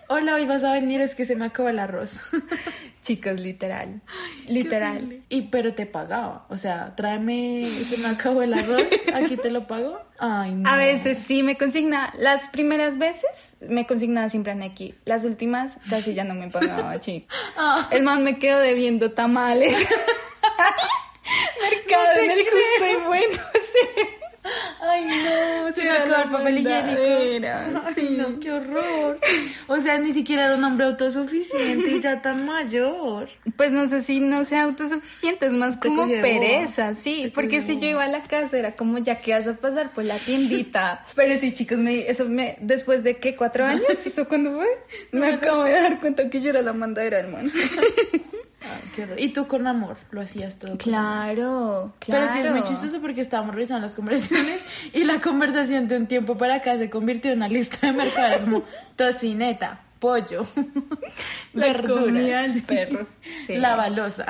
Hola, 0.09 0.35
hoy 0.35 0.45
vas 0.45 0.63
a 0.63 0.73
venir, 0.73 1.01
es 1.01 1.15
que 1.15 1.27
se 1.27 1.35
me 1.35 1.47
acabó 1.47 1.69
el 1.71 1.79
arroz. 1.79 2.21
Chicos, 3.03 3.39
literal. 3.39 4.01
literal. 4.49 5.21
Y 5.29 5.43
pero 5.43 5.75
te 5.75 5.85
pagaba. 5.85 6.47
O 6.49 6.57
sea, 6.57 6.95
tráeme, 6.97 7.67
se 7.67 7.99
me 7.99 8.09
acabó 8.09 8.41
el 8.41 8.55
arroz, 8.55 8.87
aquí 9.13 9.37
te 9.37 9.51
lo 9.51 9.67
pago. 9.67 10.01
Ay, 10.19 10.55
no. 10.55 10.71
A 10.71 10.77
veces 10.77 11.19
sí 11.19 11.43
me 11.43 11.59
consigna. 11.59 12.15
Las 12.19 12.49
primeras 12.49 12.97
veces 12.97 13.59
me 13.69 13.87
consignaba 13.87 14.31
siempre 14.31 14.53
a 14.53 14.55
Neki. 14.55 14.95
Las 15.05 15.25
últimas 15.25 15.77
casi 15.91 16.15
ya 16.15 16.25
no 16.25 16.35
me 16.35 16.49
pagaba, 16.49 16.99
chicos. 17.01 17.37
Ah. 17.59 17.87
El 17.91 18.05
más 18.05 18.21
me 18.21 18.39
quedo 18.39 18.59
debiendo 18.61 19.11
tamales. 19.11 19.87
Mercado 21.63 22.21
en 22.23 22.31
el 22.31 22.39
justo 22.45 22.87
y 22.91 23.07
bueno, 23.07 23.39
sí. 23.55 24.01
Ay, 24.81 25.05
no, 25.07 25.73
se 25.75 25.85
me 25.85 25.91
acabó 25.91 26.23
el 26.23 26.31
papel 26.31 26.59
higiénico. 26.59 27.81
Ay, 27.97 28.17
no, 28.19 28.39
qué 28.39 28.53
horror. 28.53 29.19
O 29.67 29.77
sea, 29.79 29.99
ni 29.99 30.13
siquiera 30.13 30.47
era 30.47 30.57
un 30.57 30.65
hombre 30.65 30.85
autosuficiente 30.85 31.91
y 31.91 32.01
ya 32.01 32.21
tan 32.21 32.45
mayor. 32.45 33.31
Pues 33.57 33.73
no 33.73 33.87
sé 33.89 34.03
si 34.03 34.21
no 34.21 34.45
sea 34.45 34.65
autosuficiente, 34.65 35.47
es 35.47 35.55
más 35.55 35.79
como 35.79 36.07
pereza, 36.07 36.93
sí. 36.93 37.33
porque 37.35 37.63
si 37.63 37.79
yo 37.79 37.87
iba 37.87 38.05
a 38.05 38.09
la 38.09 38.23
casa 38.23 38.59
era 38.59 38.77
como, 38.77 38.99
ya 38.99 39.17
que 39.17 39.33
vas 39.33 39.47
a 39.47 39.55
pasar 39.55 39.93
por 39.93 40.05
la 40.05 40.17
tiendita. 40.19 41.07
Pero 41.17 41.39
sí, 41.39 41.55
chicos, 41.55 41.79
me, 41.79 42.07
eso 42.11 42.27
me, 42.27 42.59
después 42.61 43.03
de 43.03 43.17
que 43.17 43.37
cuatro 43.37 43.65
años, 43.65 43.89
¿eso 43.89 44.29
cuando 44.29 44.53
fue? 44.53 44.69
Me 45.13 45.29
acabo 45.29 45.65
de 45.65 45.73
dar 45.73 46.01
cuenta 46.01 46.29
que 46.29 46.43
yo 46.43 46.51
era 46.51 46.61
la 46.61 46.75
mandadera, 46.75 47.19
hermano. 47.19 47.51
Y 49.19 49.29
tú 49.29 49.47
con 49.47 49.67
amor 49.67 49.97
lo 50.11 50.21
hacías 50.21 50.59
todo. 50.59 50.77
Claro, 50.79 51.95
claro. 51.99 52.27
Pero 52.27 52.29
sí 52.29 52.47
es 52.47 52.51
muy 52.51 52.63
chistoso 52.65 53.01
porque 53.01 53.21
estábamos 53.21 53.55
revisando 53.55 53.83
las 53.83 53.95
conversaciones 53.95 54.65
y 54.93 55.05
la 55.05 55.21
conversación 55.21 55.89
de 55.89 55.97
un 55.97 56.07
tiempo 56.07 56.37
para 56.37 56.57
acá 56.57 56.79
se 56.79 56.91
convirtió 56.91 57.33
en 57.33 57.39
una 57.39 57.49
lista 57.49 57.87
de 57.87 57.93
mercado 57.93 58.41
como 58.45 58.63
tocineta, 58.97 59.81
pollo, 59.99 60.47
verduras, 61.55 62.57
perro, 62.67 63.07
la 63.49 63.77
balosa. 63.77 64.27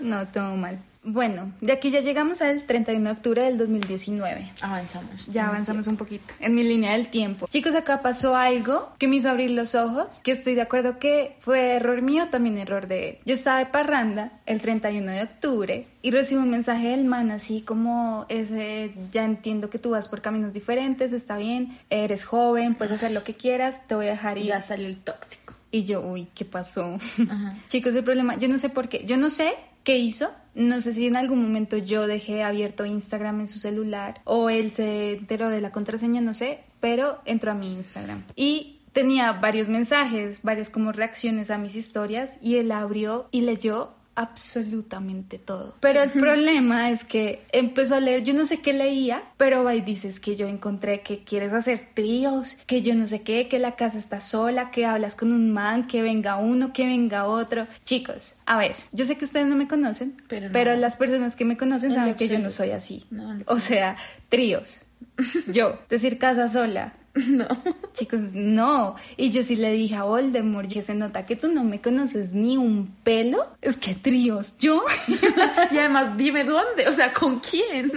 No, 0.00 0.26
todo 0.28 0.56
mal. 0.56 0.78
Bueno, 1.10 1.52
de 1.62 1.72
aquí 1.72 1.90
ya 1.90 2.00
llegamos 2.00 2.42
al 2.42 2.64
31 2.64 3.02
de 3.02 3.10
octubre 3.12 3.42
del 3.42 3.56
2019. 3.56 4.52
Avanzamos. 4.60 5.26
Ya 5.26 5.48
avanzamos 5.48 5.86
un 5.86 5.96
poquito 5.96 6.34
en 6.38 6.54
mi 6.54 6.62
línea 6.62 6.92
del 6.92 7.08
tiempo. 7.08 7.48
Chicos, 7.50 7.74
acá 7.74 8.02
pasó 8.02 8.36
algo 8.36 8.92
que 8.98 9.08
me 9.08 9.16
hizo 9.16 9.30
abrir 9.30 9.50
los 9.52 9.74
ojos, 9.74 10.06
que 10.22 10.32
estoy 10.32 10.54
de 10.54 10.60
acuerdo 10.60 10.98
que 10.98 11.36
fue 11.40 11.76
error 11.76 12.02
mío, 12.02 12.28
también 12.30 12.58
error 12.58 12.88
de 12.88 13.08
él. 13.08 13.18
Yo 13.24 13.32
estaba 13.32 13.58
de 13.58 13.64
parranda 13.64 14.32
el 14.44 14.60
31 14.60 15.10
de 15.10 15.22
octubre 15.22 15.86
y 16.02 16.10
recibo 16.10 16.42
un 16.42 16.50
mensaje 16.50 16.88
del 16.88 17.06
man 17.06 17.30
así 17.30 17.62
como 17.62 18.26
ese, 18.28 18.92
ya 19.10 19.24
entiendo 19.24 19.70
que 19.70 19.78
tú 19.78 19.90
vas 19.90 20.08
por 20.08 20.20
caminos 20.20 20.52
diferentes, 20.52 21.14
está 21.14 21.38
bien, 21.38 21.78
eres 21.88 22.26
joven, 22.26 22.74
puedes 22.74 22.92
hacer 22.92 23.12
lo 23.12 23.24
que 23.24 23.32
quieras, 23.32 23.88
te 23.88 23.94
voy 23.94 24.08
a 24.08 24.10
dejar 24.10 24.36
y 24.36 24.44
Ya 24.44 24.62
salió 24.62 24.86
el 24.86 24.98
tóxico. 24.98 25.54
Y 25.70 25.84
yo, 25.84 26.02
uy, 26.02 26.28
¿qué 26.34 26.44
pasó? 26.44 26.98
Chicos, 27.68 27.94
el 27.94 28.04
problema, 28.04 28.36
yo 28.36 28.48
no 28.48 28.58
sé 28.58 28.68
por 28.68 28.90
qué, 28.90 29.04
yo 29.06 29.16
no 29.16 29.30
sé 29.30 29.54
qué 29.84 29.96
hizo, 29.96 30.30
no 30.58 30.80
sé 30.80 30.92
si 30.92 31.06
en 31.06 31.16
algún 31.16 31.40
momento 31.40 31.76
yo 31.76 32.08
dejé 32.08 32.42
abierto 32.42 32.84
Instagram 32.84 33.40
en 33.40 33.46
su 33.46 33.60
celular 33.60 34.20
o 34.24 34.50
él 34.50 34.72
se 34.72 35.12
enteró 35.12 35.50
de 35.50 35.60
la 35.60 35.70
contraseña, 35.70 36.20
no 36.20 36.34
sé, 36.34 36.58
pero 36.80 37.20
entró 37.24 37.52
a 37.52 37.54
mi 37.54 37.72
Instagram. 37.72 38.24
Y 38.34 38.80
tenía 38.92 39.32
varios 39.32 39.68
mensajes, 39.68 40.42
varias 40.42 40.68
como 40.68 40.90
reacciones 40.90 41.52
a 41.52 41.58
mis 41.58 41.76
historias 41.76 42.38
y 42.42 42.56
él 42.56 42.72
abrió 42.72 43.28
y 43.30 43.42
leyó 43.42 43.92
absolutamente 44.18 45.38
todo. 45.38 45.76
Pero 45.78 46.02
el 46.02 46.10
problema 46.26 46.90
es 46.90 47.04
que 47.04 47.40
empezó 47.52 47.94
a 47.94 48.00
leer, 48.00 48.24
yo 48.24 48.34
no 48.34 48.44
sé 48.46 48.60
qué 48.60 48.72
leía, 48.72 49.22
pero 49.36 49.62
va 49.62 49.76
y 49.76 49.80
dices 49.80 50.18
que 50.18 50.34
yo 50.34 50.48
encontré 50.48 51.02
que 51.02 51.22
quieres 51.22 51.52
hacer 51.52 51.90
tríos, 51.94 52.56
que 52.66 52.82
yo 52.82 52.96
no 52.96 53.06
sé 53.06 53.22
qué, 53.22 53.46
que 53.46 53.60
la 53.60 53.76
casa 53.76 53.96
está 53.96 54.20
sola, 54.20 54.72
que 54.72 54.84
hablas 54.86 55.14
con 55.14 55.32
un 55.32 55.52
man, 55.52 55.86
que 55.86 56.02
venga 56.02 56.36
uno, 56.36 56.72
que 56.72 56.86
venga 56.86 57.26
otro. 57.26 57.68
Chicos, 57.84 58.34
a 58.44 58.58
ver, 58.58 58.74
yo 58.90 59.04
sé 59.04 59.16
que 59.16 59.24
ustedes 59.24 59.46
no 59.46 59.54
me 59.54 59.68
conocen, 59.68 60.20
Pero 60.26 60.74
las 60.74 60.96
personas 60.96 61.36
que 61.36 61.44
me 61.44 61.56
conocen 61.56 61.90
En 61.90 61.96
saben 61.96 62.14
que 62.16 62.26
yo 62.26 62.40
no 62.40 62.50
soy 62.50 62.72
así. 62.72 63.04
No, 63.10 63.38
o 63.46 63.60
sea, 63.60 63.96
tríos. 64.28 64.80
Yo, 65.46 65.78
decir 65.88 66.18
casa 66.18 66.48
sola. 66.48 66.92
No. 67.28 67.46
Chicos, 67.92 68.32
no. 68.34 68.94
Y 69.16 69.30
yo 69.30 69.42
sí 69.42 69.56
le 69.56 69.72
dije 69.72 69.96
a 69.96 70.04
Voldemort, 70.04 70.70
que 70.70 70.82
se 70.82 70.94
nota 70.94 71.26
que 71.26 71.36
tú 71.36 71.48
no 71.48 71.64
me 71.64 71.80
conoces 71.80 72.32
ni 72.32 72.56
un 72.56 72.94
pelo. 73.02 73.46
Es 73.60 73.76
que 73.76 73.94
tríos, 73.94 74.56
yo. 74.58 74.84
Y 75.70 75.76
además, 75.76 76.16
dime 76.16 76.44
dónde, 76.44 76.88
o 76.88 76.92
sea, 76.92 77.12
¿con 77.12 77.40
quién? 77.40 77.90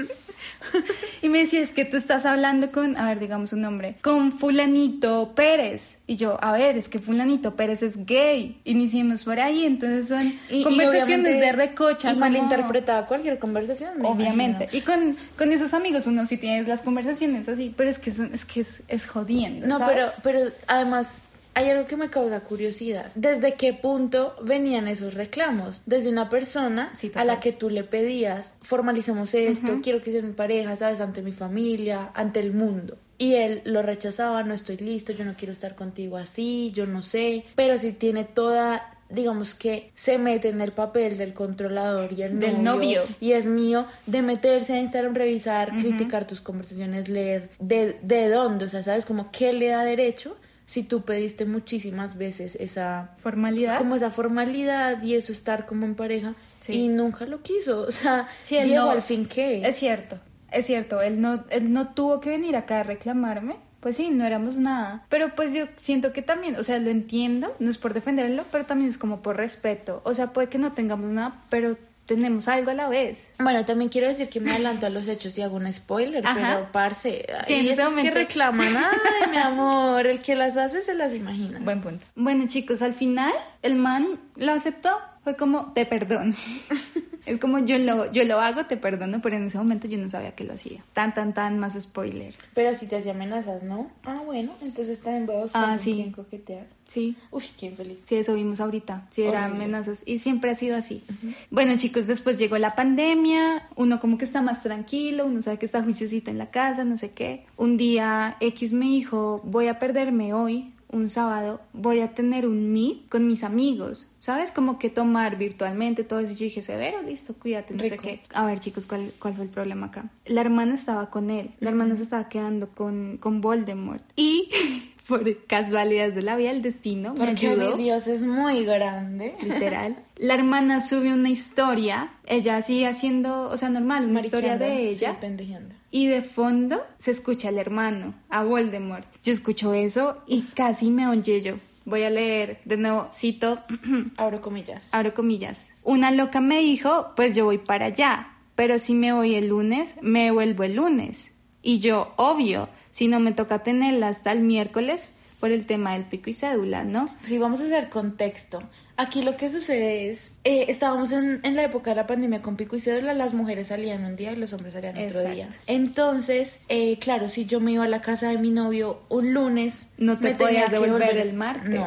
Y 1.23 1.29
me 1.29 1.39
decía, 1.39 1.61
es 1.61 1.69
que 1.71 1.85
tú 1.85 1.97
estás 1.97 2.25
hablando 2.25 2.71
con, 2.71 2.97
a 2.97 3.07
ver, 3.09 3.19
digamos 3.19 3.53
un 3.53 3.61
nombre, 3.61 3.95
con 4.01 4.31
fulanito 4.31 5.33
Pérez. 5.35 5.99
Y 6.07 6.15
yo, 6.15 6.43
a 6.43 6.51
ver, 6.53 6.77
es 6.77 6.89
que 6.89 6.97
fulanito 6.99 7.55
Pérez 7.55 7.83
es 7.83 8.05
gay. 8.07 8.59
Iniciemos 8.65 9.23
por 9.23 9.39
ahí, 9.39 9.65
entonces 9.65 10.07
son 10.07 10.39
Y- 10.49 10.63
conversaciones 10.63 11.39
de 11.39 11.51
recocha. 11.51 12.09
Y 12.09 12.13
como- 12.13 12.21
malinterpretada 12.21 13.05
cualquier 13.05 13.37
conversación. 13.39 14.01
me 14.01 14.07
Obviamente. 14.07 14.63
imagino. 14.63 14.79
Y 14.79 14.81
con, 14.81 15.17
con 15.37 15.51
esos 15.51 15.73
amigos 15.75 16.07
uno 16.07 16.25
sí 16.25 16.37
tienes 16.37 16.67
las 16.67 16.81
conversaciones 16.81 17.47
así, 17.49 17.73
pero 17.75 17.89
es 17.89 17.99
que, 17.99 18.11
son, 18.11 18.33
es, 18.33 18.45
que 18.45 18.61
es, 18.61 18.81
es 18.87 19.05
jodiendo. 19.05 19.67
No, 19.67 19.77
¿sabes? 19.77 19.95
pero, 20.23 20.39
pero 20.39 20.51
además 20.67 21.30
hay 21.53 21.69
algo 21.69 21.85
que 21.85 21.97
me 21.97 22.09
causa 22.09 22.39
curiosidad. 22.41 23.11
¿Desde 23.15 23.53
qué 23.55 23.73
punto 23.73 24.35
venían 24.43 24.87
esos 24.87 25.13
reclamos? 25.13 25.81
Desde 25.85 26.09
una 26.09 26.29
persona 26.29 26.91
Sí, 26.93 27.11
a 27.15 27.25
la 27.25 27.39
que 27.39 27.51
tú 27.51 27.69
le 27.69 27.83
pedías, 27.83 28.53
formalicemos 28.61 29.33
esto, 29.33 29.79
quiero 29.83 30.01
que 30.01 30.11
seas 30.11 30.23
mi 30.23 30.33
pareja, 30.33 30.75
¿sabes? 30.77 31.01
Ante 31.01 31.21
mi 31.21 31.31
familia, 31.31 32.11
ante 32.13 32.39
el 32.39 32.53
mundo. 32.53 32.97
Y 33.17 33.35
él 33.35 33.61
lo 33.65 33.81
rechazaba, 33.83 34.43
no 34.43 34.53
estoy 34.53 34.77
listo, 34.77 35.13
yo 35.13 35.25
no 35.25 35.35
quiero 35.35 35.51
estar 35.51 35.75
contigo 35.75 36.17
así, 36.17 36.71
yo 36.73 36.85
no 36.87 37.01
sé. 37.03 37.45
Pero 37.55 37.77
si 37.77 37.91
tiene 37.91 38.23
toda 38.23 38.97
digamos 39.11 39.53
que 39.55 39.91
se 39.93 40.17
mete 40.17 40.47
en 40.47 40.61
el 40.61 40.71
papel 40.71 41.17
del 41.17 41.33
controlador 41.33 42.13
y 42.13 42.21
el 42.23 42.39
Del 42.39 42.63
novio. 42.63 43.01
y 43.19 43.33
es 43.33 43.45
mío 43.45 43.85
de 44.05 44.21
meterse 44.21 44.71
a 44.71 44.79
Instagram, 44.79 45.13
revisar, 45.15 45.71
criticar 45.77 46.25
tus 46.25 46.39
conversaciones, 46.39 47.09
leer 47.09 47.49
de, 47.59 47.97
de 48.01 48.29
dónde, 48.29 48.65
o 48.65 48.69
sea, 48.69 48.83
¿sabes? 48.83 49.05
Como 49.05 49.29
qué 49.29 49.51
le 49.51 49.67
da 49.67 49.83
derecho 49.83 50.37
si 50.65 50.83
tú 50.83 51.01
pediste 51.01 51.45
muchísimas 51.45 52.17
veces 52.17 52.55
esa 52.55 53.11
Formalidad. 53.17 53.77
como 53.77 53.95
esa 53.95 54.09
formalidad 54.11 55.01
y 55.03 55.15
eso 55.15 55.31
estar 55.31 55.65
como 55.65 55.85
en 55.85 55.95
pareja 55.95 56.33
Sí. 56.59 56.73
y 56.73 56.87
nunca 56.87 57.25
lo 57.25 57.41
quiso, 57.41 57.81
o 57.87 57.91
sea, 57.91 58.27
Sí, 58.43 58.57
él 58.57 58.67
Diego 58.69 58.85
no- 58.85 58.91
al 58.91 59.01
fin 59.01 59.25
qué? 59.25 59.61
Es 59.67 59.75
cierto, 59.77 60.19
es 60.51 60.65
cierto, 60.65 61.01
él 61.01 61.19
no, 61.21 61.43
él 61.49 61.73
no 61.73 61.89
tuvo 61.93 62.21
que 62.21 62.29
venir 62.29 62.55
acá 62.55 62.79
a 62.81 62.83
reclamarme. 62.83 63.55
Pues 63.81 63.97
sí, 63.97 64.11
no 64.11 64.23
éramos 64.27 64.57
nada. 64.57 65.07
Pero 65.09 65.33
pues 65.33 65.55
yo 65.55 65.65
siento 65.77 66.13
que 66.13 66.21
también, 66.21 66.55
o 66.55 66.63
sea, 66.63 66.77
lo 66.77 66.91
entiendo, 66.91 67.51
no 67.57 67.67
es 67.67 67.79
por 67.79 67.95
defenderlo, 67.95 68.43
pero 68.51 68.63
también 68.67 68.91
es 68.91 68.99
como 68.99 69.23
por 69.23 69.37
respeto. 69.37 70.01
O 70.05 70.13
sea, 70.13 70.27
puede 70.33 70.49
que 70.49 70.59
no 70.59 70.73
tengamos 70.73 71.09
nada, 71.09 71.41
pero 71.49 71.77
tenemos 72.15 72.49
algo 72.49 72.71
a 72.71 72.73
la 72.73 72.89
vez. 72.89 73.31
Bueno, 73.39 73.63
también 73.63 73.89
quiero 73.89 74.05
decir 74.05 74.27
que 74.27 74.41
me 74.41 74.51
adelanto 74.51 74.85
a 74.85 74.89
los 74.89 75.07
hechos 75.07 75.37
y 75.37 75.41
hago 75.41 75.55
un 75.55 75.71
spoiler, 75.71 76.27
Ajá. 76.27 76.35
pero 76.57 76.71
parce, 76.73 77.25
Sí, 77.47 77.65
que 78.01 78.11
reclaman, 78.11 78.75
ay, 78.75 79.29
mi 79.31 79.37
amor, 79.37 80.05
el 80.05 80.21
que 80.21 80.35
las 80.35 80.57
hace 80.57 80.81
se 80.81 80.93
las 80.93 81.13
imagina. 81.13 81.59
Buen 81.61 81.81
punto. 81.81 82.05
Bueno, 82.15 82.47
chicos, 82.49 82.81
al 82.81 82.93
final 82.93 83.31
el 83.61 83.75
man 83.75 84.19
lo 84.35 84.51
aceptó. 84.51 84.89
Fue 85.23 85.35
como, 85.35 85.71
te 85.73 85.85
perdono. 85.85 86.33
es 87.25 87.39
como 87.39 87.59
yo 87.59 87.77
lo, 87.77 88.11
yo 88.11 88.23
lo 88.25 88.39
hago, 88.41 88.65
te 88.65 88.75
perdono, 88.77 89.21
pero 89.21 89.35
en 89.35 89.45
ese 89.45 89.57
momento 89.59 89.87
yo 89.87 89.97
no 89.99 90.09
sabía 90.09 90.31
que 90.33 90.43
lo 90.43 90.53
hacía. 90.53 90.83
Tan, 90.93 91.13
tan, 91.13 91.33
tan, 91.33 91.59
más 91.59 91.79
spoiler. 91.79 92.33
Pero 92.55 92.73
si 92.75 92.87
te 92.87 92.95
hacía 92.97 93.11
amenazas, 93.11 93.61
¿no? 93.63 93.91
Ah, 94.03 94.21
bueno, 94.25 94.51
entonces 94.63 94.99
también 95.01 95.27
voy 95.27 95.35
a 95.37 95.41
buscar 95.43 95.69
Ah, 95.69 95.77
sí. 95.77 95.93
quién 95.93 96.11
coquetear. 96.11 96.65
Sí, 96.87 97.15
Uf, 97.29 97.45
qué 97.57 97.67
infeliz. 97.67 97.99
Sí, 98.03 98.15
eso 98.15 98.33
vimos 98.33 98.59
ahorita. 98.59 99.07
Sí, 99.11 99.21
eran 99.21 99.43
Horrible. 99.51 99.63
amenazas. 99.65 100.03
Y 100.05 100.17
siempre 100.19 100.51
ha 100.51 100.55
sido 100.55 100.75
así. 100.75 101.03
Bueno, 101.49 101.77
chicos, 101.77 102.05
después 102.07 102.37
llegó 102.37 102.57
la 102.57 102.75
pandemia. 102.75 103.69
Uno 103.77 103.99
como 104.01 104.17
que 104.17 104.25
está 104.25 104.41
más 104.41 104.61
tranquilo. 104.63 105.25
Uno 105.25 105.41
sabe 105.41 105.57
que 105.57 105.65
está 105.67 105.83
juiciosito 105.83 106.31
en 106.31 106.37
la 106.37 106.49
casa, 106.51 106.83
no 106.83 106.97
sé 106.97 107.11
qué. 107.11 107.45
Un 107.55 107.77
día 107.77 108.35
X 108.41 108.73
me 108.73 108.85
dijo, 108.87 109.39
voy 109.45 109.67
a 109.67 109.79
perderme 109.79 110.33
hoy, 110.33 110.73
un 110.91 111.09
sábado. 111.09 111.61
Voy 111.73 111.99
a 111.99 112.13
tener 112.13 112.45
un 112.47 112.71
meet 112.71 113.07
con 113.09 113.27
mis 113.27 113.43
amigos. 113.43 114.07
¿Sabes? 114.19 114.51
Como 114.51 114.77
que 114.77 114.89
tomar 114.89 115.37
virtualmente 115.37 116.03
todo 116.03 116.19
eso. 116.19 116.33
Yo 116.33 116.43
dije, 116.45 116.61
severo, 116.61 117.01
listo, 117.01 117.33
cuídate, 117.33 117.73
no 117.73 117.83
sé 117.85 117.97
qué. 117.97 118.21
A 118.33 118.45
ver, 118.45 118.59
chicos, 118.59 118.85
¿cuál, 118.87 119.11
¿cuál 119.19 119.33
fue 119.33 119.45
el 119.45 119.49
problema 119.49 119.87
acá? 119.87 120.09
La 120.25 120.41
hermana 120.41 120.75
estaba 120.75 121.09
con 121.09 121.29
él. 121.29 121.51
La 121.59 121.69
hermana 121.69 121.95
se 121.95 122.03
estaba 122.03 122.29
quedando 122.29 122.69
con, 122.69 123.17
con 123.17 123.41
Voldemort. 123.41 124.03
Y... 124.15 124.49
Por 125.07 125.45
casualidades 125.45 126.15
de 126.15 126.21
la 126.21 126.37
vida, 126.37 126.51
el 126.51 126.61
destino 126.61 127.13
me 127.13 127.25
Porque 127.25 127.47
ayudó 127.47 127.75
mi 127.75 127.83
Dios 127.83 128.07
es 128.07 128.23
muy 128.23 128.63
grande. 128.63 129.35
literal. 129.41 129.97
La 130.15 130.35
hermana 130.35 130.79
sube 130.79 131.11
una 131.11 131.29
historia, 131.29 132.13
ella 132.27 132.61
sigue 132.61 132.87
haciendo, 132.87 133.49
o 133.49 133.57
sea, 133.57 133.67
normal, 133.67 134.05
una 134.05 134.21
historia 134.21 134.57
de 134.57 134.89
ella. 134.89 135.11
Sí, 135.11 135.17
pendejeando. 135.19 135.75
Y 135.91 136.07
de 136.07 136.21
fondo 136.21 136.81
se 136.97 137.11
escucha 137.11 137.49
al 137.49 137.57
hermano, 137.57 138.15
a 138.29 138.43
Voldemort. 138.43 139.05
Yo 139.23 139.33
escucho 139.33 139.73
eso 139.73 140.23
y 140.25 140.43
casi 140.43 140.89
me 140.89 141.03
yo. 141.21 141.55
Voy 141.83 142.03
a 142.03 142.09
leer 142.09 142.59
de 142.63 142.77
nuevo, 142.77 143.09
cito, 143.13 143.59
Abro 144.17 144.39
comillas. 144.39 144.87
abro 144.91 145.13
comillas. 145.13 145.71
Una 145.83 146.11
loca 146.11 146.39
me 146.39 146.59
dijo, 146.59 147.07
pues 147.15 147.35
yo 147.35 147.45
voy 147.45 147.57
para 147.57 147.87
allá, 147.87 148.29
pero 148.55 148.79
si 148.79 148.93
me 148.93 149.11
voy 149.11 149.35
el 149.35 149.47
lunes, 149.47 149.95
me 150.01 150.31
vuelvo 150.31 150.63
el 150.63 150.75
lunes. 150.75 151.33
Y 151.61 151.79
yo, 151.79 152.13
obvio, 152.15 152.69
si 152.91 153.07
no 153.07 153.19
me 153.19 153.31
toca 153.31 153.59
tenerla 153.63 154.07
hasta 154.07 154.31
el 154.31 154.41
miércoles 154.41 155.09
por 155.39 155.51
el 155.51 155.65
tema 155.65 155.93
del 155.93 156.05
pico 156.05 156.29
y 156.29 156.33
cédula, 156.33 156.83
¿no? 156.83 157.07
Sí, 157.23 157.37
vamos 157.37 157.59
a 157.61 157.65
hacer 157.65 157.89
contexto. 157.89 158.61
Aquí 159.01 159.23
lo 159.23 159.35
que 159.35 159.49
sucede 159.49 160.11
es, 160.11 160.31
eh, 160.43 160.65
estábamos 160.67 161.11
en, 161.11 161.39
en 161.43 161.55
la 161.55 161.63
época 161.63 161.89
de 161.91 161.95
la 161.95 162.05
pandemia 162.07 162.41
con 162.43 162.55
pico 162.55 162.75
y 162.75 162.79
cédula, 162.79 163.13
las 163.15 163.33
mujeres 163.33 163.67
salían 163.67 164.05
un 164.05 164.15
día 164.15 164.31
y 164.31 164.35
los 164.35 164.53
hombres 164.53 164.73
salían 164.73 164.95
otro 164.97 165.23
día. 165.23 165.49
Entonces, 165.65 166.59
eh, 166.69 166.99
claro, 166.99 167.27
si 167.27 167.45
yo 167.45 167.59
me 167.59 167.71
iba 167.71 167.83
a 167.85 167.87
la 167.87 168.01
casa 168.01 168.29
de 168.29 168.37
mi 168.37 168.51
novio 168.51 169.01
un 169.09 169.33
lunes, 169.33 169.87
No 169.97 170.17
te 170.17 170.23
me 170.25 170.29
tenía 170.35 170.37
podías 170.45 170.65
que 170.69 170.79
devolver 170.79 171.17
el 171.17 171.33
martes. 171.33 171.69
No, 171.73 171.85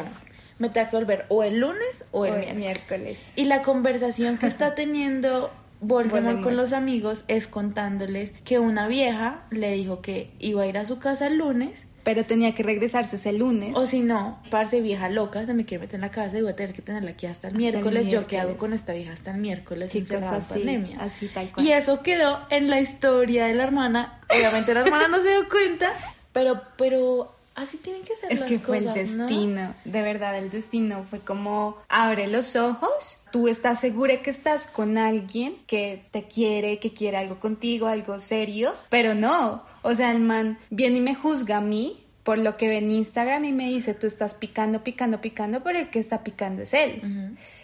me 0.59 0.69
tenía 0.69 0.89
que 0.89 0.95
volver 0.97 1.25
o 1.29 1.43
el 1.43 1.59
lunes 1.59 2.03
o 2.11 2.25
el 2.25 2.33
O 2.33 2.35
miércoles. 2.35 2.57
miércoles. 2.57 3.33
Y 3.37 3.45
la 3.45 3.61
conversación 3.61 4.37
que 4.37 4.47
está 4.47 4.75
teniendo 4.81 5.51
Voldemort. 5.81 6.41
con 6.41 6.57
los 6.57 6.73
amigos 6.73 7.23
es 7.27 7.47
contándoles 7.47 8.31
que 8.43 8.59
una 8.59 8.87
vieja 8.87 9.45
le 9.51 9.71
dijo 9.73 10.01
que 10.01 10.31
iba 10.39 10.63
a 10.63 10.67
ir 10.67 10.77
a 10.77 10.85
su 10.85 10.99
casa 10.99 11.27
el 11.27 11.37
lunes 11.37 11.85
pero 12.05 12.23
tenía 12.23 12.53
que 12.53 12.61
regresarse 12.61 13.15
ese 13.15 13.33
lunes. 13.33 13.75
o 13.75 13.87
si 13.87 14.01
no, 14.01 14.39
parce 14.51 14.79
vieja 14.79 15.09
loca, 15.09 15.43
se 15.45 15.55
me 15.55 15.65
quiere 15.65 15.81
meter 15.81 15.95
en 15.95 16.01
la 16.01 16.11
casa 16.11 16.37
y 16.37 16.41
voy 16.43 16.51
a 16.51 16.55
tener 16.55 16.73
que 16.73 16.83
tenerla 16.83 17.11
aquí 17.11 17.25
hasta 17.25 17.47
el 17.47 17.55
Hasta 17.55 17.67
el 17.67 17.73
miércoles. 17.73 18.13
¿Yo 18.13 18.27
qué 18.27 18.37
hago 18.37 18.55
con 18.57 18.73
esta 18.73 18.93
vieja 18.93 19.11
hasta 19.11 19.31
el 19.31 19.37
miércoles? 19.37 19.91
Chicos, 19.91 20.21
así, 20.21 20.53
pandemia? 20.53 20.97
así 21.01 21.27
tal 21.27 21.51
cual. 21.51 21.65
Y 21.65 21.71
eso 21.71 22.03
quedó 22.03 22.39
en 22.51 22.69
la 22.69 22.79
historia 22.79 23.47
de 23.47 23.55
la 23.55 23.63
hermana. 23.63 24.21
Obviamente 24.29 24.75
la 24.75 24.81
hermana 24.81 25.07
no 25.07 25.17
se 25.17 25.29
dio 25.29 25.49
cuenta, 25.49 25.91
pero, 26.31 26.61
pero 26.77 27.35
así 27.55 27.77
tienen 27.77 28.03
que 28.03 28.15
ser 28.15 28.31
es 28.31 28.39
las 28.39 28.49
que 28.49 28.59
fue 28.59 28.77
el 28.77 28.85
¿no? 28.85 28.93
destino, 28.93 29.73
de 29.85 30.01
verdad 30.01 30.37
el 30.37 30.51
destino 30.51 31.05
fue 31.09 31.19
como 31.19 31.77
abre 31.89 32.27
los 32.27 32.55
ojos, 32.55 33.17
tú 33.31 33.47
estás 33.47 33.79
segura 33.79 34.21
que 34.21 34.29
estás 34.29 34.67
con 34.67 34.97
alguien 34.97 35.57
que 35.65 36.05
te 36.11 36.23
quiere, 36.23 36.79
que 36.79 36.93
quiere 36.93 37.17
algo 37.17 37.39
contigo, 37.39 37.87
algo 37.87 38.19
serio, 38.19 38.73
pero 38.89 39.15
no, 39.15 39.63
o 39.85 39.95
sea, 39.95 40.11
el 40.11 40.19
man 40.19 40.57
viene 40.69 40.97
y 40.97 41.01
me 41.01 41.15
juzga 41.15 41.57
a 41.57 41.61
mí 41.61 42.01
por 42.23 42.37
lo 42.39 42.57
que 42.57 42.67
ve 42.67 42.77
en 42.79 42.89
Instagram 42.89 43.45
y 43.45 43.51
me 43.51 43.69
dice, 43.69 43.93
tú 43.93 44.07
estás 44.07 44.33
picando, 44.33 44.83
picando, 44.83 45.21
picando, 45.21 45.61
pero 45.63 45.77
el 45.79 45.89
que 45.89 45.99
está 45.99 46.23
picando 46.23 46.63
es 46.63 46.73
él. 46.73 47.01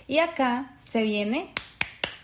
Y 0.08 0.20
acá 0.20 0.72
se 0.88 1.02
viene 1.04 1.48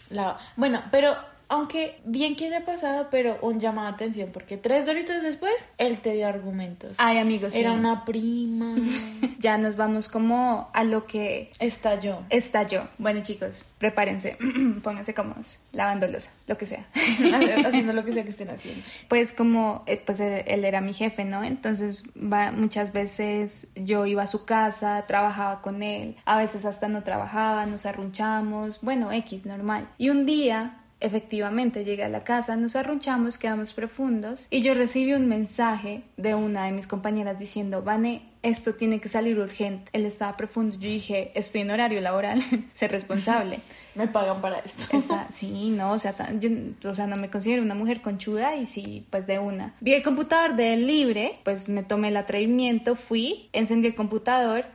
La- 0.10 0.38
Bueno, 0.56 0.82
pero 0.92 1.16
aunque 1.50 2.00
bien 2.04 2.36
que 2.36 2.48
haya 2.48 2.66
pasado, 2.66 3.08
pero 3.10 3.38
un 3.42 3.60
llamado 3.60 3.88
de 3.88 3.94
atención, 3.94 4.30
porque 4.34 4.58
tres 4.58 4.86
doritos 4.86 5.22
después, 5.24 5.54
él 5.78 6.00
te 6.00 6.14
dio 6.14 6.28
argumentos. 6.28 6.96
Ay, 6.98 7.18
amigos, 7.18 7.54
sí. 7.54 7.60
Era 7.60 7.72
una 7.72 8.06
prima. 8.06 8.76
ya 9.40 9.58
nos 9.58 9.78
vamos 9.78 10.10
como 10.10 10.70
a 10.74 10.84
lo 10.84 11.06
que 11.08 11.52
Estalló. 11.60 12.24
estalló. 12.30 12.88
Bueno, 12.98 13.22
chicos, 13.22 13.64
prepárense, 13.78 14.38
pónganse 14.84 15.14
cómodos, 15.14 15.60
lavando 15.72 16.08
losa, 16.08 16.32
lo 16.48 16.58
que 16.58 16.66
sea. 16.66 16.86
Haciendo 17.66 17.94
lo 17.94 18.04
que 18.04 18.14
sea 18.14 18.24
que 18.24 18.32
estén 18.32 18.50
haciendo. 18.50 18.84
Pues 19.08 19.34
como, 19.34 19.84
eh, 19.88 20.02
pues 20.06 20.20
él, 20.20 20.44
él 20.48 20.66
era 20.66 20.82
mi 20.82 20.94
jefe, 20.94 21.24
¿no? 21.26 21.44
Entonces 21.44 22.04
va, 22.16 22.52
muchas 22.52 22.92
veces 22.92 23.70
yo 23.76 24.06
iba 24.06 24.24
a 24.24 24.28
su 24.28 24.46
casa, 24.46 25.06
trabajaba 25.08 25.62
con 25.62 25.82
él, 25.84 26.18
a 26.26 26.38
veces 26.38 26.66
hasta 26.66 26.88
no 26.88 27.04
trabajaba, 27.04 27.66
nos 27.66 27.86
arrunchamos, 27.86 28.82
bueno, 28.82 29.12
X, 29.12 29.46
normal. 29.46 29.88
Y 29.98 30.10
un 30.10 30.26
día... 30.26 30.84
Efectivamente, 31.00 31.86
llegué 31.86 32.04
a 32.04 32.10
la 32.10 32.24
casa, 32.24 32.56
nos 32.56 32.76
arrunchamos, 32.76 33.38
quedamos 33.38 33.72
profundos 33.74 34.48
y 34.50 34.62
yo 34.64 34.74
recibí 34.74 35.14
un 35.14 35.28
mensaje 35.28 36.02
de 36.18 36.34
una 36.34 36.66
de 36.66 36.72
mis 36.72 36.88
compañeras 36.88 37.38
diciendo, 37.38 37.84
Vane, 37.84 38.24
esto 38.42 38.74
tiene 38.74 39.00
que 39.00 39.08
salir 39.10 39.38
urgente. 39.38 39.90
Él 39.94 40.06
estaba 40.06 40.36
profundo. 40.38 40.76
Yo 40.80 40.88
dije, 40.90 41.32
estoy 41.36 41.62
en 41.62 41.72
horario 41.72 42.02
laboral, 42.02 42.42
ser 42.74 42.92
responsable. 42.92 43.60
Me 43.96 44.08
pagan 44.08 44.42
para 44.42 44.60
esto. 44.60 44.86
Esa- 44.96 45.30
sí, 45.32 45.70
no, 45.70 45.92
o 45.92 46.00
sea, 46.00 46.16
yo, 46.40 46.50
o 46.90 46.94
sea, 46.94 47.08
no 47.08 47.16
me 47.16 47.30
considero 47.32 47.64
una 47.64 47.74
mujer 47.74 48.02
conchuda 48.02 48.56
y 48.56 48.66
sí, 48.68 49.06
pues 49.10 49.26
de 49.26 49.40
una. 49.40 49.74
Vi 49.82 49.94
el 49.94 50.04
computador 50.04 50.56
de 50.56 50.74
él 50.74 50.86
libre, 50.86 51.40
pues 51.44 51.68
me 51.68 51.82
tomé 51.82 52.10
el 52.10 52.18
atrevimiento, 52.18 52.96
fui, 52.96 53.50
encendí 53.54 53.88
el 53.88 53.96
computador 53.96 54.66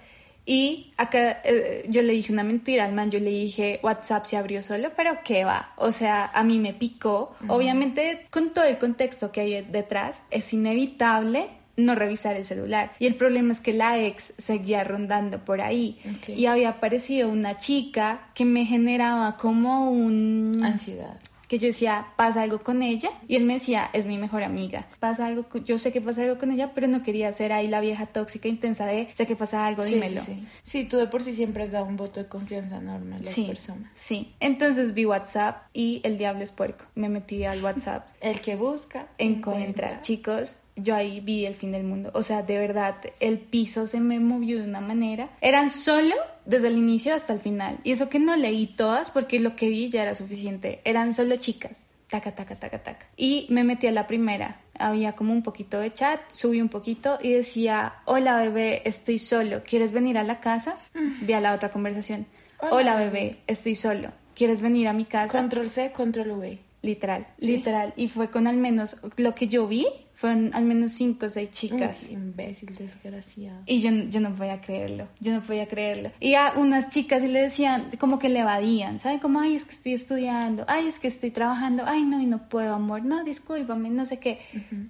y 0.44 0.92
acá 0.96 1.40
eh, 1.44 1.84
yo 1.88 2.02
le 2.02 2.12
dije 2.12 2.32
una 2.32 2.42
mentira 2.44 2.84
al 2.84 2.92
man, 2.92 3.10
yo 3.10 3.20
le 3.20 3.30
dije 3.30 3.78
WhatsApp 3.82 4.24
se 4.26 4.36
abrió 4.36 4.62
solo, 4.62 4.90
pero 4.96 5.18
qué 5.24 5.44
va, 5.44 5.72
o 5.76 5.92
sea, 5.92 6.30
a 6.34 6.42
mí 6.42 6.58
me 6.58 6.72
picó. 6.74 7.34
Obviamente, 7.48 8.26
con 8.30 8.52
todo 8.52 8.64
el 8.64 8.78
contexto 8.78 9.30
que 9.30 9.40
hay 9.42 9.62
detrás, 9.62 10.22
es 10.30 10.52
inevitable 10.52 11.46
no 11.76 11.94
revisar 11.94 12.36
el 12.36 12.44
celular. 12.44 12.92
Y 12.98 13.06
el 13.06 13.14
problema 13.14 13.52
es 13.52 13.60
que 13.60 13.72
la 13.72 13.98
ex 13.98 14.34
seguía 14.38 14.84
rondando 14.84 15.44
por 15.44 15.60
ahí 15.62 15.98
Ok. 16.18 16.28
y 16.30 16.46
había 16.46 16.68
aparecido 16.70 17.28
una 17.30 17.56
chica 17.56 18.28
que 18.34 18.44
me 18.44 18.66
generaba 18.66 19.36
como 19.36 19.90
un 19.90 20.60
Ansiedad. 20.62 21.18
Que 21.52 21.58
yo 21.58 21.66
decía, 21.66 22.06
pasa 22.16 22.40
algo 22.40 22.62
con 22.62 22.80
ella, 22.82 23.10
y 23.28 23.36
él 23.36 23.44
me 23.44 23.52
decía, 23.52 23.90
es 23.92 24.06
mi 24.06 24.16
mejor 24.16 24.42
amiga, 24.42 24.86
pasa 25.00 25.26
algo, 25.26 25.44
yo 25.66 25.76
sé 25.76 25.92
que 25.92 26.00
pasa 26.00 26.22
algo 26.22 26.38
con 26.38 26.50
ella, 26.50 26.72
pero 26.74 26.88
no 26.88 27.02
quería 27.02 27.30
ser 27.30 27.52
ahí 27.52 27.68
la 27.68 27.80
vieja 27.82 28.06
tóxica 28.06 28.48
intensa 28.48 28.86
de, 28.86 29.08
sé 29.12 29.26
que 29.26 29.36
pasa 29.36 29.66
algo, 29.66 29.84
Sí, 29.84 29.96
dímelo. 29.96 30.22
sí, 30.22 30.32
sí. 30.32 30.46
Sí, 30.62 30.84
tú 30.84 30.96
de 30.96 31.08
por 31.08 31.22
sí 31.22 31.34
siempre 31.34 31.64
has 31.64 31.72
dado 31.72 31.84
un 31.84 31.98
voto 31.98 32.20
de 32.22 32.26
confianza 32.26 32.78
enorme 32.78 33.16
a 33.16 33.18
las 33.18 33.28
Sí, 33.34 33.44
personas. 33.44 33.90
sí. 33.96 34.32
Entonces 34.40 34.94
vi 34.94 35.04
WhatsApp 35.04 35.64
y 35.74 36.00
el 36.04 36.16
diablo 36.16 36.42
es 36.42 36.52
puerco. 36.52 36.86
Me 36.94 37.10
metí 37.10 37.44
al 37.44 37.62
WhatsApp, 37.62 38.06
El 38.22 38.40
que 38.40 38.56
busca, 38.56 39.08
encuentra. 39.18 40.00
Chicos, 40.00 40.56
yo 40.76 40.94
ahí 40.94 41.20
vi 41.20 41.44
el 41.46 41.54
fin 41.54 41.72
del 41.72 41.84
mundo. 41.84 42.10
O 42.14 42.22
sea, 42.22 42.42
de 42.42 42.58
verdad, 42.58 42.96
el 43.20 43.38
piso 43.38 43.86
se 43.86 44.00
me 44.00 44.18
movió 44.20 44.58
de 44.58 44.64
una 44.68 44.80
manera. 44.80 45.30
Eran 45.40 45.68
solo 45.70 46.14
desde 46.46 46.68
el 46.68 46.76
inicio 46.78 47.14
hasta 47.14 47.32
el 47.32 47.40
final. 47.40 47.78
Y 47.84 47.92
eso 47.92 48.08
que 48.08 48.18
no 48.18 48.36
leí 48.36 48.66
todas 48.66 49.10
porque 49.10 49.38
lo 49.38 49.54
que 49.56 49.68
vi 49.68 49.90
ya 49.90 50.02
era 50.02 50.14
suficiente. 50.14 50.80
Eran 50.84 51.14
solo 51.14 51.36
chicas. 51.36 51.88
Taca, 52.08 52.34
taca, 52.34 52.56
taca, 52.56 52.82
taca. 52.82 53.06
Y 53.16 53.46
me 53.48 53.64
metí 53.64 53.86
a 53.86 53.92
la 53.92 54.06
primera. 54.06 54.60
Había 54.78 55.12
como 55.12 55.32
un 55.32 55.42
poquito 55.42 55.78
de 55.80 55.92
chat, 55.94 56.20
subí 56.30 56.60
un 56.60 56.68
poquito 56.68 57.18
y 57.22 57.32
decía, 57.32 57.94
hola 58.04 58.36
bebé, 58.36 58.82
estoy 58.84 59.18
solo, 59.18 59.62
¿quieres 59.64 59.92
venir 59.92 60.18
a 60.18 60.22
la 60.24 60.40
casa? 60.40 60.76
Vi 61.22 61.32
a 61.34 61.40
la 61.40 61.54
otra 61.54 61.70
conversación. 61.70 62.26
Hola, 62.58 62.74
Hola, 62.74 62.94
bebé. 62.96 63.10
bebé, 63.10 63.38
estoy 63.46 63.74
solo, 63.74 64.10
¿quieres 64.34 64.60
venir 64.60 64.88
a 64.88 64.92
mi 64.92 65.04
casa? 65.04 65.38
Control 65.38 65.68
C, 65.70 65.92
control 65.92 66.32
V. 66.32 66.58
Literal, 66.82 67.26
Sí. 67.38 67.46
literal. 67.46 67.92
Y 67.96 68.08
fue 68.08 68.28
con 68.30 68.46
al 68.46 68.56
menos, 68.56 68.96
lo 69.16 69.34
que 69.34 69.46
yo 69.48 69.66
vi, 69.68 69.86
fueron 70.22 70.54
al 70.54 70.64
menos 70.64 70.92
cinco 70.92 71.26
o 71.26 71.28
seis 71.28 71.50
chicas. 71.50 72.08
Imbécil, 72.08 72.72
desgraciado. 72.76 73.60
Y 73.66 73.80
yo, 73.80 73.90
yo 74.08 74.20
no 74.20 74.32
podía 74.36 74.60
creerlo, 74.60 75.08
yo 75.18 75.32
no 75.32 75.42
podía 75.42 75.66
creerlo. 75.66 76.12
Y 76.20 76.34
a 76.34 76.52
unas 76.54 76.90
chicas 76.90 77.24
y 77.24 77.26
le 77.26 77.42
decían, 77.42 77.90
como 77.98 78.20
que 78.20 78.28
le 78.28 78.38
evadían, 78.38 79.00
¿saben? 79.00 79.18
Como, 79.18 79.40
ay, 79.40 79.56
es 79.56 79.64
que 79.64 79.72
estoy 79.72 79.94
estudiando, 79.94 80.64
ay, 80.68 80.86
es 80.86 81.00
que 81.00 81.08
estoy 81.08 81.32
trabajando, 81.32 81.82
ay, 81.88 82.04
no, 82.04 82.20
y 82.20 82.26
no 82.26 82.48
puedo, 82.48 82.72
amor, 82.72 83.04
no, 83.04 83.24
discúlpame, 83.24 83.90
no 83.90 84.06
sé 84.06 84.20
qué. 84.20 84.38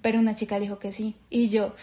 Pero 0.03 0.19
una 0.19 0.35
chica 0.35 0.59
dijo 0.59 0.77
que 0.77 0.91
sí. 0.91 1.15
Y 1.31 1.47
yo, 1.49 1.73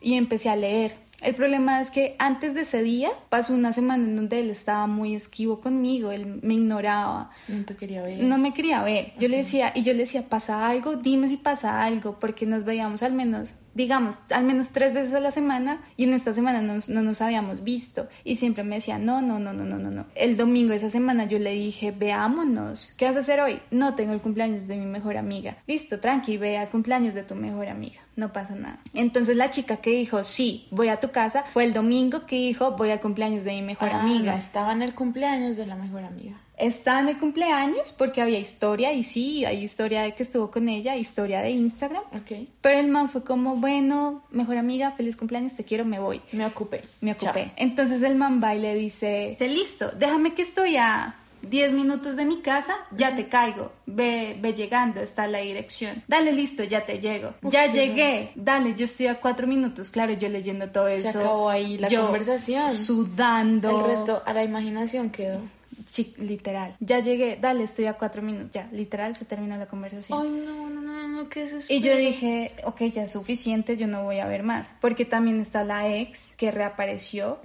y 0.00 0.14
empecé 0.14 0.48
a 0.48 0.54
leer. 0.54 0.94
El 1.22 1.34
problema 1.34 1.80
es 1.80 1.90
que 1.90 2.14
antes 2.18 2.54
de 2.54 2.60
ese 2.62 2.82
día 2.82 3.10
pasó 3.30 3.54
una 3.54 3.72
semana 3.72 4.04
en 4.04 4.16
donde 4.16 4.38
él 4.40 4.50
estaba 4.50 4.86
muy 4.86 5.14
esquivo 5.14 5.60
conmigo, 5.60 6.12
él 6.12 6.40
me 6.42 6.54
ignoraba, 6.54 7.30
No 7.48 7.64
te 7.64 7.74
quería 7.74 8.02
ver. 8.02 8.22
no 8.22 8.36
me 8.38 8.52
quería 8.52 8.82
ver. 8.82 9.12
Yo 9.18 9.28
le 9.28 9.38
decía, 9.38 9.72
y 9.74 9.82
yo 9.82 9.92
le 9.94 10.00
decía, 10.00 10.28
pasa 10.28 10.68
algo, 10.68 10.96
dime 10.96 11.28
si 11.28 11.36
pasa 11.38 11.82
algo, 11.82 12.18
porque 12.20 12.44
nos 12.44 12.64
veíamos 12.64 13.02
al 13.02 13.14
menos, 13.14 13.54
digamos, 13.76 14.18
al 14.30 14.44
menos 14.44 14.70
tres 14.70 14.92
veces 14.94 15.12
a 15.14 15.20
la 15.20 15.30
semana 15.30 15.82
y 15.96 16.04
en 16.04 16.14
esta 16.14 16.32
semana 16.32 16.62
nos- 16.62 16.88
no 16.88 17.02
nos 17.02 17.20
habíamos 17.20 17.62
visto. 17.62 18.08
Y 18.24 18.36
siempre 18.36 18.64
me 18.64 18.76
decía, 18.76 18.98
no, 18.98 19.20
no, 19.20 19.38
no, 19.38 19.52
no, 19.52 19.64
no, 19.64 19.76
no, 19.78 19.90
no. 19.90 20.06
El 20.14 20.36
domingo 20.36 20.70
de 20.70 20.76
esa 20.76 20.90
semana 20.90 21.26
yo 21.26 21.38
le 21.38 21.52
dije, 21.52 21.92
veámonos. 21.92 22.92
¿Qué 22.96 23.04
vas 23.04 23.16
a 23.16 23.20
hacer 23.20 23.40
hoy? 23.40 23.60
No, 23.70 23.94
tengo 23.94 24.12
el 24.12 24.20
cumpleaños 24.20 24.66
de 24.66 24.76
mi 24.76 24.86
mejor 24.86 25.16
amiga. 25.16 25.58
Listo, 25.66 26.00
tranqui, 26.00 26.38
ve 26.38 26.56
al 26.56 26.68
cumpleaños 26.70 27.14
de 27.14 27.22
tu 27.22 27.34
mejor 27.34 27.68
amiga. 27.68 28.00
No 28.16 28.32
pasa 28.32 28.54
nada. 28.54 28.80
Entonces 28.94 29.36
la 29.36 29.50
chica 29.50 29.76
que 29.76 29.90
dijo, 29.90 30.24
sí, 30.24 30.66
voy 30.70 30.88
a 30.88 30.98
tu 30.98 31.10
casa, 31.10 31.44
fue 31.52 31.64
el 31.64 31.74
domingo 31.74 32.24
que 32.26 32.36
dijo, 32.36 32.72
voy 32.72 32.90
al 32.90 33.00
cumpleaños 33.00 33.44
de 33.44 33.52
mi 33.52 33.62
mejor 33.62 33.90
Ah, 33.90 34.00
amiga. 34.00 34.32
no, 34.32 34.38
estaba 34.38 34.72
en 34.72 34.82
el 34.82 34.94
cumpleaños 34.94 35.56
de 35.58 35.66
la 35.66 35.76
mejor 35.76 36.02
amiga. 36.04 36.36
Estaba 36.56 37.00
en 37.00 37.08
el 37.08 37.18
cumpleaños 37.18 37.92
porque 37.92 38.22
había 38.22 38.38
historia 38.38 38.92
y 38.92 39.02
sí, 39.02 39.44
hay 39.44 39.62
historia 39.62 40.02
de 40.02 40.14
que 40.14 40.22
estuvo 40.22 40.50
con 40.50 40.68
ella, 40.68 40.96
historia 40.96 41.40
de 41.42 41.50
Instagram. 41.50 42.02
Ok. 42.14 42.48
Pero 42.60 42.78
el 42.78 42.88
man 42.88 43.08
fue 43.10 43.22
como, 43.24 43.56
bueno, 43.56 44.24
mejor 44.30 44.56
amiga, 44.56 44.92
feliz 44.92 45.16
cumpleaños, 45.16 45.54
te 45.54 45.64
quiero, 45.64 45.84
me 45.84 45.98
voy. 45.98 46.20
Me 46.32 46.46
ocupé. 46.46 46.84
Me 47.00 47.12
ocupé. 47.12 47.44
Chao. 47.44 47.52
Entonces 47.56 48.02
el 48.02 48.14
man 48.14 48.40
va 48.42 48.54
y 48.54 48.60
le 48.60 48.74
dice, 48.74 49.36
listo, 49.40 49.90
déjame 49.98 50.34
que 50.34 50.42
estoy 50.42 50.76
a 50.76 51.16
10 51.42 51.74
minutos 51.74 52.16
de 52.16 52.24
mi 52.24 52.40
casa, 52.40 52.74
ya 52.96 53.14
te 53.14 53.28
caigo, 53.28 53.70
ve, 53.86 54.36
ve 54.40 54.54
llegando, 54.54 55.00
está 55.00 55.26
la 55.26 55.38
dirección. 55.38 56.02
Dale, 56.08 56.32
listo, 56.32 56.64
ya 56.64 56.84
te 56.84 56.98
llego. 56.98 57.34
Uf, 57.42 57.52
ya 57.52 57.70
llegué, 57.70 58.32
dale, 58.34 58.74
yo 58.74 58.86
estoy 58.86 59.06
a 59.08 59.16
4 59.20 59.46
minutos. 59.46 59.90
Claro, 59.90 60.12
yo 60.14 60.28
leyendo 60.28 60.70
todo 60.70 60.86
Se 60.86 60.96
eso. 60.96 61.18
acabó 61.20 61.48
ahí 61.48 61.78
la 61.78 61.88
yo 61.88 62.04
conversación. 62.04 62.72
Sudando. 62.72 63.80
El 63.80 63.86
resto 63.86 64.22
a 64.24 64.32
la 64.32 64.42
imaginación 64.42 65.10
quedó. 65.10 65.40
Literal. 66.18 66.76
Ya 66.80 66.98
llegué, 67.00 67.38
dale, 67.40 67.64
estoy 67.64 67.86
a 67.86 67.94
cuatro 67.94 68.22
minutos. 68.22 68.50
Ya, 68.52 68.68
literal, 68.72 69.16
se 69.16 69.24
terminó 69.24 69.56
la 69.56 69.66
conversación. 69.66 70.20
Ay, 70.20 70.44
no, 70.46 70.68
no, 70.70 70.80
no, 70.80 71.08
no, 71.08 71.28
¿qué 71.28 71.44
es? 71.44 71.70
Y 71.70 71.80
yo 71.80 71.96
dije, 71.96 72.52
ok, 72.64 72.82
ya 72.84 73.04
es 73.04 73.12
suficiente, 73.12 73.76
yo 73.76 73.86
no 73.86 74.04
voy 74.04 74.18
a 74.18 74.26
ver 74.26 74.42
más. 74.42 74.68
Porque 74.80 75.04
también 75.04 75.40
está 75.40 75.64
la 75.64 75.94
ex 75.94 76.34
que 76.36 76.50
reapareció. 76.50 77.40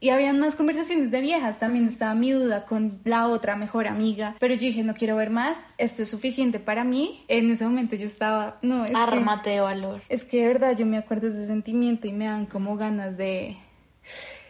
Y 0.00 0.10
habían 0.10 0.38
más 0.38 0.54
conversaciones 0.54 1.10
de 1.10 1.20
viejas. 1.20 1.58
También 1.58 1.88
estaba 1.88 2.14
mi 2.14 2.32
duda 2.32 2.64
con 2.64 3.00
la 3.04 3.28
otra 3.28 3.56
mejor 3.56 3.86
amiga. 3.86 4.36
Pero 4.38 4.54
yo 4.54 4.60
dije, 4.60 4.82
no 4.82 4.94
quiero 4.94 5.16
ver 5.16 5.30
más. 5.30 5.58
Esto 5.78 6.02
es 6.02 6.10
suficiente 6.10 6.60
para 6.60 6.84
mí. 6.84 7.24
En 7.28 7.50
ese 7.50 7.64
momento 7.64 7.96
yo 7.96 8.06
estaba, 8.06 8.58
no, 8.62 8.84
es 8.84 8.92
que... 8.92 8.96
Ármate 8.96 9.50
de 9.50 9.60
valor. 9.60 10.02
Es 10.08 10.24
que 10.24 10.42
de 10.42 10.48
verdad 10.48 10.76
yo 10.76 10.86
me 10.86 10.98
acuerdo 10.98 11.28
de 11.28 11.32
ese 11.32 11.46
sentimiento 11.46 12.06
y 12.06 12.12
me 12.12 12.26
dan 12.26 12.46
como 12.46 12.76
ganas 12.76 13.16
de... 13.16 13.56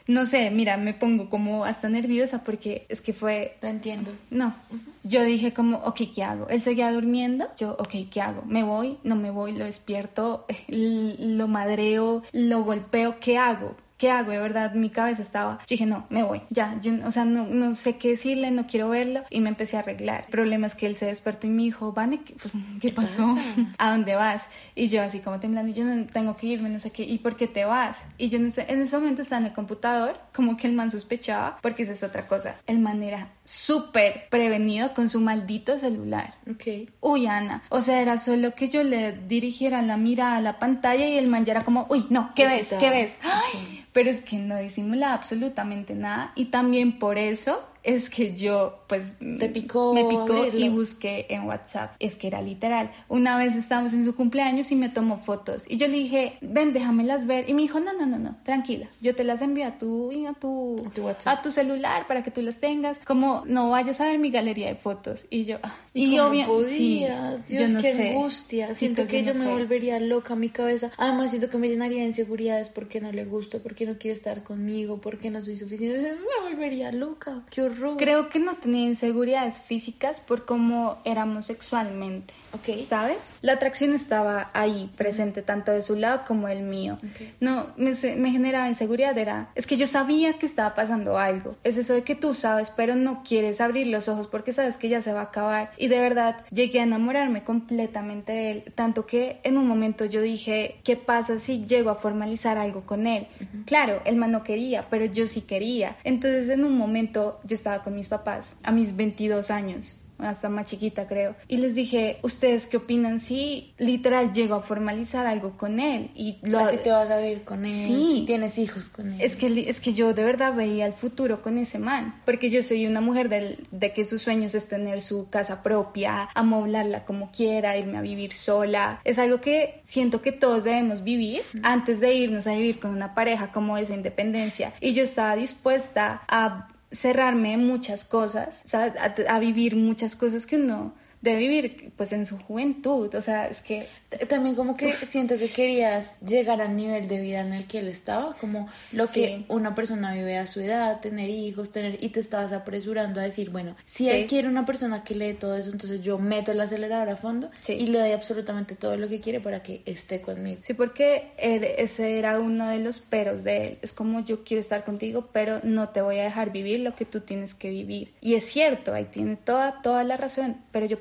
No 0.08 0.24
sé, 0.24 0.50
mira, 0.50 0.76
me 0.76 0.94
pongo 0.94 1.28
como 1.28 1.64
hasta 1.64 1.88
nerviosa 1.88 2.44
porque 2.44 2.86
es 2.88 3.00
que 3.00 3.12
fue 3.12 3.56
Te 3.60 3.68
entiendo. 3.68 4.12
no. 4.30 4.54
Yo 5.02 5.22
dije 5.22 5.52
como, 5.52 5.76
ok, 5.78 6.00
¿qué 6.12 6.24
hago? 6.24 6.48
Él 6.48 6.60
seguía 6.60 6.90
durmiendo. 6.90 7.46
Yo, 7.56 7.76
ok, 7.78 7.94
¿qué 8.10 8.20
hago? 8.20 8.42
¿Me 8.44 8.64
voy? 8.64 8.98
¿No 9.04 9.14
me 9.14 9.30
voy? 9.30 9.52
¿Lo 9.52 9.64
despierto? 9.64 10.46
¿Lo 10.68 11.46
madreo? 11.46 12.24
¿Lo 12.32 12.64
golpeo? 12.64 13.20
¿Qué 13.20 13.38
hago? 13.38 13.76
¿Qué 13.96 14.10
hago? 14.10 14.30
De 14.30 14.38
verdad, 14.38 14.74
mi 14.74 14.90
cabeza 14.90 15.22
estaba... 15.22 15.58
Yo 15.60 15.66
dije, 15.68 15.86
no, 15.86 16.06
me 16.10 16.22
voy. 16.22 16.42
Ya, 16.50 16.78
yo, 16.82 16.92
o 17.06 17.10
sea, 17.10 17.24
no, 17.24 17.46
no 17.46 17.74
sé 17.74 17.96
qué 17.96 18.10
decirle, 18.10 18.50
no 18.50 18.66
quiero 18.66 18.90
verlo. 18.90 19.24
Y 19.30 19.40
me 19.40 19.48
empecé 19.48 19.76
a 19.76 19.80
arreglar. 19.80 20.24
El 20.26 20.30
problema 20.30 20.66
es 20.66 20.74
que 20.74 20.86
él 20.86 20.96
se 20.96 21.06
despertó 21.06 21.46
y 21.46 21.50
me 21.50 21.62
dijo, 21.62 21.92
Vane, 21.92 22.22
¿qué, 22.22 22.34
pues, 22.34 22.52
¿qué 22.80 22.90
pasó? 22.90 23.34
pasa? 23.34 23.72
¿A 23.78 23.90
dónde 23.92 24.14
vas? 24.14 24.46
Y 24.74 24.88
yo 24.88 25.02
así 25.02 25.20
como 25.20 25.40
temblando, 25.40 25.72
yo 25.72 25.84
no 25.84 26.06
tengo 26.06 26.36
que 26.36 26.46
irme, 26.46 26.68
no 26.68 26.78
sé 26.78 26.90
qué. 26.90 27.04
¿Y 27.04 27.18
por 27.18 27.36
qué 27.36 27.46
te 27.46 27.64
vas? 27.64 28.04
Y 28.18 28.28
yo 28.28 28.38
no 28.38 28.50
sé, 28.50 28.66
en 28.68 28.82
ese 28.82 28.98
momento 28.98 29.22
estaba 29.22 29.40
en 29.40 29.46
el 29.46 29.52
computador, 29.52 30.20
como 30.34 30.56
que 30.56 30.66
el 30.66 30.74
man 30.74 30.90
sospechaba, 30.90 31.58
porque 31.62 31.84
esa 31.84 31.92
es 31.92 32.02
otra 32.02 32.26
cosa. 32.26 32.56
El 32.66 32.80
man 32.80 33.02
era 33.02 33.28
súper 33.44 34.26
prevenido 34.30 34.92
con 34.92 35.08
su 35.08 35.20
maldito 35.20 35.78
celular. 35.78 36.34
Ok. 36.50 36.90
Uy, 37.00 37.26
Ana, 37.26 37.62
o 37.70 37.82
sea, 37.82 38.02
era 38.02 38.18
solo 38.18 38.54
que 38.54 38.68
yo 38.68 38.82
le 38.82 39.12
dirigiera 39.12 39.82
la 39.82 39.96
mirada 39.96 40.36
a 40.36 40.40
la 40.40 40.58
pantalla 40.58 41.06
y 41.06 41.16
el 41.16 41.28
man 41.28 41.44
ya 41.44 41.52
era 41.52 41.62
como, 41.62 41.86
uy, 41.88 42.06
no, 42.10 42.32
¿qué 42.34 42.46
ves? 42.46 42.74
¿Qué 42.78 42.90
ves? 42.90 43.18
Ay, 43.22 43.85
pero 43.96 44.10
es 44.10 44.20
que 44.20 44.36
no 44.36 44.58
disimula 44.58 45.14
absolutamente 45.14 45.94
nada 45.94 46.32
y 46.34 46.50
también 46.50 46.98
por 46.98 47.16
eso 47.16 47.66
es 47.86 48.10
que 48.10 48.34
yo, 48.34 48.80
pues, 48.88 49.18
Te 49.38 49.48
picó 49.48 49.94
me 49.94 50.04
picó 50.04 50.32
abrirlo. 50.34 50.60
y 50.60 50.68
busqué 50.68 51.26
en 51.30 51.44
WhatsApp. 51.44 51.94
Es 52.00 52.16
que 52.16 52.26
era 52.26 52.42
literal. 52.42 52.90
Una 53.08 53.38
vez 53.38 53.56
estábamos 53.56 53.92
en 53.94 54.04
su 54.04 54.14
cumpleaños 54.14 54.70
y 54.72 54.76
me 54.76 54.88
tomó 54.88 55.18
fotos 55.18 55.64
y 55.68 55.76
yo 55.76 55.86
le 55.86 55.94
dije, 55.94 56.36
ven, 56.40 56.72
déjamelas 56.72 57.26
ver. 57.26 57.48
Y 57.48 57.54
me 57.54 57.62
dijo, 57.62 57.80
no, 57.80 57.92
no, 57.92 58.04
no, 58.06 58.18
no, 58.18 58.36
tranquila, 58.44 58.88
yo 59.00 59.14
te 59.14 59.24
las 59.24 59.40
envío 59.40 59.66
a 59.66 59.78
tu, 59.78 60.10
a 60.28 60.34
tu, 60.34 60.76
A 60.86 60.90
tu 60.90 61.02
WhatsApp. 61.04 61.38
a 61.38 61.42
tu 61.42 61.50
celular 61.52 62.06
para 62.06 62.22
que 62.22 62.30
tú 62.30 62.42
las 62.42 62.58
tengas. 62.60 62.98
Como 62.98 63.44
no 63.46 63.70
vayas 63.70 64.00
a 64.00 64.06
ver 64.06 64.18
mi 64.18 64.30
galería 64.30 64.66
de 64.66 64.74
fotos. 64.74 65.26
Y 65.30 65.44
yo, 65.44 65.58
ah, 65.62 65.74
Y, 65.94 66.18
obvia- 66.18 66.46
cómo 66.46 66.66
sí, 66.66 67.04
podías? 67.06 67.48
yo 67.48 67.58
Dios, 67.58 67.70
no 67.70 67.80
qué 67.80 67.92
sé. 67.92 68.10
angustia. 68.10 68.74
Siento 68.74 69.02
Chicos, 69.02 69.10
que 69.10 69.22
yo, 69.24 69.32
no 69.32 69.38
me 69.38 69.44
sé. 69.44 69.50
volvería 69.52 70.00
loca 70.00 70.34
mi 70.34 70.48
cabeza. 70.48 70.90
Además, 70.96 71.30
siento 71.30 71.48
que 71.50 71.58
me 71.58 71.68
llenaría 71.68 72.00
de 72.02 72.08
inseguridades 72.08 72.68
porque 72.70 73.00
no 73.00 73.12
le 73.12 73.24
gusto, 73.24 73.60
porque 73.62 73.86
no 73.86 73.96
quiere 73.96 74.16
estar 74.16 74.42
conmigo, 74.42 75.00
porque 75.00 75.30
no 75.30 75.42
soy 75.44 75.56
suficiente. 75.56 76.00
Me 76.14 76.48
volvería 76.50 76.90
loca. 76.90 77.42
Qué 77.50 77.62
horror. 77.62 77.75
Creo 77.98 78.28
que 78.28 78.38
no 78.38 78.56
tenía 78.56 78.86
inseguridades 78.86 79.60
físicas 79.60 80.20
por 80.20 80.44
cómo 80.44 80.98
éramos 81.04 81.46
sexualmente. 81.46 82.34
Ok. 82.52 82.80
¿Sabes? 82.82 83.34
La 83.42 83.54
atracción 83.54 83.94
estaba 83.94 84.50
ahí, 84.54 84.90
presente, 84.96 85.42
tanto 85.42 85.72
de 85.72 85.82
su 85.82 85.94
lado 85.94 86.22
como 86.26 86.48
el 86.48 86.62
mío. 86.62 86.98
No, 87.40 87.68
me, 87.76 87.92
me 88.16 88.30
generaba 88.30 88.68
inseguridad, 88.68 89.16
era, 89.18 89.50
es 89.54 89.66
que 89.66 89.76
yo 89.76 89.86
sabía 89.86 90.34
que 90.38 90.46
estaba 90.46 90.74
pasando 90.74 91.18
algo. 91.18 91.56
Es 91.64 91.76
eso 91.76 91.94
de 91.94 92.02
que 92.02 92.14
tú 92.14 92.34
sabes, 92.34 92.70
pero 92.70 92.94
no 92.94 93.22
quieres 93.22 93.60
abrir 93.60 93.88
los 93.88 94.08
ojos 94.08 94.26
porque 94.26 94.52
sabes 94.52 94.76
que 94.76 94.88
ya 94.88 95.02
se 95.02 95.12
va 95.12 95.20
a 95.20 95.24
acabar. 95.24 95.70
Y 95.76 95.88
de 95.88 96.00
verdad, 96.00 96.44
llegué 96.50 96.80
a 96.80 96.84
enamorarme 96.84 97.44
completamente 97.44 98.32
de 98.32 98.50
él, 98.50 98.64
tanto 98.74 99.06
que 99.06 99.40
en 99.42 99.58
un 99.58 99.66
momento 99.66 100.04
yo 100.04 100.22
dije, 100.22 100.76
¿qué 100.84 100.96
pasa 100.96 101.38
si 101.38 101.66
llego 101.66 101.90
a 101.90 101.96
formalizar 101.96 102.58
algo 102.58 102.82
con 102.82 103.06
él? 103.06 103.26
Claro, 103.66 104.00
el 104.04 104.16
man 104.16 104.32
no 104.32 104.42
quería, 104.42 104.86
pero 104.88 105.04
yo 105.04 105.26
sí 105.26 105.42
quería. 105.42 105.96
Entonces 106.04 106.48
en 106.48 106.64
un 106.64 106.76
momento 106.76 107.40
yo 107.44 107.54
estaba 107.54 107.82
con 107.82 107.94
mis 107.94 108.08
papás, 108.08 108.56
a 108.62 108.72
mis 108.72 108.96
22 108.96 109.50
años 109.50 109.96
hasta 110.18 110.48
más 110.48 110.66
chiquita 110.66 111.06
creo. 111.06 111.34
Y 111.48 111.58
les 111.58 111.74
dije, 111.74 112.18
¿ustedes 112.22 112.66
qué 112.66 112.76
opinan 112.78 113.20
si 113.20 113.74
literal 113.78 114.32
llego 114.32 114.54
a 114.54 114.60
formalizar 114.62 115.26
algo 115.26 115.56
con 115.56 115.80
él? 115.80 116.10
Y 116.14 116.36
Lo, 116.42 116.66
si 116.68 116.78
te 116.78 116.90
vas 116.90 117.10
a 117.10 117.18
vivir 117.18 117.44
con 117.44 117.64
él, 117.64 117.72
Sí. 117.72 118.12
si 118.20 118.24
tienes 118.26 118.58
hijos 118.58 118.88
con 118.88 119.12
él. 119.12 119.20
es 119.20 119.36
que, 119.36 119.68
es 119.68 119.80
que 119.80 119.92
yo 119.94 120.14
de 120.14 120.24
verdad 120.24 120.54
veía 120.54 120.86
el 120.86 120.92
futuro 120.92 121.42
con 121.42 121.58
ese 121.58 121.78
man, 121.78 122.14
porque 122.24 122.50
yo 122.50 122.62
soy 122.62 122.86
una 122.86 123.00
mujer 123.00 123.28
del- 123.28 123.66
de 123.70 123.92
que 123.92 124.04
sus 124.04 124.22
sueños 124.22 124.54
es 124.54 124.68
tener 124.68 125.02
su 125.02 125.28
casa 125.30 125.62
propia, 125.62 126.28
amoblarla 126.34 127.04
como 127.04 127.30
quiera, 127.30 127.76
irme 127.76 127.98
a 127.98 128.02
vivir 128.02 128.32
sola. 128.32 129.00
Es 129.04 129.18
algo 129.18 129.40
que 129.40 129.80
siento 129.82 130.22
que 130.22 130.32
todos 130.32 130.64
debemos 130.64 131.02
vivir 131.04 131.42
antes 131.62 132.00
de 132.00 132.14
irnos 132.14 132.46
a 132.46 132.52
vivir 132.54 132.78
con 132.80 132.90
una 132.90 133.14
pareja 133.14 133.52
como 133.52 133.76
esa 133.78 133.94
independencia. 133.94 134.72
Y 134.80 134.92
yo 134.94 135.02
estaba 135.02 135.36
dispuesta 135.36 136.22
a 136.28 136.68
cerrarme 136.90 137.52
en 137.52 137.66
muchas 137.66 138.04
cosas, 138.04 138.62
¿sabes? 138.64 138.94
A, 138.96 139.34
a 139.34 139.38
vivir 139.38 139.76
muchas 139.76 140.16
cosas 140.16 140.46
que 140.46 140.56
uno 140.56 140.94
debe 141.30 141.38
vivir 141.38 141.92
pues 141.96 142.12
en 142.12 142.24
su 142.26 142.38
juventud. 142.38 143.14
O 143.14 143.22
sea, 143.22 143.48
es 143.48 143.60
que 143.60 143.88
También 144.28 144.54
como 144.54 144.76
que 144.76 144.92
siento 144.92 145.36
que 145.36 145.48
querías 145.48 146.20
llegar 146.20 146.60
al 146.60 146.76
nivel 146.76 147.08
de 147.08 147.20
vida 147.20 147.40
en 147.40 147.52
el 147.52 147.66
que 147.66 147.80
él 147.80 147.88
estaba, 147.88 148.34
como 148.40 148.68
lo 148.94 149.06
Sí. 149.08 149.20
que 149.20 149.44
una 149.48 149.74
persona 149.74 150.14
vive 150.14 150.38
a 150.38 150.46
su 150.46 150.60
edad, 150.60 151.00
tener 151.00 151.28
hijos, 151.28 151.72
tener 151.72 151.98
y 152.02 152.10
te 152.10 152.20
estabas 152.20 152.52
apresurando 152.52 153.20
a 153.20 153.24
decir, 153.24 153.50
bueno, 153.50 153.74
si 153.84 154.04
Sí. 154.04 154.10
él 154.10 154.26
quiere 154.26 154.46
una 154.46 154.64
persona 154.64 155.02
que 155.02 155.16
lee 155.16 155.34
todo 155.34 155.56
eso, 155.56 155.70
entonces 155.70 156.02
yo 156.02 156.18
meto 156.18 156.52
el 156.52 156.60
acelerador 156.60 157.08
a 157.08 157.16
fondo 157.16 157.50
Sí. 157.58 157.72
y 157.72 157.88
le 157.88 157.98
doy 157.98 158.12
absolutamente 158.12 158.76
todo 158.76 158.96
lo 158.96 159.08
que 159.08 159.20
quiere 159.20 159.40
para 159.40 159.64
que 159.64 159.82
esté 159.86 160.20
conmigo. 160.20 160.60
Sí, 160.62 160.72
porque 160.74 161.32
ese 161.36 162.18
era 162.18 162.38
uno 162.38 162.68
de 162.68 162.78
los 162.78 163.00
peros 163.00 163.42
de 163.42 163.56
él. 163.62 163.78
Es 163.82 163.92
como 163.92 164.24
yo 164.24 164.44
quiero 164.44 164.60
estar 164.60 164.84
contigo, 164.84 165.30
pero 165.32 165.60
no 165.64 165.88
te 165.88 166.00
voy 166.00 166.20
a 166.20 166.24
dejar 166.24 166.52
vivir 166.52 166.78
lo 166.80 166.94
que 166.94 167.04
tú 167.06 167.20
tienes 167.22 167.54
que 167.54 167.70
vivir. 167.70 168.12
Y 168.20 168.34
es 168.34 168.44
cierto, 168.44 168.94
ahí 168.94 169.06
tiene 169.06 169.34
toda, 169.34 169.82
toda 169.82 170.04
la 170.04 170.16
razón. 170.16 170.58
Pero 170.70 170.86
yo 170.86 171.00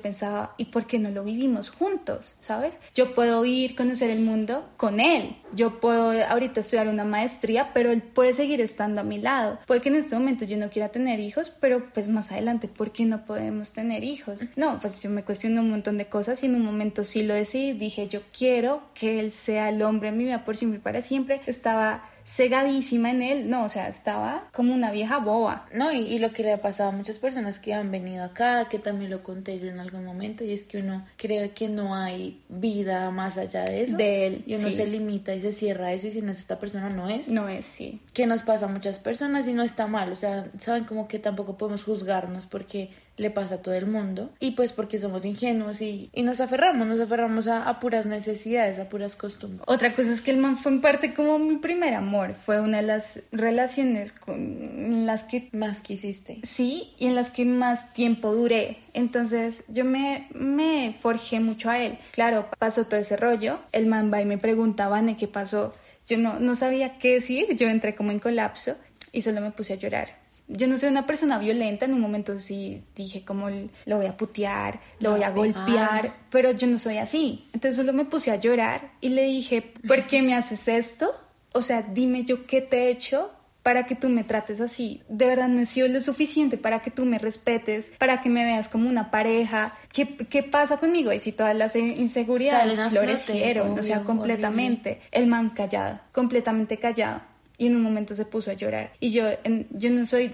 ¿y 0.56 0.66
por 0.66 0.86
qué 0.86 0.98
no 0.98 1.10
lo 1.10 1.24
vivimos 1.24 1.70
juntos? 1.70 2.36
¿Sabes? 2.40 2.78
Yo 2.94 3.14
puedo 3.14 3.44
ir, 3.44 3.76
conocer 3.76 4.10
el 4.10 4.20
mundo 4.20 4.68
con 4.76 5.00
él. 5.00 5.36
Yo 5.54 5.80
puedo 5.80 6.12
ahorita 6.28 6.60
estudiar 6.60 6.88
una 6.88 7.04
maestría, 7.04 7.72
pero 7.72 7.90
él 7.90 8.02
puede 8.02 8.32
seguir 8.32 8.60
estando 8.60 9.00
a 9.00 9.04
mi 9.04 9.18
lado. 9.18 9.58
Puede 9.66 9.80
que 9.80 9.88
en 9.88 9.96
este 9.96 10.16
momento 10.16 10.44
yo 10.44 10.56
no 10.56 10.70
quiera 10.70 10.88
tener 10.88 11.20
hijos, 11.20 11.52
pero 11.60 11.90
pues 11.92 12.08
más 12.08 12.32
adelante, 12.32 12.68
¿por 12.68 12.92
qué 12.92 13.04
no 13.04 13.24
podemos 13.24 13.72
tener 13.72 14.04
hijos? 14.04 14.40
No, 14.56 14.80
pues 14.80 15.02
yo 15.02 15.10
me 15.10 15.24
cuestiono 15.24 15.60
un 15.60 15.70
montón 15.70 15.98
de 15.98 16.06
cosas 16.06 16.42
y 16.42 16.46
en 16.46 16.56
un 16.56 16.64
momento 16.64 17.04
sí 17.04 17.22
lo 17.22 17.34
decidí. 17.34 17.72
Dije, 17.72 18.08
yo 18.08 18.20
quiero 18.36 18.82
que 18.94 19.20
él 19.20 19.30
sea 19.30 19.68
el 19.68 19.82
hombre 19.82 20.08
en 20.08 20.18
mi 20.18 20.24
vida 20.24 20.44
por 20.44 20.56
siempre 20.56 20.78
y 20.78 20.82
para 20.82 21.02
siempre. 21.02 21.40
Estaba 21.46 22.02
cegadísima 22.26 23.10
en 23.10 23.22
él. 23.22 23.48
No, 23.48 23.64
o 23.64 23.68
sea, 23.68 23.88
estaba 23.88 24.48
como 24.52 24.74
una 24.74 24.90
vieja 24.90 25.18
boba. 25.18 25.66
No, 25.72 25.92
y, 25.92 26.00
y 26.00 26.18
lo 26.18 26.32
que 26.32 26.42
le 26.42 26.52
ha 26.52 26.60
pasado 26.60 26.90
a 26.90 26.92
muchas 26.92 27.18
personas 27.18 27.58
que 27.60 27.72
han 27.72 27.90
venido 27.90 28.24
acá, 28.24 28.68
que 28.68 28.78
también 28.78 29.10
lo 29.10 29.22
conté 29.22 29.58
yo 29.60 29.68
en 29.68 29.78
algún 29.78 30.04
momento, 30.04 30.44
y 30.44 30.52
es 30.52 30.64
que 30.64 30.78
uno 30.78 31.06
cree 31.16 31.50
que 31.50 31.68
no 31.68 31.94
hay 31.94 32.40
vida 32.48 33.10
más 33.12 33.38
allá 33.38 33.64
de 33.64 33.84
eso. 33.84 33.96
De 33.96 34.26
él, 34.26 34.44
Y 34.46 34.56
uno 34.56 34.70
sí. 34.70 34.76
se 34.76 34.86
limita 34.86 35.34
y 35.34 35.40
se 35.40 35.52
cierra 35.52 35.88
a 35.88 35.92
eso, 35.92 36.08
y 36.08 36.10
si 36.10 36.22
no 36.22 36.32
es 36.32 36.40
esta 36.40 36.58
persona, 36.58 36.90
no 36.90 37.08
es. 37.08 37.28
No 37.28 37.48
es, 37.48 37.64
sí. 37.64 38.00
que 38.12 38.26
nos 38.26 38.42
pasa 38.42 38.66
a 38.66 38.68
muchas 38.68 38.98
personas 38.98 39.46
y 39.46 39.54
no 39.54 39.62
está 39.62 39.86
mal, 39.86 40.12
o 40.12 40.16
sea, 40.16 40.50
saben 40.58 40.84
como 40.84 41.06
que 41.06 41.18
tampoco 41.18 41.56
podemos 41.56 41.84
juzgarnos 41.84 42.46
porque 42.46 42.90
le 43.16 43.30
pasa 43.30 43.56
a 43.56 43.58
todo 43.58 43.74
el 43.74 43.86
mundo 43.86 44.30
y 44.40 44.52
pues 44.52 44.72
porque 44.72 44.98
somos 44.98 45.24
ingenuos 45.24 45.80
y, 45.80 46.10
y 46.12 46.22
nos 46.22 46.40
aferramos, 46.40 46.86
nos 46.86 47.00
aferramos 47.00 47.46
a, 47.46 47.68
a 47.68 47.80
puras 47.80 48.06
necesidades, 48.06 48.78
a 48.78 48.88
puras 48.88 49.16
costumbres. 49.16 49.62
Otra 49.66 49.92
cosa 49.92 50.12
es 50.12 50.20
que 50.20 50.30
el 50.30 50.38
man 50.38 50.58
fue 50.58 50.72
en 50.72 50.80
parte 50.80 51.14
como 51.14 51.38
mi 51.38 51.56
primer 51.56 51.94
amor. 51.94 52.34
Fue 52.34 52.60
una 52.60 52.78
de 52.78 52.82
las 52.84 53.22
relaciones 53.32 54.12
con 54.12 54.36
en 54.36 55.06
las 55.06 55.24
que 55.24 55.48
Más 55.52 55.80
que 55.80 55.94
hiciste. 55.94 56.40
Sí, 56.42 56.92
y 56.98 57.06
en 57.06 57.14
las 57.14 57.30
que 57.30 57.44
más 57.44 57.92
tiempo 57.92 58.34
duré. 58.34 58.78
Entonces 58.92 59.64
yo 59.68 59.84
me, 59.84 60.28
me 60.32 60.94
forjé 60.98 61.40
mucho 61.40 61.70
a 61.70 61.78
él. 61.78 61.98
Claro, 62.12 62.48
pasó 62.58 62.84
todo 62.84 63.00
ese 63.00 63.16
rollo. 63.16 63.58
El 63.72 63.86
man 63.86 64.12
va 64.12 64.20
y 64.20 64.24
me 64.24 64.38
pregunta, 64.38 64.88
Vane, 64.88 65.16
¿qué 65.16 65.28
pasó? 65.28 65.74
Yo 66.06 66.18
no, 66.18 66.38
no 66.38 66.54
sabía 66.54 66.98
qué 66.98 67.14
decir. 67.14 67.54
Yo 67.56 67.68
entré 67.68 67.94
como 67.94 68.10
en 68.12 68.18
colapso 68.18 68.76
y 69.12 69.22
solo 69.22 69.40
me 69.40 69.50
puse 69.50 69.74
a 69.74 69.76
llorar. 69.76 70.25
Yo 70.48 70.68
no 70.68 70.78
soy 70.78 70.90
una 70.90 71.06
persona 71.06 71.38
violenta, 71.38 71.86
en 71.86 71.94
un 71.94 72.00
momento 72.00 72.38
sí 72.38 72.82
dije 72.94 73.24
como 73.24 73.48
lo 73.50 73.96
voy 73.96 74.06
a 74.06 74.16
putear, 74.16 74.80
lo 75.00 75.12
voy 75.12 75.22
a 75.24 75.30
golpear, 75.30 76.14
pero 76.30 76.52
yo 76.52 76.66
no 76.66 76.78
soy 76.78 76.98
así. 76.98 77.48
Entonces 77.52 77.76
solo 77.76 77.92
me 77.92 78.04
puse 78.04 78.30
a 78.30 78.36
llorar 78.36 78.92
y 79.00 79.08
le 79.08 79.24
dije, 79.24 79.72
¿por 79.86 80.04
qué 80.04 80.22
me 80.22 80.34
haces 80.34 80.68
esto? 80.68 81.12
O 81.52 81.62
sea, 81.62 81.82
dime 81.82 82.24
yo 82.24 82.46
qué 82.46 82.60
te 82.60 82.84
he 82.84 82.90
hecho 82.90 83.32
para 83.66 83.84
que 83.84 83.96
tú 83.96 84.08
me 84.08 84.22
trates 84.22 84.60
así. 84.60 85.02
De 85.08 85.26
verdad 85.26 85.48
no 85.48 85.60
he 85.60 85.66
sido 85.66 85.88
lo 85.88 86.00
suficiente 86.00 86.56
para 86.56 86.78
que 86.78 86.92
tú 86.92 87.04
me 87.04 87.18
respetes, 87.18 87.90
para 87.98 88.20
que 88.20 88.28
me 88.28 88.44
veas 88.44 88.68
como 88.68 88.88
una 88.88 89.10
pareja. 89.10 89.76
¿Qué, 89.92 90.16
qué 90.16 90.44
pasa 90.44 90.76
conmigo? 90.76 91.12
Y 91.12 91.18
si 91.18 91.32
todas 91.32 91.56
las 91.56 91.74
inseguridades 91.74 92.78
a 92.78 92.90
flote, 92.90 93.06
florecieron, 93.06 93.76
o 93.76 93.82
sea, 93.82 93.96
obvio, 93.96 94.06
completamente. 94.06 95.00
El 95.10 95.26
man 95.26 95.50
callado, 95.50 95.98
completamente 96.12 96.76
callado. 96.76 97.22
Y 97.58 97.66
en 97.66 97.76
un 97.76 97.82
momento 97.82 98.14
se 98.14 98.24
puso 98.26 98.50
a 98.50 98.54
llorar. 98.54 98.92
Y 99.00 99.12
yo, 99.12 99.24
en- 99.44 99.66
yo 99.70 99.90
no 99.90 100.04
soy 100.06 100.32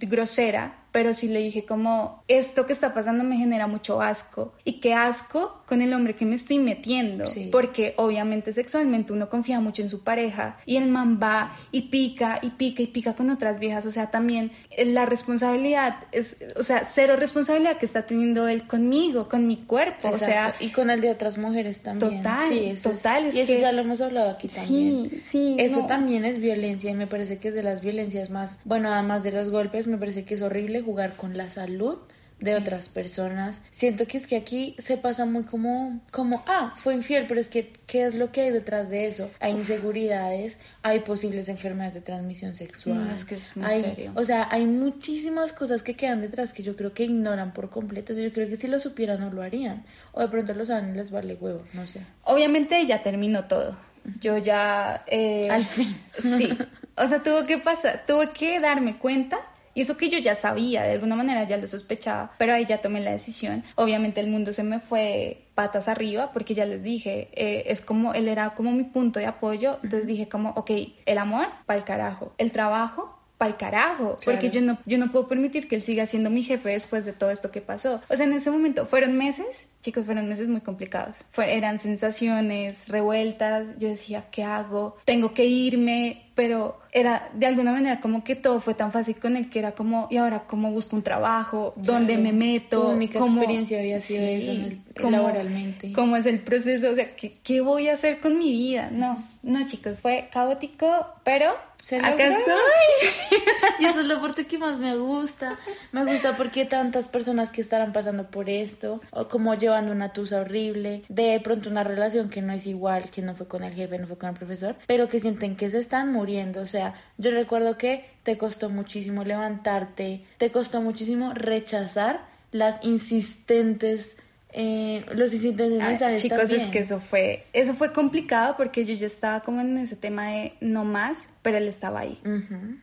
grosera, 0.00 0.84
pero 0.92 1.12
sí 1.14 1.28
le 1.28 1.40
dije 1.40 1.64
como, 1.64 2.22
esto 2.28 2.66
que 2.66 2.72
está 2.72 2.94
pasando 2.94 3.22
me 3.24 3.36
genera 3.36 3.66
mucho 3.66 4.00
asco. 4.00 4.52
Y 4.64 4.80
qué 4.80 4.94
asco 4.94 5.62
con 5.66 5.82
el 5.82 5.92
hombre 5.92 6.14
que 6.14 6.24
me 6.24 6.34
estoy 6.36 6.58
metiendo. 6.58 7.26
Sí. 7.26 7.48
Porque 7.52 7.94
obviamente 7.98 8.52
sexualmente 8.52 9.12
uno 9.12 9.28
confía 9.28 9.60
mucho 9.60 9.82
en 9.82 9.90
su 9.90 10.02
pareja 10.02 10.56
y 10.64 10.76
el 10.76 10.86
man 10.88 11.20
va 11.22 11.54
y 11.72 11.82
pica 11.82 12.38
y 12.42 12.50
pica 12.50 12.82
y 12.82 12.86
pica 12.86 13.14
con 13.14 13.28
otras 13.30 13.58
viejas. 13.58 13.84
O 13.86 13.90
sea, 13.90 14.10
también 14.10 14.50
eh, 14.70 14.86
la 14.86 15.04
responsabilidad 15.06 15.96
es, 16.12 16.38
o 16.56 16.62
sea, 16.62 16.84
cero 16.84 17.16
responsabilidad 17.16 17.76
que 17.78 17.86
está 17.86 18.06
teniendo 18.06 18.48
él 18.48 18.66
conmigo, 18.66 19.28
con 19.28 19.46
mi 19.46 19.56
cuerpo. 19.58 20.08
O 20.08 20.18
sea, 20.18 20.48
Exacto. 20.48 20.64
y 20.64 20.68
con 20.70 20.90
el 20.90 21.00
de 21.02 21.10
otras 21.10 21.36
mujeres 21.38 21.82
también. 21.82 22.18
Total, 22.22 22.48
Sí, 22.48 22.64
eso 22.64 22.90
es- 22.90 22.96
total, 23.02 23.26
es 23.26 23.34
y 23.34 23.40
eso 23.40 23.52
que- 23.52 23.60
ya 23.60 23.72
lo 23.72 23.82
hemos 23.82 24.00
hablado 24.00 24.30
aquí 24.30 24.48
también. 24.48 25.10
sí, 25.10 25.20
sí. 25.24 25.56
Eso 25.58 25.82
no. 25.82 25.86
también 25.86 26.24
es 26.24 26.38
violencia 26.38 26.90
y 26.90 26.94
me 26.94 27.06
parece 27.06 27.38
que 27.38 27.48
es 27.48 27.54
de 27.54 27.62
las 27.62 27.82
violencias 27.82 28.30
más, 28.30 28.58
bueno, 28.64 28.92
además 28.92 29.22
de 29.22 29.32
los 29.32 29.50
golpes, 29.50 29.86
me 29.86 29.98
parece 29.98 30.24
que 30.24 30.34
es 30.34 30.42
horrible 30.42 30.80
jugar 30.88 31.16
con 31.16 31.36
la 31.36 31.50
salud 31.50 31.98
de 32.40 32.54
otras 32.54 32.88
personas. 32.88 33.60
Siento 33.70 34.06
que 34.06 34.16
es 34.16 34.26
que 34.26 34.36
aquí 34.36 34.74
se 34.78 34.96
pasa 34.96 35.26
muy 35.26 35.42
como, 35.42 36.00
como, 36.10 36.42
ah, 36.46 36.72
fue 36.76 36.94
infiel, 36.94 37.26
pero 37.28 37.40
es 37.40 37.48
que, 37.48 37.72
¿qué 37.86 38.06
es 38.06 38.14
lo 38.14 38.30
que 38.32 38.42
hay 38.42 38.50
detrás 38.50 38.88
de 38.88 39.06
eso? 39.06 39.28
Hay 39.40 39.52
inseguridades, 39.52 40.56
hay 40.82 41.00
posibles 41.00 41.48
enfermedades 41.48 41.94
de 41.94 42.00
transmisión 42.00 42.54
sexual. 42.54 43.08
No, 43.08 43.14
es 43.14 43.24
que 43.26 43.34
es 43.34 43.56
muy 43.56 43.66
hay, 43.66 43.82
serio. 43.82 44.12
O 44.14 44.24
sea, 44.24 44.48
hay 44.50 44.64
muchísimas 44.64 45.52
cosas 45.52 45.82
que 45.82 45.94
quedan 45.94 46.20
detrás 46.22 46.52
que 46.54 46.62
yo 46.62 46.74
creo 46.74 46.94
que 46.94 47.04
ignoran 47.04 47.52
por 47.52 47.68
completo. 47.68 48.12
O 48.12 48.16
sea, 48.16 48.24
yo 48.24 48.32
creo 48.32 48.48
que 48.48 48.56
si 48.56 48.66
lo 48.68 48.80
supieran 48.80 49.20
no 49.20 49.30
lo 49.30 49.42
harían. 49.42 49.84
O 50.12 50.20
de 50.22 50.28
pronto 50.28 50.54
lo 50.54 50.64
saben 50.64 50.90
y 50.90 50.96
les 50.96 51.10
vale 51.10 51.34
huevo, 51.34 51.64
no 51.74 51.86
sé. 51.86 52.00
Obviamente 52.24 52.86
ya 52.86 53.02
terminó 53.02 53.44
todo. 53.44 53.76
Yo 54.20 54.38
ya... 54.38 55.04
eh, 55.08 55.48
Al 55.50 55.64
fin. 55.66 55.94
Sí. 56.18 56.56
O 57.00 57.06
sea, 57.06 57.22
tuvo 57.22 57.46
que 57.46 57.58
pasar, 57.58 58.02
tuve 58.08 58.32
que 58.32 58.58
darme 58.58 58.98
cuenta. 58.98 59.38
Y 59.78 59.82
eso 59.82 59.96
que 59.96 60.10
yo 60.10 60.18
ya 60.18 60.34
sabía, 60.34 60.82
de 60.82 60.94
alguna 60.94 61.14
manera 61.14 61.44
ya 61.44 61.56
lo 61.56 61.68
sospechaba, 61.68 62.32
pero 62.36 62.52
ahí 62.52 62.64
ya 62.64 62.80
tomé 62.80 63.00
la 63.00 63.12
decisión. 63.12 63.62
Obviamente 63.76 64.20
el 64.20 64.26
mundo 64.26 64.52
se 64.52 64.64
me 64.64 64.80
fue 64.80 65.44
patas 65.54 65.86
arriba 65.86 66.32
porque 66.32 66.52
ya 66.52 66.64
les 66.64 66.82
dije, 66.82 67.28
eh, 67.32 67.62
es 67.68 67.80
como, 67.80 68.12
él 68.12 68.26
era 68.26 68.56
como 68.56 68.72
mi 68.72 68.82
punto 68.82 69.20
de 69.20 69.26
apoyo. 69.26 69.78
Entonces 69.84 70.08
dije 70.08 70.28
como, 70.28 70.50
ok, 70.56 70.72
el 71.06 71.18
amor, 71.18 71.46
pa'l 71.66 71.84
carajo. 71.84 72.32
El 72.38 72.50
trabajo, 72.50 73.17
pa'l 73.38 73.56
carajo. 73.56 74.18
Porque 74.24 74.50
yo 74.50 74.60
no, 74.60 74.78
yo 74.84 74.98
no 74.98 75.10
puedo 75.12 75.28
permitir 75.28 75.68
que 75.68 75.76
él 75.76 75.82
siga 75.82 76.06
siendo 76.06 76.28
mi 76.28 76.42
jefe 76.42 76.70
después 76.70 77.04
de 77.04 77.12
todo 77.12 77.30
esto 77.30 77.50
que 77.50 77.60
pasó. 77.60 78.00
O 78.08 78.16
sea, 78.16 78.26
en 78.26 78.32
ese 78.32 78.50
momento 78.50 78.84
fueron 78.86 79.16
meses, 79.16 79.66
chicos, 79.80 80.04
fueron 80.04 80.28
meses 80.28 80.48
muy 80.48 80.60
complicados. 80.60 81.24
Fue- 81.30 81.56
eran 81.56 81.78
sensaciones 81.78 82.88
revueltas. 82.88 83.68
Yo 83.78 83.88
decía, 83.88 84.24
¿qué 84.30 84.42
hago? 84.42 84.96
Tengo 85.04 85.32
que 85.34 85.44
irme. 85.46 86.24
Pero 86.34 86.78
era 86.92 87.28
de 87.34 87.46
alguna 87.46 87.72
manera 87.72 87.98
como 87.98 88.22
que 88.22 88.36
todo 88.36 88.60
fue 88.60 88.72
tan 88.74 88.92
fácil 88.92 89.16
con 89.16 89.36
él 89.36 89.50
que 89.50 89.58
era 89.58 89.72
como, 89.72 90.06
¿y 90.08 90.18
ahora 90.18 90.44
cómo 90.46 90.70
busco 90.70 90.94
un 90.94 91.02
trabajo? 91.02 91.72
¿Dónde 91.74 92.14
Claro. 92.14 92.22
me 92.22 92.32
meto? 92.32 92.80
Tu 92.82 92.88
única 92.90 93.18
¿Cómo- 93.18 93.38
experiencia 93.38 93.80
había 93.80 93.98
sido 93.98 94.22
en 94.22 94.60
el- 94.62 94.80
¿cómo- 94.96 95.10
laboralmente. 95.10 95.92
¿Cómo 95.92 96.16
es 96.16 96.26
el 96.26 96.38
proceso? 96.38 96.90
O 96.90 96.94
sea, 96.94 97.16
¿qué, 97.16 97.38
qué 97.42 97.60
voy 97.60 97.88
a 97.88 97.94
hacer 97.94 98.20
con 98.20 98.38
mi 98.38 98.52
vida? 98.52 98.88
No, 98.92 99.16
no, 99.42 99.66
chicos, 99.66 99.98
fue 100.00 100.28
caótico, 100.32 101.06
pero 101.24 101.52
Se 101.82 101.96
acá 101.96 102.10
logró. 102.10 102.38
estoy. 102.38 103.38
Y 103.80 103.84
eso 103.84 104.00
es 104.00 104.06
la 104.06 104.20
parte 104.20 104.46
que 104.46 104.58
más 104.58 104.78
me 104.78 104.96
gusta. 104.96 105.56
Me 105.92 106.04
gusta 106.04 106.36
porque 106.36 106.64
tantas 106.64 107.06
personas 107.06 107.52
que 107.52 107.60
estarán 107.60 107.92
pasando 107.92 108.28
por 108.28 108.50
esto, 108.50 109.00
o 109.10 109.28
como 109.28 109.54
llevando 109.54 109.92
una 109.92 110.12
tusa 110.12 110.40
horrible, 110.40 111.04
de 111.08 111.38
pronto 111.40 111.70
una 111.70 111.84
relación 111.84 112.28
que 112.28 112.42
no 112.42 112.52
es 112.52 112.66
igual, 112.66 113.10
que 113.10 113.22
no 113.22 113.36
fue 113.36 113.46
con 113.46 113.62
el 113.62 113.74
jefe, 113.74 113.98
no 113.98 114.08
fue 114.08 114.18
con 114.18 114.30
el 114.30 114.34
profesor, 114.34 114.76
pero 114.88 115.08
que 115.08 115.20
sienten 115.20 115.56
que 115.56 115.70
se 115.70 115.78
están 115.78 116.12
muriendo. 116.12 116.60
O 116.60 116.66
sea, 116.66 116.94
yo 117.18 117.30
recuerdo 117.30 117.78
que 117.78 118.10
te 118.24 118.36
costó 118.36 118.68
muchísimo 118.68 119.22
levantarte, 119.22 120.24
te 120.38 120.50
costó 120.50 120.80
muchísimo 120.80 121.32
rechazar 121.34 122.26
las 122.50 122.82
insistentes 122.84 124.16
eh, 124.52 125.04
los 125.14 125.32
insistentes 125.34 125.80
Ay, 126.02 126.16
chicos, 126.16 126.38
es 126.44 126.48
también. 126.50 126.70
que 126.70 126.78
eso 126.80 127.00
fue, 127.00 127.44
eso 127.52 127.74
fue 127.74 127.92
complicado 127.92 128.56
porque 128.56 128.84
yo 128.84 128.94
ya 128.94 129.06
estaba 129.06 129.40
como 129.40 129.60
en 129.60 129.76
ese 129.78 129.94
tema 129.96 130.28
de 130.28 130.54
no 130.60 130.84
más, 130.84 131.28
pero 131.42 131.58
él 131.58 131.68
estaba 131.68 132.00
ahí. 132.00 132.18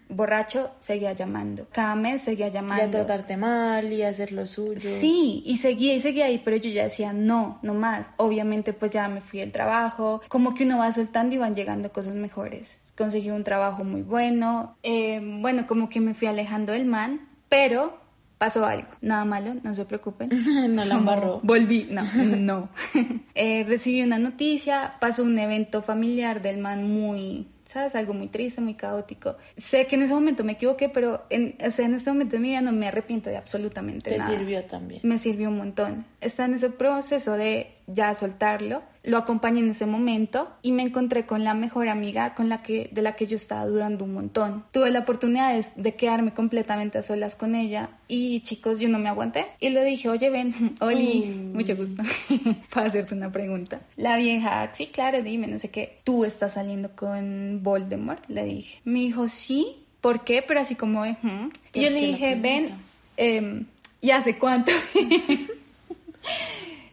Borracho, 0.10 0.72
seguía 0.80 1.14
llamando. 1.14 1.68
Cada 1.72 1.96
mes 1.96 2.22
seguía 2.22 2.48
Y 2.48 2.50
a 2.50 2.54
llamando. 2.54 2.92
tratarte 2.92 3.38
mal 3.38 3.92
y 3.92 4.04
a 4.04 4.10
hacer 4.10 4.32
lo 4.32 4.46
suyo. 4.48 4.80
Sí, 4.80 5.42
y 5.46 5.58
seguía 5.58 5.96
y 5.96 6.00
seguía 6.00 6.26
ahí, 6.26 6.42
pero 6.44 6.58
yo 6.58 6.70
ya 6.70 6.84
decía 6.84 7.14
no, 7.14 7.60
no 7.64 7.74
más. 7.74 8.08
Obviamente, 8.18 8.74
pues 8.74 8.92
ya 8.92 9.08
me 9.08 9.22
fui 9.22 9.40
del 9.40 9.52
trabajo. 9.52 10.22
Como 10.28 10.54
que 10.54 10.64
uno 10.66 10.78
va 10.78 10.92
soltando 10.92 11.36
y 11.36 11.38
van 11.38 11.56
llegando 11.56 11.92
cosas 11.92 12.14
mejores. 12.14 12.80
Conseguí 12.98 13.30
un 13.32 13.44
trabajo 13.44 13.84
muy 13.84 14.02
bueno. 14.04 14.78
eh, 14.84 15.20
bueno, 15.42 15.68
como 15.68 15.90
que 15.90 16.00
me 16.00 16.14
fui 16.14 16.28
alejando 16.28 16.74
del 16.74 16.86
man, 16.86 17.28
pero 17.50 17.98
pasó 18.46 18.64
algo. 18.64 18.88
Nada 19.02 19.26
malo, 19.26 19.56
no 19.64 19.74
se 19.74 19.86
preocupen. 19.86 20.30
no 20.76 20.86
la 20.86 20.96
embarró. 20.96 21.40
Volví, 21.42 21.88
no, 21.90 22.04
no. 22.38 22.70
Eh, 23.38 23.66
recibí 23.68 24.02
una 24.02 24.18
noticia, 24.18 24.94
pasó 25.02 25.22
un 25.24 25.38
evento 25.38 25.82
familiar 25.82 26.42
del 26.42 26.58
man 26.58 26.90
muy, 26.90 27.48
¿sabes? 27.66 27.96
Algo 27.96 28.14
muy 28.14 28.28
triste, 28.28 28.62
muy 28.62 28.76
caótico. 28.76 29.36
Sé 29.58 29.88
que 29.88 29.96
en 29.96 30.04
ese 30.04 30.14
momento 30.14 30.44
me 30.44 30.54
equivoqué, 30.54 30.90
pero 30.90 31.24
en, 31.30 31.56
o 31.66 31.72
sea, 31.72 31.86
en 31.86 31.96
este 31.96 32.12
momento 32.12 32.36
de 32.38 32.40
mi 32.42 32.50
vida 32.50 32.62
no 32.62 32.72
me 32.72 32.88
arrepiento 32.88 33.30
de 33.30 33.38
absolutamente 33.38 34.12
Te 34.12 34.18
nada. 34.18 34.38
sirvió 34.38 34.64
también. 34.64 35.02
Me 35.04 35.20
sirvió 35.20 35.50
un 35.50 35.58
montón. 35.58 36.06
Está 36.22 36.46
en 36.46 36.54
ese 36.54 36.70
proceso 36.70 37.34
de 37.34 37.72
ya 37.88 38.14
soltarlo. 38.16 38.82
Lo 39.04 39.18
acompañé 39.18 39.60
en 39.60 39.70
ese 39.70 39.86
momento 39.86 40.52
y 40.64 40.72
me 40.72 40.82
encontré 40.82 41.28
con 41.28 41.44
la 41.44 41.54
mejor 41.54 41.88
amiga 41.90 42.34
con 42.34 42.50
la 42.50 42.64
que, 42.64 42.90
de 42.92 43.04
la 43.04 43.16
que 43.16 43.28
yo 43.28 43.36
estaba 43.36 43.68
dudando 43.68 44.04
un 44.04 44.14
montón. 44.16 44.66
Tuve 44.72 44.90
la 44.90 45.02
oportunidad 45.02 45.54
de, 45.54 45.64
de 45.76 45.94
quedarme 45.94 46.34
completamente 46.34 46.98
a 46.98 47.04
solas 47.04 47.36
con 47.36 47.54
ella 47.54 47.90
y 48.08 48.40
chicos, 48.42 48.80
yo 48.80 48.90
no 48.90 48.98
me 48.98 49.10
aguanté 49.10 49.46
y 49.60 49.70
le 49.70 49.84
dije, 49.84 50.10
oye, 50.10 50.32
ven, 50.32 50.76
Oli, 50.80 51.52
mucho 51.54 51.76
gusto, 51.76 52.02
para 52.74 52.88
hacerte 52.88 53.14
una 53.14 53.32
pregunta. 53.32 53.82
La 53.96 54.18
vieja, 54.18 54.72
sí, 54.74 54.88
claro, 54.88 55.22
dime, 55.22 55.46
no 55.46 55.60
sé 55.60 55.70
qué, 55.70 56.00
tú 56.04 56.26
estás 56.26 56.54
saliendo 56.54 56.96
con 56.96 57.55
Voldemort, 57.64 58.24
le 58.30 58.46
dije. 58.46 58.82
Me 58.84 59.00
dijo, 59.00 59.28
sí, 59.28 59.78
¿por 60.02 60.24
qué? 60.24 60.42
Pero 60.42 60.60
así 60.60 60.76
como, 60.76 61.04
de, 61.04 61.12
"Ujú". 61.12 61.52
Y 61.74 61.82
yo 61.82 61.90
¿Por 61.90 61.92
le 61.92 62.08
dije, 62.08 62.36
ven, 62.36 62.76
em, 63.18 63.66
¿y 64.02 64.12
hace 64.12 64.38
cuánto? 64.38 64.72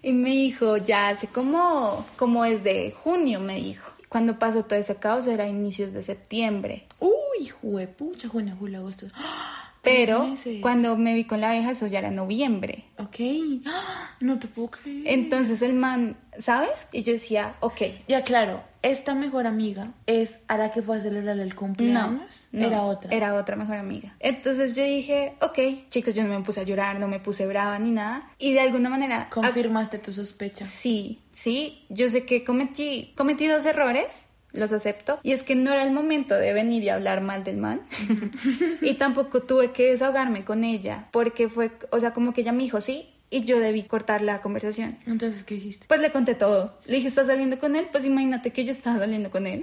y 0.02 0.12
me 0.12 0.30
dijo, 0.30 0.76
ya 0.78 1.08
hace 1.08 1.28
como, 1.28 2.06
como 2.16 2.44
desde 2.44 2.90
junio, 2.92 3.40
me 3.40 3.56
dijo. 3.56 3.88
Cuando 4.08 4.38
pasó 4.38 4.64
todo 4.64 4.78
ese 4.78 4.96
caos 4.96 5.26
era 5.26 5.48
inicios 5.48 5.92
de 5.92 6.02
septiembre. 6.02 6.84
Uy, 7.00 7.48
juepucha, 7.48 8.28
junio, 8.28 8.54
julio, 8.58 8.78
agosto. 8.80 9.06
Pero 9.82 10.34
cuando 10.60 10.96
me 10.96 11.12
vi 11.12 11.24
con 11.24 11.40
la 11.40 11.50
vieja, 11.52 11.72
eso 11.72 11.88
ya 11.88 11.98
era 11.98 12.10
noviembre. 12.12 12.84
Ok. 12.98 13.16
¡Ah! 13.66 14.10
No 14.20 14.38
te 14.38 14.46
puedo 14.46 14.70
creer. 14.70 15.02
Entonces 15.06 15.60
el 15.60 15.74
man, 15.74 16.16
¿sabes? 16.38 16.88
Y 16.92 17.02
yo 17.02 17.12
decía, 17.12 17.56
ok, 17.58 17.82
Ya, 18.06 18.22
claro, 18.22 18.62
esta 18.82 19.14
mejor 19.14 19.48
amiga 19.48 19.92
es 20.06 20.38
a 20.46 20.56
la 20.56 20.70
que 20.70 20.82
fue 20.82 20.98
a 20.98 21.00
celebrar 21.00 21.36
el 21.40 21.48
no, 21.48 21.56
cumpleaños. 21.56 22.46
no, 22.52 22.66
Era 22.68 22.82
otra. 22.82 23.10
Era 23.12 23.34
otra 23.34 23.56
mejor 23.56 23.76
amiga. 23.76 24.14
Entonces 24.20 24.76
yo 24.76 24.84
dije, 24.84 25.34
ok, 25.40 25.88
chicos, 25.88 26.14
yo 26.14 26.22
no 26.22 26.38
me 26.38 26.44
puse 26.44 26.60
a 26.60 26.64
llorar, 26.64 27.00
no 27.00 27.08
me 27.08 27.18
puse 27.18 27.46
brava 27.48 27.76
ni 27.80 27.90
nada. 27.90 28.30
Y 28.38 28.52
de 28.52 28.60
alguna 28.60 28.88
manera... 28.88 29.28
Confirmaste 29.30 29.98
tu 29.98 30.12
sospecha. 30.12 30.64
Sí, 30.64 31.20
sí, 31.32 31.84
yo 31.88 32.08
sé 32.08 32.24
que 32.24 32.44
cometí, 32.44 33.12
cometí 33.16 33.48
dos 33.48 33.66
errores, 33.66 34.28
los 34.52 34.72
acepto, 34.72 35.18
y 35.22 35.32
es 35.32 35.42
que 35.42 35.54
no 35.54 35.72
era 35.72 35.82
el 35.82 35.92
momento 35.92 36.34
de 36.34 36.52
venir 36.52 36.82
y 36.82 36.88
hablar 36.88 37.20
mal 37.20 37.44
del 37.44 37.56
man, 37.56 37.82
y 38.80 38.94
tampoco 38.94 39.42
tuve 39.42 39.72
que 39.72 39.90
desahogarme 39.90 40.44
con 40.44 40.64
ella, 40.64 41.08
porque 41.10 41.48
fue, 41.48 41.70
o 41.90 42.00
sea, 42.00 42.12
como 42.12 42.32
que 42.32 42.42
ella 42.42 42.52
me 42.52 42.62
dijo 42.62 42.80
sí, 42.80 43.08
y 43.32 43.44
yo 43.44 43.58
debí 43.60 43.82
cortar 43.84 44.20
la 44.20 44.42
conversación. 44.42 44.98
Entonces, 45.06 45.42
¿qué 45.42 45.54
hiciste? 45.54 45.86
Pues 45.88 46.00
le 46.02 46.12
conté 46.12 46.34
todo. 46.34 46.76
Le 46.84 46.96
dije, 46.96 47.08
¿estás 47.08 47.28
saliendo 47.28 47.58
con 47.58 47.76
él? 47.76 47.88
Pues 47.90 48.04
imagínate 48.04 48.50
que 48.50 48.66
yo 48.66 48.72
estaba 48.72 48.98
saliendo 48.98 49.30
con 49.30 49.46
él. 49.46 49.62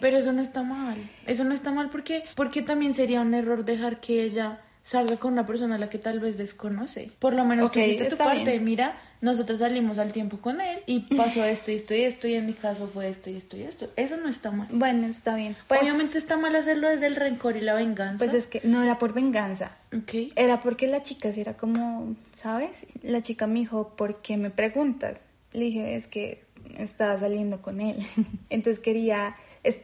Pero 0.00 0.18
eso 0.18 0.32
no 0.32 0.40
está 0.40 0.62
mal. 0.62 1.10
Eso 1.26 1.42
no 1.42 1.52
está 1.52 1.72
mal 1.72 1.90
porque, 1.90 2.22
porque 2.36 2.62
también 2.62 2.94
sería 2.94 3.20
un 3.20 3.34
error 3.34 3.64
dejar 3.64 3.98
que 3.98 4.22
ella 4.22 4.60
salga 4.82 5.16
con 5.16 5.32
una 5.32 5.46
persona 5.46 5.76
a 5.76 5.78
la 5.78 5.88
que 5.88 5.98
tal 5.98 6.20
vez 6.20 6.38
desconoce. 6.38 7.10
Por 7.18 7.34
lo 7.34 7.44
menos 7.44 7.66
Ok, 7.66 7.72
que 7.74 7.86
hiciste 7.86 8.10
tu 8.10 8.16
parte. 8.16 8.50
bien. 8.52 8.64
Mira, 8.64 8.98
nosotros 9.20 9.60
salimos 9.60 9.98
al 9.98 10.12
tiempo 10.12 10.38
con 10.38 10.60
él 10.60 10.80
y 10.86 11.00
pasó 11.16 11.44
esto 11.44 11.70
y 11.70 11.74
esto 11.74 11.94
y 11.94 12.02
esto 12.02 12.26
y 12.26 12.34
en 12.34 12.46
mi 12.46 12.52
caso 12.54 12.88
fue 12.92 13.08
esto 13.08 13.30
y 13.30 13.36
esto 13.36 13.56
y 13.56 13.62
esto. 13.62 13.88
Eso 13.96 14.16
no 14.16 14.28
está 14.28 14.50
mal. 14.50 14.66
bueno, 14.72 15.06
está 15.06 15.36
bien. 15.36 15.54
Pues, 15.68 15.82
Obviamente 15.82 16.18
está 16.18 16.36
mal 16.36 16.54
hacerlo 16.56 16.88
desde 16.88 17.06
el 17.06 17.14
rencor 17.16 17.56
y 17.56 17.60
la 17.60 17.74
venganza. 17.74 18.18
Pues 18.18 18.34
es 18.34 18.46
que 18.48 18.60
no 18.64 18.82
era 18.82 18.98
por 18.98 19.12
venganza. 19.12 19.76
Ok. 19.96 20.32
Era 20.36 20.60
porque 20.60 20.86
la 20.88 21.02
chica 21.02 21.32
sí 21.32 21.40
era 21.40 21.56
como, 21.56 22.16
¿sabes? 22.34 22.86
La 23.02 23.22
chica 23.22 23.46
me 23.46 23.60
dijo, 23.60 23.90
¿por 23.96 24.20
qué 24.22 24.36
me 24.36 24.50
preguntas? 24.50 25.28
Le 25.52 25.66
dije, 25.66 25.94
es 25.94 26.06
que 26.08 26.42
estaba 26.76 27.16
saliendo 27.18 27.62
con 27.62 27.80
él. 27.80 28.04
Entonces 28.50 28.82
quería, 28.82 29.36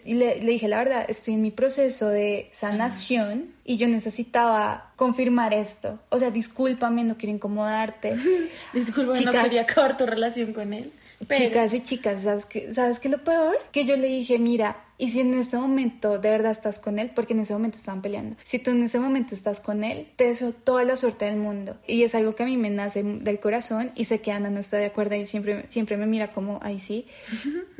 y 0.05 0.15
le, 0.15 0.43
le 0.43 0.53
dije, 0.53 0.67
la 0.69 0.79
verdad, 0.79 1.05
estoy 1.09 1.35
en 1.35 1.43
mi 1.43 1.51
proceso 1.53 2.09
de 2.09 2.49
sanación 2.53 3.53
y 3.65 3.77
yo 3.77 3.87
necesitaba 3.89 4.91
confirmar 4.97 5.55
esto. 5.55 5.99
O 6.09 6.19
sea, 6.19 6.31
discúlpame, 6.31 7.05
no 7.05 7.17
quiero 7.17 7.35
incomodarte. 7.35 8.17
Disculpa, 8.73 9.13
no 9.13 9.19
Chicas. 9.19 9.45
quería 9.45 9.63
acabar 9.63 9.97
tu 9.97 10.07
relación 10.07 10.53
con 10.53 10.73
él. 10.73 10.93
Pero- 11.27 11.45
Chicas 11.45 11.75
y 11.75 11.81
chicas, 11.83 12.23
¿sabes 12.23 12.45
qué? 12.47 12.73
¿Sabes 12.73 12.99
qué 12.99 13.09
es 13.09 13.13
lo 13.13 13.23
peor? 13.25 13.57
Que 13.73 13.85
yo 13.85 13.97
le 13.97 14.09
dije, 14.09 14.39
mira, 14.39 14.77
y 14.99 15.11
si 15.11 15.21
en 15.21 15.33
este 15.35 15.57
momento 15.57 16.19
de 16.19 16.31
verdad 16.31 16.51
estás 16.51 16.81
con 16.81 16.99
él, 16.99 17.13
porque 17.15 17.33
en 17.33 17.41
ese 17.41 17.53
momento 17.53 17.79
estaban 17.79 18.03
peleando, 18.03 18.37
si 18.43 18.59
tú 18.59 18.73
en 18.73 18.83
ese 18.83 18.99
momento 18.99 19.33
estás 19.33 19.61
con 19.61 19.85
él, 19.85 20.09
te 20.17 20.25
deseo 20.25 20.53
toda 20.53 20.83
la 20.83 20.97
suerte 20.97 21.27
del 21.27 21.37
mundo. 21.37 21.77
Y 21.87 22.03
es 22.03 22.17
algo 22.17 22.35
que 22.35 22.43
a 22.43 22.47
mí 22.47 22.57
me 22.57 22.69
nace 22.69 23.05
del 23.05 23.39
corazón 23.39 23.93
y 23.95 24.07
sé 24.07 24.21
que 24.21 24.33
Ana 24.33 24.51
no 24.51 24.59
está 24.59 24.77
de 24.77 24.87
acuerdo 24.87 25.15
y 25.15 25.25
siempre, 25.25 25.67
siempre 25.69 25.97
me 25.97 26.07
mira 26.07 26.33
como, 26.33 26.59
ahí 26.63 26.81
sí. 26.81 27.07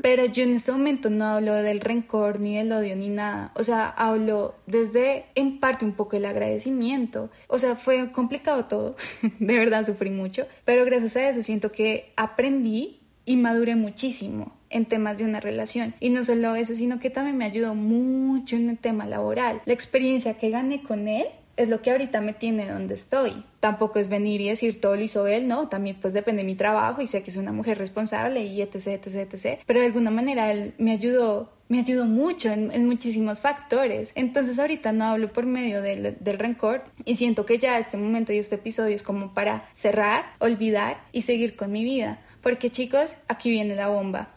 Pero 0.01 0.25
yo 0.25 0.43
en 0.43 0.55
este 0.55 0.71
momento 0.71 1.09
no 1.09 1.25
hablo 1.25 1.53
del 1.55 1.81
rencor 1.81 2.39
ni 2.39 2.55
del 2.55 2.71
odio 2.71 2.95
ni 2.95 3.09
nada. 3.09 3.51
O 3.55 3.65
sea, 3.65 3.89
hablo 3.89 4.55
desde 4.65 5.25
en 5.35 5.59
parte 5.59 5.83
un 5.83 5.91
poco 5.91 6.15
el 6.15 6.25
agradecimiento. 6.25 7.29
O 7.47 7.59
sea, 7.59 7.75
fue 7.75 8.13
complicado 8.13 8.65
todo. 8.65 8.95
de 9.39 9.57
verdad 9.57 9.83
sufrí 9.83 10.09
mucho. 10.09 10.47
Pero 10.63 10.85
gracias 10.85 11.17
a 11.17 11.29
eso 11.29 11.41
siento 11.41 11.71
que 11.73 12.13
aprendí 12.15 13.01
y 13.25 13.35
maduré 13.35 13.75
muchísimo 13.75 14.58
en 14.69 14.85
temas 14.85 15.17
de 15.17 15.25
una 15.25 15.39
relación. 15.39 15.93
Y 15.99 16.09
no 16.09 16.23
solo 16.23 16.55
eso, 16.55 16.75
sino 16.75 16.99
que 16.99 17.09
también 17.09 17.37
me 17.37 17.45
ayudó 17.45 17.75
mucho 17.75 18.55
en 18.55 18.69
el 18.69 18.77
tema 18.77 19.05
laboral. 19.05 19.61
La 19.65 19.73
experiencia 19.73 20.35
que 20.35 20.49
gané 20.49 20.81
con 20.81 21.07
él 21.07 21.25
es 21.59 21.67
lo 21.67 21.81
que 21.81 21.91
ahorita 21.91 22.21
me 22.21 22.31
tiene 22.31 22.67
donde 22.67 22.93
estoy. 22.93 23.43
Tampoco 23.59 23.99
es 23.99 24.07
venir 24.07 24.39
y 24.39 24.47
decir 24.47 24.79
todo 24.79 24.95
lo 24.95 25.01
hizo 25.01 25.27
él, 25.27 25.49
¿no? 25.49 25.67
También 25.67 25.97
pues 25.99 26.13
depende 26.13 26.41
de 26.41 26.45
mi 26.45 26.55
trabajo 26.55 27.01
y 27.01 27.07
sé 27.07 27.21
que 27.21 27.31
es 27.31 27.37
una 27.37 27.51
mujer 27.51 27.77
responsable 27.77 28.43
y 28.43 28.61
etc, 28.61 28.75
etc, 28.87 29.33
etc. 29.33 29.59
Pero 29.65 29.81
de 29.81 29.87
alguna 29.87 30.09
manera 30.09 30.51
él 30.51 30.73
me 30.77 30.91
ayudó 30.91 31.51
me 31.67 31.79
ayudó 31.79 32.05
mucho 32.05 32.49
en, 32.49 32.71
en 32.71 32.87
muchísimos 32.87 33.39
factores. 33.41 34.11
Entonces 34.15 34.57
ahorita 34.57 34.91
no 34.91 35.05
hablo 35.05 35.27
por 35.27 35.45
medio 35.45 35.81
del, 35.81 36.17
del 36.19 36.39
rencor 36.39 36.83
y 37.05 37.17
siento 37.17 37.45
que 37.45 37.59
ya 37.59 37.77
este 37.77 37.95
momento 37.95 38.33
y 38.33 38.37
este 38.37 38.55
episodio 38.55 38.95
es 38.95 39.03
como 39.03 39.33
para 39.35 39.69
cerrar, 39.71 40.33
olvidar 40.39 41.03
y 41.11 41.21
seguir 41.21 41.55
con 41.55 41.71
mi 41.71 41.83
vida. 41.83 42.21
Porque 42.41 42.71
chicos, 42.71 43.17
aquí 43.27 43.51
viene 43.51 43.75
la 43.75 43.89
bomba. 43.89 44.29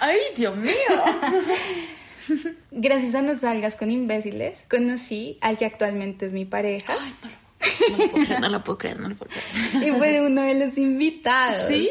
¡Ay, 0.00 0.18
Dios 0.36 0.56
mío! 0.56 0.72
Gracias 2.70 3.14
a 3.14 3.22
No 3.22 3.34
Salgas 3.34 3.76
con 3.76 3.90
Imbéciles, 3.90 4.64
conocí 4.68 5.38
al 5.40 5.56
que 5.58 5.64
actualmente 5.64 6.26
es 6.26 6.32
mi 6.34 6.44
pareja 6.44 6.94
No 7.90 7.96
lo 7.98 8.10
puedo 8.10 8.26
creer, 8.26 8.40
no 8.40 8.48
lo 8.48 8.64
puedo 8.64 8.78
creer, 8.78 9.00
no 9.00 9.08
lo 9.08 9.16
puedo 9.16 9.30
creer. 9.30 9.88
y 9.88 9.98
fue 9.98 10.20
uno 10.20 10.42
de 10.42 10.54
los 10.54 10.78
invitados. 10.78 11.68
Sí, 11.68 11.88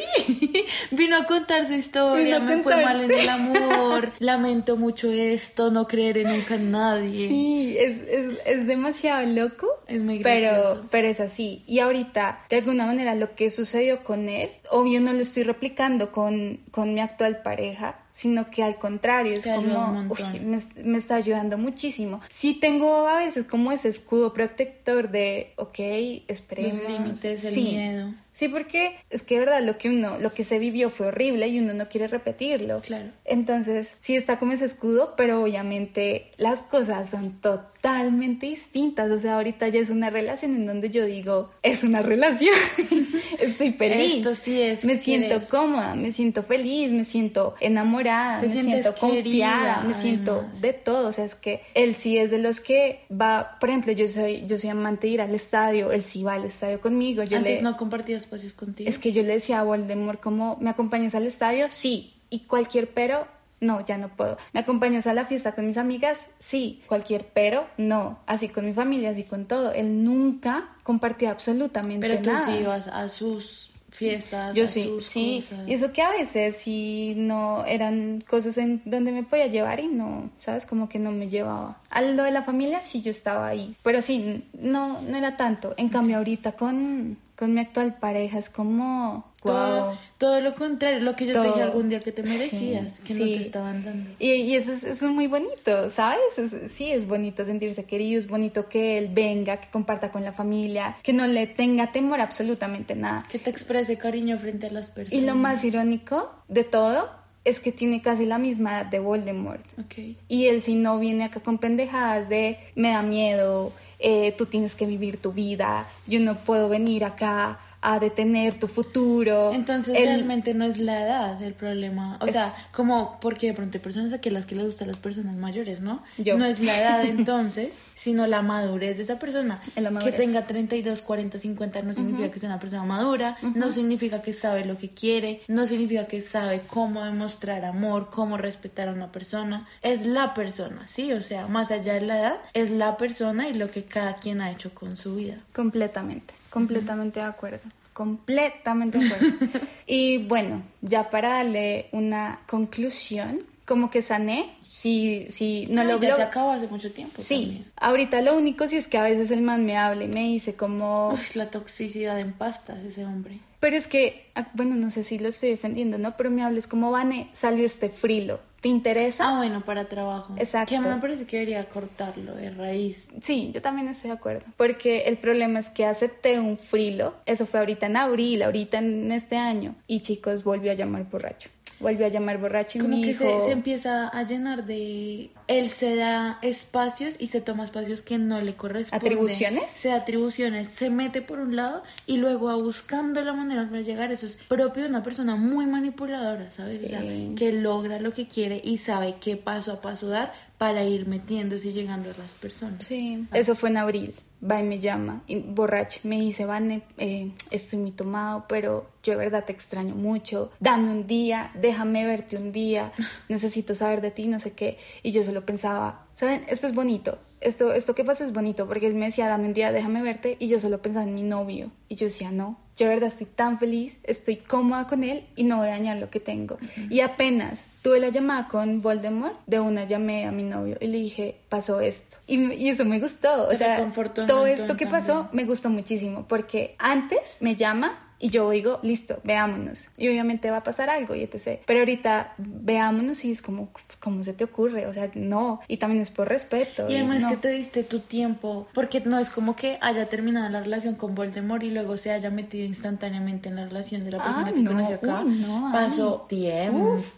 vino 0.91 1.17
a 1.17 1.25
contar 1.25 1.67
su 1.67 1.73
historia, 1.73 2.39
me 2.39 2.57
fue 2.57 2.83
mal 2.83 3.01
en 3.01 3.11
el 3.11 3.29
amor, 3.29 4.11
lamento 4.19 4.77
mucho 4.77 5.11
esto, 5.11 5.71
no 5.71 5.87
creeré 5.87 6.23
nunca 6.23 6.55
en 6.55 6.71
nadie. 6.71 7.27
Sí, 7.27 7.75
es, 7.79 8.01
es, 8.01 8.37
es 8.45 8.67
demasiado 8.67 9.25
loco. 9.27 9.67
Es 9.87 10.01
muy 10.01 10.19
pero, 10.19 10.51
gracioso. 10.51 10.85
pero 10.91 11.07
es 11.07 11.19
así. 11.19 11.63
Y 11.67 11.79
ahorita, 11.79 12.45
de 12.49 12.57
alguna 12.57 12.85
manera, 12.85 13.15
lo 13.15 13.35
que 13.35 13.49
sucedió 13.49 14.03
con 14.03 14.29
él, 14.29 14.51
obvio 14.71 14.99
no 15.01 15.13
lo 15.13 15.19
estoy 15.19 15.43
replicando 15.43 16.11
con, 16.11 16.59
con 16.71 16.93
mi 16.93 16.99
actual 16.99 17.41
pareja, 17.41 17.99
sino 18.11 18.49
que 18.49 18.63
al 18.63 18.77
contrario, 18.77 19.33
es 19.33 19.43
Te 19.43 19.53
como, 19.53 20.07
uy, 20.09 20.39
me, 20.39 20.57
me 20.83 20.97
está 20.97 21.15
ayudando 21.15 21.57
muchísimo. 21.57 22.21
Sí 22.29 22.55
tengo 22.59 23.07
a 23.07 23.19
veces 23.19 23.45
como 23.45 23.71
ese 23.71 23.89
escudo 23.89 24.33
protector 24.33 25.09
de, 25.09 25.53
ok, 25.57 25.79
esperemos. 26.27 26.81
Los 26.81 26.91
límites, 26.91 27.45
el 27.45 27.51
Sí, 27.53 27.63
miedo. 27.63 28.13
Sí, 28.37 28.49
porque 28.49 28.95
es 29.09 29.23
que, 29.23 29.39
verdad, 29.39 29.63
lo 29.63 29.79
que 29.79 29.89
uno, 29.89 30.19
lo 30.19 30.31
que 30.31 30.43
se 30.43 30.59
vivió 30.59 30.91
fue 30.91 31.07
horrible 31.07 31.47
y 31.47 31.57
uno 31.57 31.73
no 31.73 31.89
quiere 31.89 32.07
repetirlo. 32.07 32.81
Claro. 32.81 33.09
Entonces, 33.25 33.95
sí 33.97 34.15
está 34.15 34.37
como 34.37 34.51
ese 34.51 34.65
escudo, 34.65 35.15
pero 35.17 35.41
obviamente 35.41 36.29
las 36.37 36.61
cosas 36.61 37.09
son 37.09 37.41
totalmente 37.41 38.45
distintas. 38.45 39.09
O 39.09 39.17
sea, 39.17 39.37
ahorita 39.37 39.69
ya 39.69 39.79
es 39.79 39.89
una 39.89 40.11
relación 40.11 40.55
en 40.55 40.67
donde 40.67 40.91
yo 40.91 41.05
digo, 41.05 41.49
es 41.63 41.83
una 41.83 42.03
relación. 42.03 42.53
Estoy 43.39 43.71
feliz. 43.73 44.17
Esto 44.17 44.35
sí 44.35 44.61
es 44.61 44.83
Me 44.83 44.99
siento 44.99 45.35
querer. 45.35 45.47
cómoda, 45.47 45.95
me 45.95 46.11
siento 46.11 46.43
feliz, 46.43 46.91
me 46.91 47.05
siento 47.05 47.55
enamorada, 47.59 48.39
Te 48.39 48.49
me 48.49 48.61
siento 48.61 48.93
confiada, 48.95 49.23
querida, 49.23 49.83
me 49.87 49.93
siento 49.95 50.45
de 50.61 50.73
todo. 50.73 51.09
O 51.09 51.11
sea, 51.11 51.25
es 51.25 51.33
que 51.33 51.61
él 51.73 51.95
sí 51.95 52.19
es 52.19 52.29
de 52.29 52.37
los 52.37 52.59
que 52.59 53.01
va, 53.11 53.57
por 53.59 53.69
ejemplo, 53.69 53.93
yo 53.93 54.07
soy, 54.07 54.45
yo 54.45 54.57
soy 54.59 54.69
amante 54.69 55.07
de 55.07 55.13
ir 55.13 55.21
al 55.21 55.33
estadio, 55.33 55.91
él 55.91 56.03
sí 56.03 56.23
va 56.23 56.35
al 56.35 56.45
estadio 56.45 56.79
conmigo. 56.81 57.23
Yo 57.23 57.37
Antes 57.37 57.57
le, 57.57 57.61
no 57.63 57.77
compartía 57.77 58.17
espacios 58.27 58.53
contigo. 58.53 58.89
es 58.89 58.99
que 58.99 59.11
yo 59.11 59.23
le 59.23 59.33
decía 59.33 59.59
a 59.59 59.63
Voldemort, 59.63 60.19
¿cómo 60.19 60.57
me 60.59 60.69
acompañas 60.69 61.15
al 61.15 61.25
estadio? 61.25 61.67
Sí. 61.69 62.13
Y 62.29 62.39
cualquier 62.41 62.89
pero, 62.89 63.25
no, 63.61 63.83
ya 63.85 63.97
no 63.97 64.09
puedo. 64.09 64.37
¿Me 64.53 64.59
acompañas 64.59 65.07
a 65.07 65.13
la 65.13 65.25
fiesta 65.25 65.53
con 65.53 65.65
mis 65.65 65.77
amigas? 65.77 66.27
Sí. 66.39 66.81
Cualquier 66.87 67.25
pero, 67.33 67.67
no. 67.77 68.19
Así 68.27 68.49
con 68.49 68.65
mi 68.65 68.73
familia, 68.73 69.11
así 69.11 69.23
con 69.23 69.45
todo. 69.45 69.71
Él 69.71 70.03
nunca 70.03 70.75
compartía 70.83 71.31
absolutamente 71.31 72.05
Pero 72.07 72.21
tú 72.21 72.29
nada. 72.31 72.45
sí 72.45 72.61
ibas 72.61 72.87
a 72.87 73.07
sus 73.09 73.71
fiestas, 73.89 74.53
Yo 74.55 74.65
a 74.65 74.67
sí, 74.67 74.83
sus 74.83 75.05
sí. 75.05 75.43
cosas. 75.49 75.67
Y 75.67 75.73
eso 75.73 75.91
que 75.91 76.01
a 76.03 76.11
veces 76.11 76.57
sí 76.57 77.13
no 77.17 77.65
eran 77.65 78.23
cosas 78.29 78.57
en 78.59 78.81
donde 78.85 79.11
me 79.11 79.23
podía 79.23 79.47
llevar 79.47 79.79
y 79.79 79.87
no, 79.87 80.29
¿sabes? 80.37 80.65
Como 80.67 80.87
que 80.87 80.99
no 80.99 81.11
me 81.11 81.29
llevaba. 81.29 81.79
A 81.89 82.01
lo 82.01 82.23
de 82.23 82.31
la 82.31 82.43
familia 82.43 82.81
sí 82.81 83.01
yo 83.01 83.09
estaba 83.09 83.47
ahí. 83.47 83.73
Pero 83.81 84.01
sí, 84.03 84.43
no, 84.59 85.01
no 85.01 85.17
era 85.17 85.35
tanto. 85.37 85.73
En 85.77 85.89
cambio 85.89 86.17
ahorita 86.17 86.51
con, 86.51 87.17
con 87.37 87.53
mi 87.53 87.61
actual 87.61 87.95
pareja 87.99 88.39
es 88.39 88.49
como... 88.49 89.31
todo, 89.43 89.85
Wow. 89.89 89.95
todo 90.17 90.39
lo 90.41 90.55
contrario, 90.55 90.99
lo 91.01 91.15
que 91.15 91.27
yo 91.27 91.33
te 91.33 91.39
dije 91.47 91.53
Todo. 91.59 91.63
algún 91.63 91.87
día 91.89 91.99
que 91.99 92.11
te 92.11 92.23
merecías, 92.23 92.93
Sí, 92.97 93.01
que 93.03 93.13
no 93.13 93.25
sí. 93.25 93.35
te 93.35 93.41
estaban 93.41 93.85
dando. 93.85 94.09
Y, 94.19 94.31
y 94.31 94.55
eso, 94.55 94.71
es, 94.71 94.83
eso 94.83 95.05
es 95.07 95.11
muy 95.13 95.27
bonito, 95.27 95.89
¿sabes? 95.91 96.19
Es- 96.37 96.71
sí, 96.71 96.91
es 96.91 97.07
bonito 97.07 97.45
sentirse 97.45 97.85
querido, 97.85 98.17
es 98.19 98.27
bonito 98.27 98.67
que 98.67 98.97
él 98.97 99.09
venga, 99.13 99.57
que 99.57 99.69
comparta 99.69 100.11
con 100.11 100.23
la 100.23 100.33
familia, 100.33 100.97
que 101.03 101.13
no 101.13 101.27
le 101.27 101.45
tenga 101.47 101.91
temor 101.91 102.19
a 102.19 102.23
absolutamente 102.23 102.95
nada. 102.95 103.23
Que 103.31 103.37
te 103.39 103.49
exprese 103.51 103.97
cariño 103.97 104.37
frente 104.39 104.67
a 104.67 104.71
las 104.71 104.89
personas. 104.89 105.21
Y 105.23 105.25
lo 105.25 105.35
más 105.35 105.63
irónico 105.63 106.31
de 106.49 106.63
todo 106.63 107.09
es 107.45 107.61
que 107.61 107.71
tiene 107.71 108.01
casi 108.01 108.25
la 108.25 108.39
misma 108.39 108.71
edad 108.81 108.85
de 108.87 108.99
Voldemort. 108.99 109.63
Ok. 109.79 110.17
Y 110.27 110.47
él 110.47 110.59
si 110.59 110.75
no 110.75 110.99
viene 110.99 111.23
acá 111.23 111.39
con 111.39 111.59
pendejadas 111.59 112.27
de 112.27 112.57
me 112.75 112.89
da 112.89 113.01
miedo, 113.03 113.71
eh, 113.99 114.33
tú 114.37 114.45
tienes 114.45 114.75
que 114.75 114.85
vivir 114.85 115.21
tu 115.21 115.31
vida, 115.31 115.89
yo 116.05 116.19
no 116.19 116.35
puedo 116.35 116.69
venir 116.69 117.03
acá 117.03 117.59
a 117.81 117.99
detener 117.99 118.59
tu 118.59 118.67
futuro. 118.67 119.53
Entonces 119.53 119.97
realmente 119.97 120.53
no 120.53 120.65
es 120.65 120.77
la 120.79 121.01
edad 121.01 121.41
el 121.43 121.53
problema. 121.53 122.17
O 122.21 122.25
Es- 122.25 122.33
sea, 122.33 122.51
como 122.71 123.19
porque 123.19 123.47
de 123.47 123.53
pronto 123.53 123.77
hay 123.77 123.81
personas 123.83 124.11
a 124.11 124.19
las 124.29 124.45
que 124.45 124.55
les 124.55 124.65
gustan 124.65 124.87
las 124.87 124.97
personas 124.99 125.35
mayores, 125.35 125.79
¿no? 125.81 126.01
Yo. 126.17 126.37
No 126.37 126.45
es 126.45 126.59
la 126.59 126.79
edad 126.79 127.05
entonces, 127.05 127.83
sino 127.95 128.25
la 128.27 128.41
madurez 128.41 128.97
de 128.97 129.03
esa 129.03 129.19
persona. 129.19 129.61
Que 130.03 130.11
tenga 130.11 130.45
32, 130.45 131.01
40, 131.01 131.39
50 131.39 131.81
no 131.83 131.93
significa 131.93 132.31
que 132.31 132.39
sea 132.39 132.49
una 132.49 132.59
persona 132.59 132.83
madura, 132.83 133.37
no 133.55 133.71
significa 133.71 134.21
que 134.21 134.33
sabe 134.33 134.65
lo 134.65 134.77
que 134.77 134.89
quiere, 134.89 135.41
no 135.47 135.65
significa 135.67 136.07
que 136.07 136.21
sabe 136.21 136.61
cómo 136.67 137.03
demostrar 137.05 137.63
amor, 137.65 138.09
cómo 138.11 138.37
respetar 138.37 138.89
a 138.89 138.91
una 138.91 139.11
persona. 139.11 139.67
Es 139.81 140.05
la 140.05 140.33
persona, 140.33 140.87
¿sí? 140.87 141.13
O 141.13 141.21
sea, 141.21 141.47
más 141.47 141.71
allá 141.71 141.93
de 141.93 142.01
la 142.01 142.19
edad, 142.19 142.37
es 142.53 142.69
la 142.71 142.97
persona 142.97 143.47
y 143.49 143.53
lo 143.53 143.69
que 143.71 143.83
cada 143.83 144.15
quien 144.17 144.41
ha 144.41 144.51
hecho 144.51 144.71
con 144.73 144.97
su 144.97 145.15
vida. 145.15 145.35
Completamente, 145.53 146.33
completamente 146.59 147.19
de 147.19 147.25
acuerdo. 147.25 147.59
Completamente 147.93 148.97
de 148.99 149.05
acuerdo. 149.05 149.27
y 149.87 150.17
bueno, 150.19 150.63
ya 150.81 151.09
para 151.09 151.29
darle 151.29 151.87
una 151.91 152.39
conclusión, 152.47 153.43
como 153.65 153.89
que 153.89 154.01
sané, 154.01 154.55
si, 154.63 155.25
si 155.29 155.65
no 155.67 155.83
lo 155.83 155.95
ya 155.95 155.97
veo. 155.97 156.15
se 156.15 156.23
acabó 156.23 156.51
hace 156.51 156.67
mucho 156.67 156.91
tiempo. 156.91 157.15
Sí, 157.21 157.41
también. 157.45 157.65
ahorita 157.77 158.21
lo 158.21 158.37
único 158.37 158.67
sí 158.67 158.77
es 158.77 158.87
que 158.87 158.97
a 158.97 159.03
veces 159.03 159.29
el 159.31 159.41
man 159.41 159.65
me 159.65 159.75
habla 159.77 160.05
y 160.05 160.07
me 160.07 160.23
dice 160.23 160.55
como, 160.55 161.09
Uf, 161.09 161.35
la 161.35 161.49
toxicidad 161.51 162.19
en 162.19 162.31
pastas 162.33 162.77
ese 162.85 163.05
hombre. 163.05 163.39
pero 163.59 163.75
es 163.75 163.87
que, 163.87 164.29
ah, 164.35 164.47
bueno, 164.53 164.75
no 164.75 164.89
sé 164.89 165.03
si 165.03 165.19
lo 165.19 165.27
estoy 165.29 165.49
defendiendo, 165.49 165.97
¿no? 165.97 166.15
Pero 166.15 166.31
me 166.31 166.43
hables 166.43 166.65
como, 166.67 166.91
Vane, 166.91 167.29
salió 167.33 167.65
este 167.65 167.89
frilo, 167.89 168.39
¿te 168.61 168.69
interesa? 168.69 169.29
Ah, 169.29 169.37
bueno, 169.37 169.61
para 169.61 169.87
trabajo. 169.87 170.33
Exacto. 170.37 170.69
Que 170.69 170.77
a 170.77 170.81
mí 170.81 170.87
me 170.87 170.97
parece 170.97 171.25
que 171.25 171.37
debería 171.37 171.65
cortarlo 171.69 172.35
de 172.35 172.49
raíz. 172.51 173.09
Sí, 173.21 173.51
yo 173.53 173.61
también 173.61 173.87
estoy 173.87 174.11
de 174.11 174.17
acuerdo. 174.17 174.45
Porque 174.57 175.03
el 175.03 175.17
problema 175.17 175.59
es 175.59 175.69
que 175.69 175.85
acepté 175.85 176.39
un 176.39 176.57
frilo. 176.57 177.13
Eso 177.25 177.45
fue 177.45 177.59
ahorita 177.59 177.85
en 177.85 177.97
abril, 177.97 178.41
ahorita 178.43 178.79
en 178.79 179.11
este 179.11 179.37
año. 179.37 179.75
Y 179.87 180.01
chicos, 180.01 180.43
volvió 180.43 180.71
a 180.71 180.75
llamar 180.75 181.03
borracho. 181.09 181.49
Volvió 181.79 182.05
a 182.05 182.09
llamar 182.09 182.39
borracho 182.39 182.79
y 182.79 182.81
Como 182.81 182.95
mi 182.97 183.03
que 183.03 183.13
se, 183.13 183.29
hijo- 183.29 183.45
se 183.45 183.51
empieza 183.51 184.07
a 184.07 184.23
llenar 184.23 184.65
de... 184.65 185.29
Él 185.47 185.69
se 185.69 185.95
da 185.95 186.39
espacios 186.41 187.15
y 187.19 187.27
se 187.27 187.39
toma 187.39 187.63
espacios 187.65 188.01
que 188.01 188.17
no 188.17 188.41
le 188.41 188.55
corresponden. 188.55 189.05
¿Atribuciones? 189.07 189.71
Se 189.71 189.89
da 189.89 189.97
atribuciones. 189.97 190.67
Se 190.69 190.89
mete 190.89 191.21
por 191.21 191.39
un 191.39 191.55
lado 191.55 191.83
y 192.07 192.17
luego 192.17 192.47
va 192.47 192.55
buscando 192.55 193.21
la 193.21 193.33
manera 193.33 193.67
para 193.69 193.81
llegar. 193.81 194.11
Eso 194.11 194.25
es 194.25 194.37
propio 194.47 194.83
de 194.83 194.89
una 194.89 195.03
persona 195.03 195.35
muy 195.35 195.65
manipuladora, 195.67 196.49
¿sabes? 196.51 196.81
O 196.83 196.87
sea, 196.87 197.01
Sí. 197.01 197.33
que 197.37 197.53
logra 197.53 197.99
lo 197.99 198.11
que 198.11 198.27
quiere 198.27 198.59
y 198.63 198.79
sabe 198.79 199.15
qué 199.21 199.37
paso 199.37 199.71
a 199.71 199.81
paso 199.81 200.07
dar 200.07 200.33
para 200.57 200.83
ir 200.83 201.07
metiéndose 201.07 201.69
y 201.69 201.73
llegando 201.73 202.09
a 202.09 202.17
las 202.17 202.33
personas. 202.33 202.83
Sí, 202.83 203.27
eso 203.33 203.55
fue 203.55 203.69
en 203.69 203.77
abril. 203.77 204.13
Va 204.39 204.59
y 204.59 204.63
me 204.63 204.79
llama, 204.79 205.23
y 205.25 205.39
borracho. 205.39 205.99
Me 206.03 206.19
dice, 206.19 206.45
Vane, 206.45 206.83
eh, 206.97 207.31
estoy 207.49 207.79
muy 207.79 207.91
tomado, 207.91 208.45
pero 208.47 208.87
yo 209.01 209.13
de 209.13 209.17
verdad 209.17 209.45
te 209.45 209.51
extraño 209.51 209.95
mucho. 209.95 210.51
Dame 210.59 210.91
un 210.91 211.07
día, 211.07 211.51
déjame 211.55 212.05
verte 212.05 212.37
un 212.37 212.51
día. 212.51 212.91
Necesito 213.29 213.73
saber 213.73 214.01
de 214.01 214.11
ti, 214.11 214.27
no 214.27 214.39
sé 214.39 214.53
qué. 214.53 214.77
Y 215.01 215.11
yo 215.11 215.23
solo 215.23 215.43
pensaba, 215.43 216.05
¿saben? 216.13 216.43
Esto 216.47 216.67
es 216.67 216.75
bonito. 216.75 217.17
Esto, 217.41 217.73
esto 217.73 217.93
que 217.95 218.03
pasó 218.03 218.23
es 218.23 218.33
bonito 218.33 218.67
porque 218.67 218.87
él 218.87 218.95
me 218.95 219.05
decía, 219.05 219.27
dame 219.27 219.45
un 219.45 219.53
día, 219.53 219.71
déjame 219.71 220.01
verte. 220.01 220.37
Y 220.39 220.47
yo 220.47 220.59
solo 220.59 220.81
pensaba 220.81 221.05
en 221.05 221.13
mi 221.13 221.23
novio. 221.23 221.71
Y 221.89 221.95
yo 221.95 222.05
decía, 222.05 222.31
no, 222.31 222.57
yo 222.77 222.87
de 222.87 222.93
verdad 222.93 223.07
estoy 223.07 223.27
tan 223.27 223.57
feliz, 223.57 223.99
estoy 224.03 224.35
cómoda 224.37 224.87
con 224.87 225.03
él 225.03 225.25
y 225.35 225.43
no 225.43 225.57
voy 225.57 225.67
a 225.67 225.71
dañar 225.71 225.97
lo 225.97 226.09
que 226.09 226.19
tengo. 226.19 226.57
Y 226.89 226.99
apenas 226.99 227.65
tuve 227.81 227.99
la 227.99 228.09
llamada 228.09 228.47
con 228.47 228.81
Voldemort, 228.81 229.35
de 229.47 229.59
una 229.59 229.85
llamé 229.85 230.25
a 230.25 230.31
mi 230.31 230.43
novio 230.43 230.77
y 230.79 230.87
le 230.87 230.97
dije, 230.97 231.37
pasó 231.49 231.79
esto. 231.79 232.17
Y, 232.27 232.53
y 232.53 232.69
eso 232.69 232.85
me 232.85 232.99
gustó. 232.99 233.47
O 233.47 233.55
sea, 233.55 233.91
todo 234.27 234.45
esto 234.45 234.77
que 234.77 234.85
también. 234.85 234.89
pasó 234.89 235.29
me 235.31 235.45
gustó 235.45 235.69
muchísimo 235.69 236.25
porque 236.27 236.75
antes 236.77 237.37
me 237.41 237.55
llama 237.55 238.06
y 238.19 238.29
yo 238.29 238.49
digo, 238.49 238.79
listo, 238.81 239.19
veámonos. 239.23 239.89
Y 239.97 240.07
obviamente 240.07 240.49
va 240.49 240.57
a 240.57 240.63
pasar 240.63 240.89
algo 240.89 241.13
y 241.15 241.21
etc. 241.23 241.59
Pero 241.65 241.79
ahorita 241.79 242.33
veámonos 242.37 243.23
y 243.25 243.31
es 243.31 243.41
como, 243.41 243.69
¿cómo 243.99 244.23
se 244.23 244.33
te 244.33 244.43
ocurre? 244.43 244.87
O 244.87 244.93
sea, 244.93 245.09
no. 245.13 245.61
Y 245.67 245.77
también 245.77 246.01
es 246.01 246.09
por 246.09 246.27
respeto. 246.27 246.89
Y 246.89 246.95
además 246.95 247.23
no. 247.23 247.29
que 247.29 247.37
te 247.37 247.49
diste 247.51 247.83
tu 247.83 247.99
tiempo, 247.99 248.67
porque 248.73 249.01
no 249.01 249.19
es 249.19 249.29
como 249.29 249.55
que 249.55 249.77
haya 249.81 250.07
terminado 250.07 250.49
la 250.49 250.61
relación 250.63 250.95
con 250.95 251.13
Voldemort 251.15 251.63
y 251.63 251.69
luego 251.69 251.97
se 251.97 252.11
haya 252.11 252.29
metido 252.31 252.65
instantáneamente 252.65 253.49
en 253.49 253.55
la 253.57 253.65
relación 253.65 254.03
de 254.03 254.11
la 254.11 254.23
persona 254.23 254.47
Ah, 254.49 254.53
que 254.53 254.61
no, 254.61 254.71
conoció 254.71 254.95
acá. 254.95 255.21
uy, 255.23 255.35
no, 255.39 255.69
Pasó 255.71 256.25
tiempo. 256.27 256.97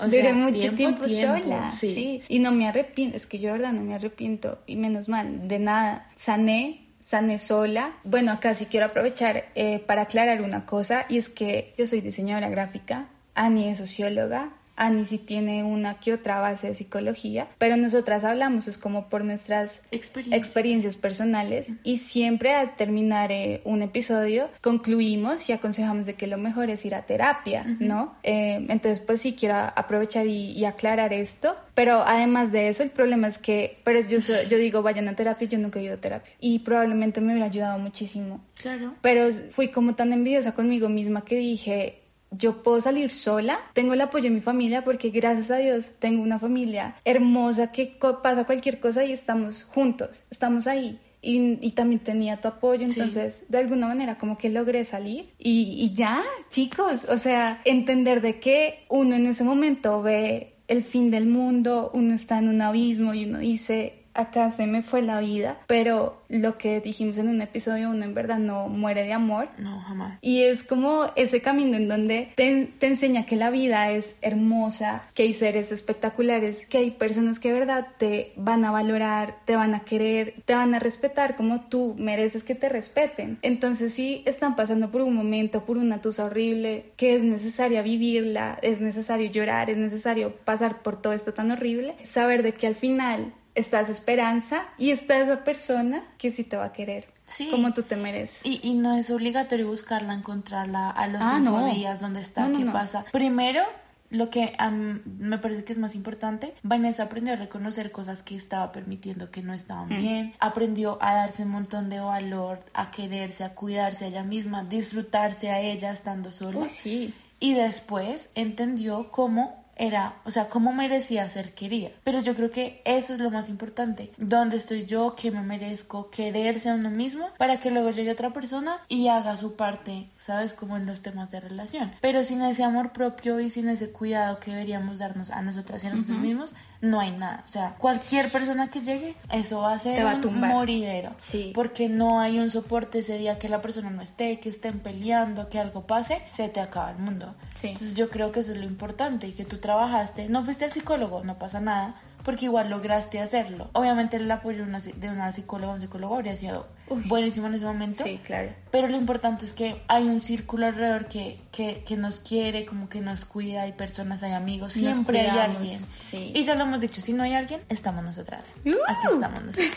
O 0.00 0.04
Duré 0.06 0.22
sea, 0.22 0.34
mucho 0.34 0.58
tiempo, 0.58 0.76
tiempo, 0.76 1.04
tiempo, 1.04 1.38
sola, 1.38 1.70
sí. 1.72 1.94
sí. 1.94 2.22
Y 2.28 2.38
no 2.38 2.52
me 2.52 2.66
arrepiento, 2.66 3.16
es 3.18 3.26
que 3.26 3.38
yo 3.38 3.52
de 3.52 3.58
verdad 3.58 3.72
no 3.74 3.82
me 3.82 3.94
arrepiento, 3.94 4.58
y 4.66 4.76
menos 4.76 5.08
mal, 5.10 5.46
de 5.46 5.58
nada. 5.58 6.10
Sané, 6.16 6.86
sané 7.00 7.38
sola. 7.38 7.94
Bueno, 8.04 8.30
acá 8.30 8.54
sí 8.54 8.66
quiero 8.66 8.86
aprovechar 8.86 9.46
eh, 9.56 9.80
para 9.80 10.02
aclarar 10.02 10.42
una 10.42 10.66
cosa, 10.66 11.06
y 11.08 11.18
es 11.18 11.28
que 11.28 11.74
yo 11.76 11.86
soy 11.86 12.00
diseñadora 12.00 12.48
gráfica, 12.48 13.08
Ani 13.34 13.68
es 13.68 13.78
socióloga, 13.78 14.50
Ani 14.80 15.04
sí 15.04 15.18
tiene 15.18 15.62
una 15.62 16.00
que 16.00 16.14
otra 16.14 16.40
base 16.40 16.68
de 16.68 16.74
psicología, 16.74 17.46
pero 17.58 17.76
nosotras 17.76 18.24
hablamos, 18.24 18.66
es 18.66 18.78
como 18.78 19.08
por 19.08 19.24
nuestras 19.24 19.82
Experiencia. 19.90 20.36
experiencias 20.38 20.96
personales 20.96 21.68
y 21.84 21.98
siempre 21.98 22.54
al 22.54 22.74
terminar 22.76 23.30
eh, 23.30 23.60
un 23.64 23.82
episodio 23.82 24.48
concluimos 24.62 25.48
y 25.48 25.52
aconsejamos 25.52 26.06
de 26.06 26.14
que 26.14 26.26
lo 26.26 26.38
mejor 26.38 26.70
es 26.70 26.84
ir 26.86 26.94
a 26.94 27.02
terapia, 27.02 27.64
¿no? 27.78 28.14
Eh, 28.22 28.64
entonces 28.68 29.00
pues 29.00 29.20
sí 29.20 29.34
quiero 29.38 29.56
aprovechar 29.56 30.26
y, 30.26 30.52
y 30.52 30.64
aclarar 30.64 31.12
esto, 31.12 31.54
pero 31.74 32.02
además 32.06 32.50
de 32.50 32.68
eso 32.68 32.82
el 32.82 32.90
problema 32.90 33.28
es 33.28 33.36
que, 33.38 33.78
pero 33.84 34.00
yo, 34.00 34.18
yo 34.48 34.56
digo 34.58 34.82
vayan 34.82 35.08
a 35.08 35.14
terapia, 35.14 35.46
yo 35.48 35.58
nunca 35.58 35.78
he 35.78 35.82
ido 35.84 35.94
a 35.94 35.98
terapia 35.98 36.32
y 36.40 36.60
probablemente 36.60 37.20
me 37.20 37.32
hubiera 37.32 37.46
ayudado 37.46 37.78
muchísimo, 37.78 38.40
Claro. 38.60 38.94
pero 39.02 39.30
fui 39.32 39.68
como 39.68 39.94
tan 39.94 40.12
envidiosa 40.12 40.52
conmigo 40.54 40.88
misma 40.88 41.24
que 41.24 41.36
dije, 41.36 41.99
yo 42.30 42.62
puedo 42.62 42.80
salir 42.80 43.10
sola, 43.10 43.58
tengo 43.72 43.94
el 43.94 44.00
apoyo 44.00 44.24
de 44.24 44.30
mi 44.30 44.40
familia 44.40 44.84
porque 44.84 45.10
gracias 45.10 45.50
a 45.50 45.56
Dios 45.56 45.92
tengo 45.98 46.22
una 46.22 46.38
familia 46.38 46.96
hermosa 47.04 47.72
que 47.72 47.96
pasa 48.22 48.44
cualquier 48.44 48.80
cosa 48.80 49.04
y 49.04 49.12
estamos 49.12 49.64
juntos, 49.64 50.24
estamos 50.30 50.66
ahí. 50.66 50.98
Y, 51.22 51.58
y 51.60 51.72
también 51.72 51.98
tenía 52.00 52.40
tu 52.40 52.48
apoyo, 52.48 52.88
Sí. 52.88 52.94
entonces 52.98 53.44
de 53.50 53.58
alguna 53.58 53.86
manera 53.86 54.16
como 54.16 54.38
que 54.38 54.48
logré 54.48 54.86
salir 54.86 55.34
y, 55.38 55.72
y 55.78 55.92
ya, 55.92 56.22
chicos, 56.48 57.04
o 57.10 57.18
sea, 57.18 57.60
entender 57.66 58.22
de 58.22 58.40
que 58.40 58.86
uno 58.88 59.16
en 59.16 59.26
ese 59.26 59.44
momento 59.44 60.00
ve 60.00 60.54
el 60.66 60.80
fin 60.80 61.10
del 61.10 61.26
mundo, 61.26 61.90
uno 61.92 62.14
está 62.14 62.38
en 62.38 62.48
un 62.48 62.62
abismo 62.62 63.12
y 63.12 63.24
uno 63.26 63.38
dice, 63.40 63.99
acá 64.14 64.50
se 64.50 64.66
me 64.66 64.82
fue 64.82 65.02
la 65.02 65.20
vida, 65.20 65.58
pero 65.66 66.20
lo 66.28 66.58
que 66.58 66.80
dijimos 66.80 67.18
en 67.18 67.28
un 67.28 67.42
episodio 67.42 67.90
uno 67.90 68.04
en 68.04 68.14
verdad 68.14 68.38
no 68.38 68.68
muere 68.68 69.04
de 69.04 69.12
amor. 69.12 69.48
No, 69.58 69.80
jamás. 69.80 70.18
Y 70.22 70.42
es 70.42 70.62
como 70.62 71.10
ese 71.16 71.40
camino 71.40 71.76
en 71.76 71.88
donde 71.88 72.32
te, 72.36 72.68
te 72.78 72.86
enseña 72.86 73.26
que 73.26 73.36
la 73.36 73.50
vida 73.50 73.90
es 73.90 74.18
hermosa, 74.22 75.04
que 75.14 75.24
hay 75.24 75.32
seres 75.32 75.72
espectaculares, 75.72 76.66
que 76.66 76.78
hay 76.78 76.90
personas 76.90 77.38
que 77.38 77.52
de 77.52 77.58
verdad 77.58 77.86
te 77.98 78.32
van 78.36 78.64
a 78.64 78.70
valorar, 78.70 79.36
te 79.44 79.56
van 79.56 79.74
a 79.74 79.80
querer, 79.80 80.34
te 80.44 80.54
van 80.54 80.74
a 80.74 80.78
respetar 80.78 81.36
como 81.36 81.62
tú 81.62 81.94
mereces 81.98 82.44
que 82.44 82.54
te 82.54 82.68
respeten. 82.68 83.38
Entonces 83.42 83.94
si 83.94 84.22
están 84.26 84.56
pasando 84.56 84.90
por 84.90 85.02
un 85.02 85.14
momento, 85.14 85.64
por 85.64 85.76
una 85.76 86.00
tusa 86.00 86.24
horrible, 86.24 86.92
que 86.96 87.14
es 87.14 87.22
necesaria 87.22 87.82
vivirla, 87.82 88.58
es 88.62 88.80
necesario 88.80 89.30
llorar, 89.30 89.70
es 89.70 89.76
necesario 89.76 90.34
pasar 90.44 90.82
por 90.82 91.00
todo 91.00 91.12
esto 91.12 91.32
tan 91.34 91.50
horrible, 91.50 91.94
saber 92.02 92.42
de 92.42 92.52
que 92.54 92.66
al 92.66 92.74
final 92.74 93.32
está 93.54 93.80
esa 93.80 93.92
esperanza 93.92 94.64
y 94.78 94.90
está 94.90 95.18
esa 95.18 95.44
persona 95.44 96.04
que 96.18 96.30
sí 96.30 96.44
te 96.44 96.56
va 96.56 96.66
a 96.66 96.72
querer. 96.72 97.12
Sí. 97.24 97.48
Como 97.50 97.72
tú 97.72 97.82
te 97.84 97.96
mereces. 97.96 98.44
Y, 98.44 98.60
y 98.62 98.74
no 98.74 98.96
es 98.96 99.08
obligatorio 99.10 99.68
buscarla, 99.68 100.14
encontrarla 100.14 100.90
a 100.90 101.06
los 101.06 101.20
Ah, 101.22 101.34
cinco 101.36 101.60
no. 101.60 101.72
días 101.72 102.00
donde 102.00 102.20
está, 102.20 102.48
No, 102.48 102.58
qué 102.58 102.64
no. 102.64 102.72
pasa. 102.72 103.04
Primero, 103.12 103.62
lo 104.08 104.28
que 104.30 104.52
am, 104.58 105.02
me 105.20 105.38
parece 105.38 105.62
que 105.62 105.72
es 105.72 105.78
más 105.78 105.94
importante, 105.94 106.54
Vanessa 106.64 107.04
aprendió 107.04 107.34
a 107.34 107.36
reconocer 107.36 107.92
cosas 107.92 108.24
que 108.24 108.34
estaba 108.34 108.72
permitiendo 108.72 109.30
que 109.30 109.42
no 109.42 109.54
estaban 109.54 109.86
Mm. 109.90 109.98
bien, 110.00 110.34
aprendió 110.40 110.98
a 111.00 111.14
darse 111.14 111.44
un 111.44 111.50
montón 111.50 111.88
de 111.88 112.00
valor, 112.00 112.64
a 112.74 112.90
quererse, 112.90 113.44
a 113.44 113.54
cuidarse 113.54 114.06
a 114.06 114.08
ella 114.08 114.24
misma, 114.24 114.64
disfrutarse 114.64 115.50
a 115.50 115.60
ella 115.60 115.92
estando 115.92 116.32
sola. 116.32 116.58
Uy, 116.58 116.68
sí. 116.68 117.14
Y 117.38 117.54
después 117.54 118.30
entendió 118.34 119.10
cómo 119.12 119.59
era, 119.76 120.16
o 120.24 120.30
sea, 120.30 120.48
cómo 120.48 120.72
merecía 120.72 121.28
ser 121.30 121.54
querida. 121.54 121.90
Pero 122.04 122.20
yo 122.20 122.34
creo 122.34 122.50
que 122.50 122.82
eso 122.84 123.12
es 123.12 123.18
lo 123.18 123.30
más 123.30 123.48
importante. 123.48 124.12
¿Dónde 124.18 124.56
estoy 124.56 124.86
yo? 124.86 125.14
¿Qué 125.16 125.30
me 125.30 125.42
merezco? 125.42 126.10
Quererse 126.10 126.70
a 126.70 126.74
uno 126.74 126.90
mismo 126.90 127.28
para 127.38 127.58
que 127.58 127.70
luego 127.70 127.90
llegue 127.90 128.10
otra 128.10 128.32
persona 128.32 128.78
y 128.88 129.08
haga 129.08 129.36
su 129.36 129.56
parte, 129.56 130.10
¿sabes? 130.20 130.52
Como 130.52 130.76
en 130.76 130.86
los 130.86 131.02
temas 131.02 131.30
de 131.30 131.40
relación. 131.40 131.92
Pero 132.00 132.24
sin 132.24 132.42
ese 132.42 132.64
amor 132.64 132.92
propio 132.92 133.40
y 133.40 133.50
sin 133.50 133.68
ese 133.68 133.90
cuidado 133.90 134.40
que 134.40 134.50
deberíamos 134.50 134.98
darnos 134.98 135.30
a 135.30 135.42
nosotras 135.42 135.82
y 135.82 135.86
a 135.86 135.90
nosotros 135.90 136.18
mismos, 136.18 136.54
no 136.80 137.00
hay 137.00 137.10
nada. 137.10 137.44
O 137.46 137.48
sea, 137.48 137.74
cualquier 137.78 138.30
persona 138.30 138.70
que 138.70 138.80
llegue, 138.80 139.14
eso 139.30 139.60
va 139.60 139.74
a 139.74 139.78
ser 139.78 139.96
Te 139.96 140.04
va 140.04 140.12
a 140.12 140.14
un 140.16 140.40
moridero. 140.40 141.14
Sí. 141.18 141.52
Porque 141.54 141.88
no 141.88 142.20
hay 142.20 142.38
un 142.38 142.50
soporte 142.50 143.00
ese 143.00 143.18
día 143.18 143.38
que 143.38 143.48
la 143.48 143.60
persona 143.60 143.90
no 143.90 144.02
esté, 144.02 144.40
que 144.40 144.48
estén 144.48 144.80
peleando, 144.80 145.48
que 145.48 145.58
algo 145.58 145.86
pase, 145.86 146.22
se 146.34 146.48
te 146.48 146.60
acaba 146.60 146.90
el 146.90 146.98
mundo. 146.98 147.34
Sí. 147.54 147.68
Entonces 147.68 147.96
yo 147.96 148.08
creo 148.08 148.32
que 148.32 148.40
eso 148.40 148.52
es 148.52 148.58
lo 148.58 148.64
importante 148.64 149.26
y 149.26 149.32
que 149.32 149.44
tú 149.44 149.58
trabajaste, 149.58 150.28
no 150.28 150.44
fuiste 150.44 150.64
al 150.64 150.72
psicólogo, 150.72 151.22
no 151.24 151.38
pasa 151.38 151.60
nada, 151.60 151.96
porque 152.24 152.46
igual 152.46 152.70
lograste 152.70 153.20
hacerlo. 153.20 153.68
Obviamente 153.72 154.16
el 154.16 154.30
apoyo 154.30 154.58
de 154.58 154.64
una, 154.64 154.80
de 154.80 155.10
una 155.10 155.32
psicóloga 155.32 155.72
o 155.72 155.74
un 155.74 155.80
psicólogo 155.80 156.14
habría 156.14 156.36
sido 156.36 156.66
Uy. 156.90 157.02
buenísimo 157.06 157.46
en 157.46 157.54
ese 157.54 157.64
momento. 157.64 158.04
Sí, 158.04 158.20
claro. 158.22 158.52
Pero 158.70 158.88
lo 158.88 158.96
importante 158.96 159.44
es 159.44 159.52
que 159.52 159.80
hay 159.88 160.04
un 160.04 160.20
círculo 160.20 160.66
alrededor 160.66 161.06
que, 161.06 161.38
que, 161.50 161.82
que 161.86 161.96
nos 161.96 162.20
quiere, 162.20 162.66
como 162.66 162.88
que 162.88 163.00
nos 163.00 163.24
cuida, 163.24 163.62
hay 163.62 163.72
personas, 163.72 164.22
hay 164.22 164.32
amigos, 164.32 164.74
siempre 164.74 165.20
hay 165.20 165.38
alguien. 165.38 165.78
sí. 165.96 166.32
Y 166.34 166.44
ya 166.44 166.54
lo 166.54 166.64
hemos 166.64 166.80
dicho, 166.80 167.00
si 167.00 167.12
no 167.12 167.22
hay 167.22 167.34
alguien, 167.34 167.60
estamos 167.68 168.04
nosotras. 168.04 168.44
Uh. 168.64 168.70
Aquí 168.86 169.06
estamos 169.12 169.42
nosotras. 169.42 169.70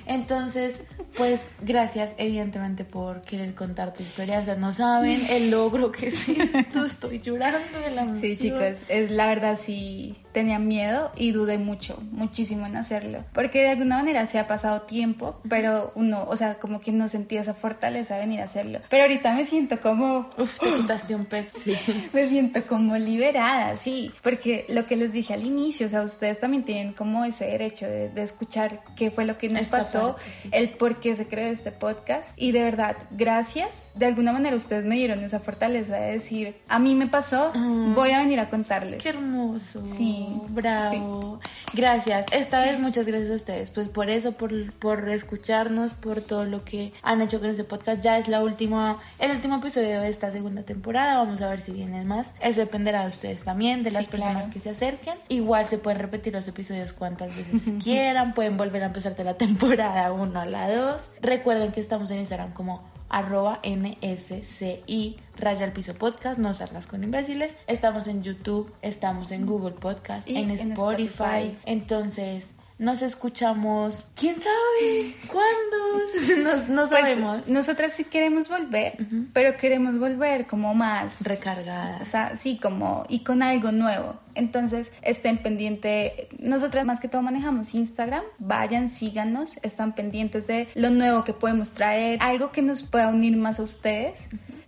Entonces, 0.06 0.80
pues 1.16 1.40
gracias 1.60 2.12
evidentemente 2.16 2.84
por 2.84 3.22
querer 3.22 3.54
contar 3.54 3.92
tu 3.92 4.02
historia. 4.02 4.38
O 4.40 4.44
sea, 4.44 4.56
no 4.56 4.72
saben 4.72 5.20
el 5.30 5.50
logro 5.50 5.92
que 5.92 6.08
es 6.08 6.28
esto. 6.28 6.84
Estoy 6.84 7.20
llorando 7.20 7.80
de 7.84 7.90
la 7.90 8.02
emoción. 8.02 8.22
Sí, 8.22 8.36
chicos, 8.36 8.82
es 8.88 9.10
la 9.10 9.26
verdad 9.26 9.56
sí 9.56 10.16
tenía 10.32 10.58
miedo 10.58 11.12
y 11.14 11.32
dudé 11.32 11.58
mucho, 11.58 12.02
muchísimo 12.10 12.66
en 12.66 12.76
hacerlo, 12.76 13.24
porque 13.32 13.62
de 13.62 13.68
alguna 13.70 13.98
manera 13.98 14.26
se 14.26 14.38
ha 14.38 14.46
pasado 14.46 14.82
tiempo, 14.82 15.40
pero 15.48 15.92
uno, 15.94 16.24
o 16.26 16.36
sea, 16.36 16.41
como 16.60 16.80
que 16.80 16.92
no 16.92 17.08
sentía 17.08 17.40
esa 17.40 17.54
fortaleza 17.54 18.14
de 18.14 18.20
venir 18.20 18.40
a 18.40 18.44
hacerlo. 18.44 18.80
Pero 18.88 19.04
ahorita 19.04 19.34
me 19.34 19.44
siento 19.44 19.80
como 19.80 20.30
Uf, 20.38 20.58
te 20.60 20.72
quitaste 20.74 21.14
un 21.14 21.26
peso. 21.26 21.58
Sí. 21.62 21.74
me 22.12 22.28
siento 22.28 22.64
como 22.66 22.96
liberada, 22.96 23.76
sí, 23.76 24.12
porque 24.22 24.66
lo 24.68 24.86
que 24.86 24.96
les 24.96 25.12
dije 25.12 25.34
al 25.34 25.44
inicio, 25.44 25.86
o 25.86 25.90
sea, 25.90 26.02
ustedes 26.02 26.40
también 26.40 26.64
tienen 26.64 26.92
como 26.92 27.24
ese 27.24 27.46
derecho 27.46 27.86
de, 27.86 28.08
de 28.08 28.22
escuchar 28.22 28.82
qué 28.96 29.10
fue 29.10 29.24
lo 29.24 29.38
que 29.38 29.48
nos 29.48 29.62
Esta 29.62 29.78
pasó, 29.78 30.14
parte, 30.16 30.30
sí. 30.32 30.48
el 30.52 30.70
por 30.70 31.00
qué 31.00 31.14
se 31.14 31.26
creó 31.26 31.48
este 31.50 31.72
podcast 31.72 32.32
y 32.36 32.52
de 32.52 32.62
verdad, 32.62 32.96
gracias. 33.10 33.90
De 33.94 34.06
alguna 34.06 34.32
manera 34.32 34.56
ustedes 34.56 34.84
me 34.84 34.96
dieron 34.96 35.22
esa 35.24 35.40
fortaleza 35.40 35.96
de 35.96 36.12
decir, 36.12 36.56
a 36.68 36.78
mí 36.78 36.94
me 36.94 37.06
pasó, 37.06 37.52
voy 37.94 38.10
a 38.10 38.18
venir 38.18 38.40
a 38.40 38.48
contarles. 38.48 38.98
Mm. 38.98 39.02
Qué 39.02 39.08
hermoso. 39.08 39.86
Sí, 39.86 40.28
Bravo. 40.48 41.40
Gracias. 41.74 42.26
Esta 42.32 42.60
vez 42.60 42.78
muchas 42.78 43.06
gracias 43.06 43.30
a 43.30 43.34
ustedes. 43.34 43.70
Pues 43.70 43.88
por 43.88 44.10
eso, 44.10 44.32
por, 44.32 44.72
por 44.74 45.08
escucharnos, 45.08 45.94
por 45.94 46.20
todo 46.32 46.46
lo 46.46 46.64
que 46.64 46.94
han 47.02 47.20
hecho 47.20 47.40
con 47.40 47.50
este 47.50 47.62
podcast. 47.64 48.02
Ya 48.02 48.16
es 48.16 48.26
la 48.26 48.40
última, 48.42 48.98
el 49.18 49.32
último 49.32 49.56
episodio 49.56 50.00
de 50.00 50.08
esta 50.08 50.32
segunda 50.32 50.62
temporada. 50.62 51.16
Vamos 51.18 51.42
a 51.42 51.48
ver 51.50 51.60
si 51.60 51.72
vienen 51.72 52.06
más. 52.06 52.32
Eso 52.40 52.62
dependerá 52.62 53.02
de 53.02 53.08
ustedes 53.10 53.44
también, 53.44 53.82
de 53.82 53.90
las 53.90 54.06
Sí, 54.06 54.10
personas 54.12 54.36
claro. 54.44 54.52
que 54.54 54.60
se 54.60 54.70
acerquen. 54.70 55.18
Igual 55.28 55.66
se 55.66 55.76
pueden 55.76 55.98
repetir 56.00 56.32
los 56.32 56.48
episodios 56.48 56.94
cuantas 56.94 57.36
veces 57.36 57.70
quieran. 57.84 58.32
Pueden 58.32 58.56
volver 58.56 58.82
a 58.82 58.86
empezar 58.86 59.14
de 59.14 59.24
la 59.24 59.34
temporada 59.34 60.10
1 60.10 60.40
a 60.40 60.46
la 60.46 60.74
2. 60.74 61.10
Recuerden 61.20 61.70
que 61.70 61.80
estamos 61.80 62.10
en 62.10 62.20
Instagram 62.20 62.54
como 62.54 62.80
arroba 63.10 63.60
nsci 63.62 65.16
raya 65.36 65.66
al 65.66 65.72
piso 65.72 65.92
podcast, 65.92 66.38
no 66.38 66.54
salgas 66.54 66.86
con 66.86 67.04
imbéciles. 67.04 67.54
Estamos 67.66 68.06
en 68.06 68.22
YouTube, 68.22 68.72
estamos 68.80 69.32
en 69.32 69.44
Google 69.44 69.72
Podcast, 69.72 70.26
Y 70.26 70.36
en. 70.38 70.50
Spotify. 70.50 71.58
Entonces, 71.66 72.46
nos 72.82 73.00
escuchamos, 73.00 74.04
¿quién 74.16 74.34
sabe? 74.36 75.14
¿Cuándo? 75.28 76.62
no, 76.68 76.88
Pues, 76.88 77.00
sabemos. 77.00 77.48
nosotras 77.48 77.92
sí 77.92 78.04
queremos 78.04 78.48
volver, 78.48 78.96
pero 79.32 79.56
queremos 79.56 79.98
volver 79.98 80.46
como 80.46 80.74
más 80.74 81.22
Recargadas. 81.24 82.02
O 82.02 82.04
sea, 82.04 82.36
sí, 82.36 82.58
como 82.60 83.04
y 83.08 83.20
con 83.20 83.42
algo 83.42 83.72
nuevo. 83.72 84.16
Entonces, 84.34 84.92
estén 85.02 85.38
pendientes. 85.38 86.12
Nosotras 86.38 86.84
más 86.84 87.00
que 87.00 87.08
todo 87.08 87.22
manejamos 87.22 87.74
Instagram. 87.74 88.24
Vayan, 88.38 88.88
síganos, 88.88 89.58
están 89.62 89.94
pendientes 89.94 90.46
de 90.46 90.68
lo 90.74 90.90
nuevo 90.90 91.22
que 91.24 91.32
podemos 91.34 91.72
traer, 91.72 92.18
algo 92.20 92.50
que 92.50 92.62
nos 92.62 92.82
pueda 92.82 93.08
unir 93.08 93.36
más 93.36 93.60
a 93.60 93.62
ustedes. 93.62 94.24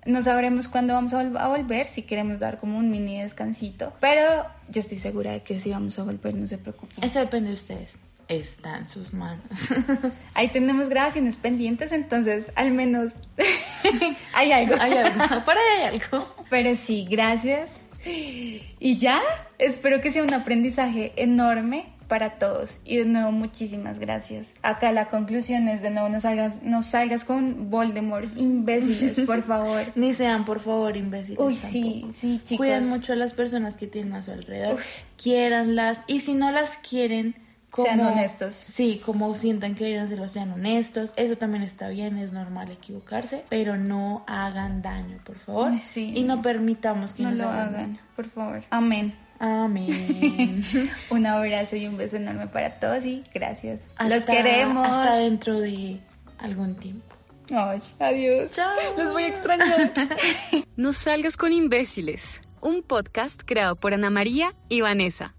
No 0.07 0.21
sabremos 0.23 0.69
cuándo 0.69 0.93
vamos 0.93 1.15
a, 1.15 1.23
vol- 1.25 1.39
a 1.41 1.49
volver, 1.49 1.89
si 1.89 2.03
queremos 2.03 2.39
dar 2.39 2.61
como 2.61 2.77
un 2.77 2.91
mini 2.91 3.23
descansito, 3.23 3.95
pero 4.01 4.45
yo 4.69 4.83
estoy 4.83 4.99
segura 4.99 5.33
de 5.33 5.43
que 5.43 5.59
sí 5.59 5.71
vamos 5.71 5.99
a 5.99 6.03
volver, 6.03 6.35
no 6.35 6.47
se 6.47 6.59
preocupen. 6.59 7.03
Eso 7.03 7.21
depende 7.21 7.49
de 7.49 7.55
ustedes. 7.55 7.95
Está 8.29 8.79
en 8.79 8.89
sus 8.89 9.13
manos. 9.13 9.45
Ahí 10.35 10.49
tenemos 10.49 10.89
grabaciones 10.89 11.37
pendientes, 11.37 11.93
entonces 11.93 12.51
al 12.55 12.71
menos 12.71 13.15
hay 14.35 14.53
algo. 14.53 14.75
hay 14.81 14.93
algo, 14.93 15.21
por 15.45 15.55
ahí 15.55 15.83
hay 15.83 16.01
algo. 16.01 16.35
Pero 16.49 16.75
sí, 16.77 17.07
gracias. 17.09 17.89
Y 18.07 18.99
ya, 18.99 19.21
espero 19.59 20.01
que 20.01 20.11
sea 20.11 20.23
un 20.23 20.35
aprendizaje 20.35 21.13
enorme 21.17 21.87
para 22.09 22.39
todos. 22.39 22.79
Y 22.85 22.99
de 22.99 23.05
nuevo, 23.07 23.33
muchísimas 23.33 23.99
gracias. 23.99 24.55
Acá 24.63 24.93
la 24.93 25.09
conclusión 25.09 25.69
es, 25.69 25.83
de 25.83 25.91
nuevo, 25.91 26.09
no 26.09 26.21
salgas, 26.21 26.63
no 26.63 26.83
salgas 26.83 27.25
con 27.25 27.71
Voldemort, 27.71 28.29
imbéciles, 28.37 29.21
por 29.21 29.43
favor. 29.43 29.85
Ni 29.95 30.13
sean, 30.15 30.45
por 30.45 30.61
favor, 30.61 30.97
imbéciles. 30.97 31.41
Uy, 31.41 31.55
tampoco. 31.55 31.73
sí, 31.73 32.07
sí, 32.13 32.41
chicos. 32.45 32.59
Cuiden 32.59 32.89
mucho 32.89 33.15
a 33.15 33.17
las 33.17 33.33
personas 33.33 33.77
que 33.77 33.87
tienen 33.87 34.13
a 34.15 34.23
su 34.23 34.33
alrededor. 34.33 34.79
Quiéranlas. 35.17 36.01
Y 36.07 36.21
si 36.21 36.35
no 36.35 36.51
las 36.51 36.77
quieren, 36.77 37.35
como, 37.75 37.87
Sean 37.89 38.01
honestos. 38.01 38.55
Sí, 38.55 39.03
como 39.05 39.35
sientan 39.35 39.75
que 39.75 39.85
deberían 39.85 40.09
serlo, 40.09 40.29
sean 40.29 40.53
honestos. 40.53 41.13
Eso 41.17 41.37
también 41.37 41.65
está 41.65 41.89
bien, 41.89 42.17
es 42.19 42.33
normal 42.33 42.71
equivocarse. 42.71 43.45
Pero 43.49 43.77
no 43.77 44.23
hagan 44.29 44.81
daño, 44.81 45.19
por 45.25 45.39
favor. 45.39 45.71
Ay, 45.73 45.79
sí. 45.81 46.13
Y 46.15 46.23
no 46.23 46.41
permitamos 46.41 47.15
que 47.15 47.25
No 47.25 47.31
nos 47.31 47.39
lo 47.39 47.49
hagan 47.49 47.75
hagan, 47.75 47.99
por 48.15 48.29
favor. 48.29 48.63
Amén. 48.71 49.15
Amén. 49.41 50.63
Un 51.11 51.27
abrazo 51.27 51.75
y 51.77 51.87
un 51.87 51.97
beso 51.97 52.17
enorme 52.17 52.47
para 52.47 52.79
todos 52.79 53.05
y 53.05 53.25
gracias. 53.35 53.95
Los 54.01 54.13
Hasta- 54.13 54.33
queremos. 54.33 54.87
Hasta 54.87 55.17
dentro 55.17 55.59
de 55.61 55.99
algún 56.39 56.77
tiempo. 56.77 57.05
Ay, 57.51 57.81
adiós. 57.99 58.53
Chao. 58.53 58.71
Los 58.97 59.13
voy 59.13 59.25
a 59.25 59.29
extrañar. 59.29 59.93
No 60.77 60.93
salgas 60.93 61.37
con 61.37 61.53
imbéciles. 61.53 62.43
Un 62.61 62.83
podcast 62.83 63.43
creado 63.45 63.77
por 63.77 63.95
Ana 63.95 64.11
María 64.11 64.53
y 64.69 64.81
Vanessa. 64.81 65.35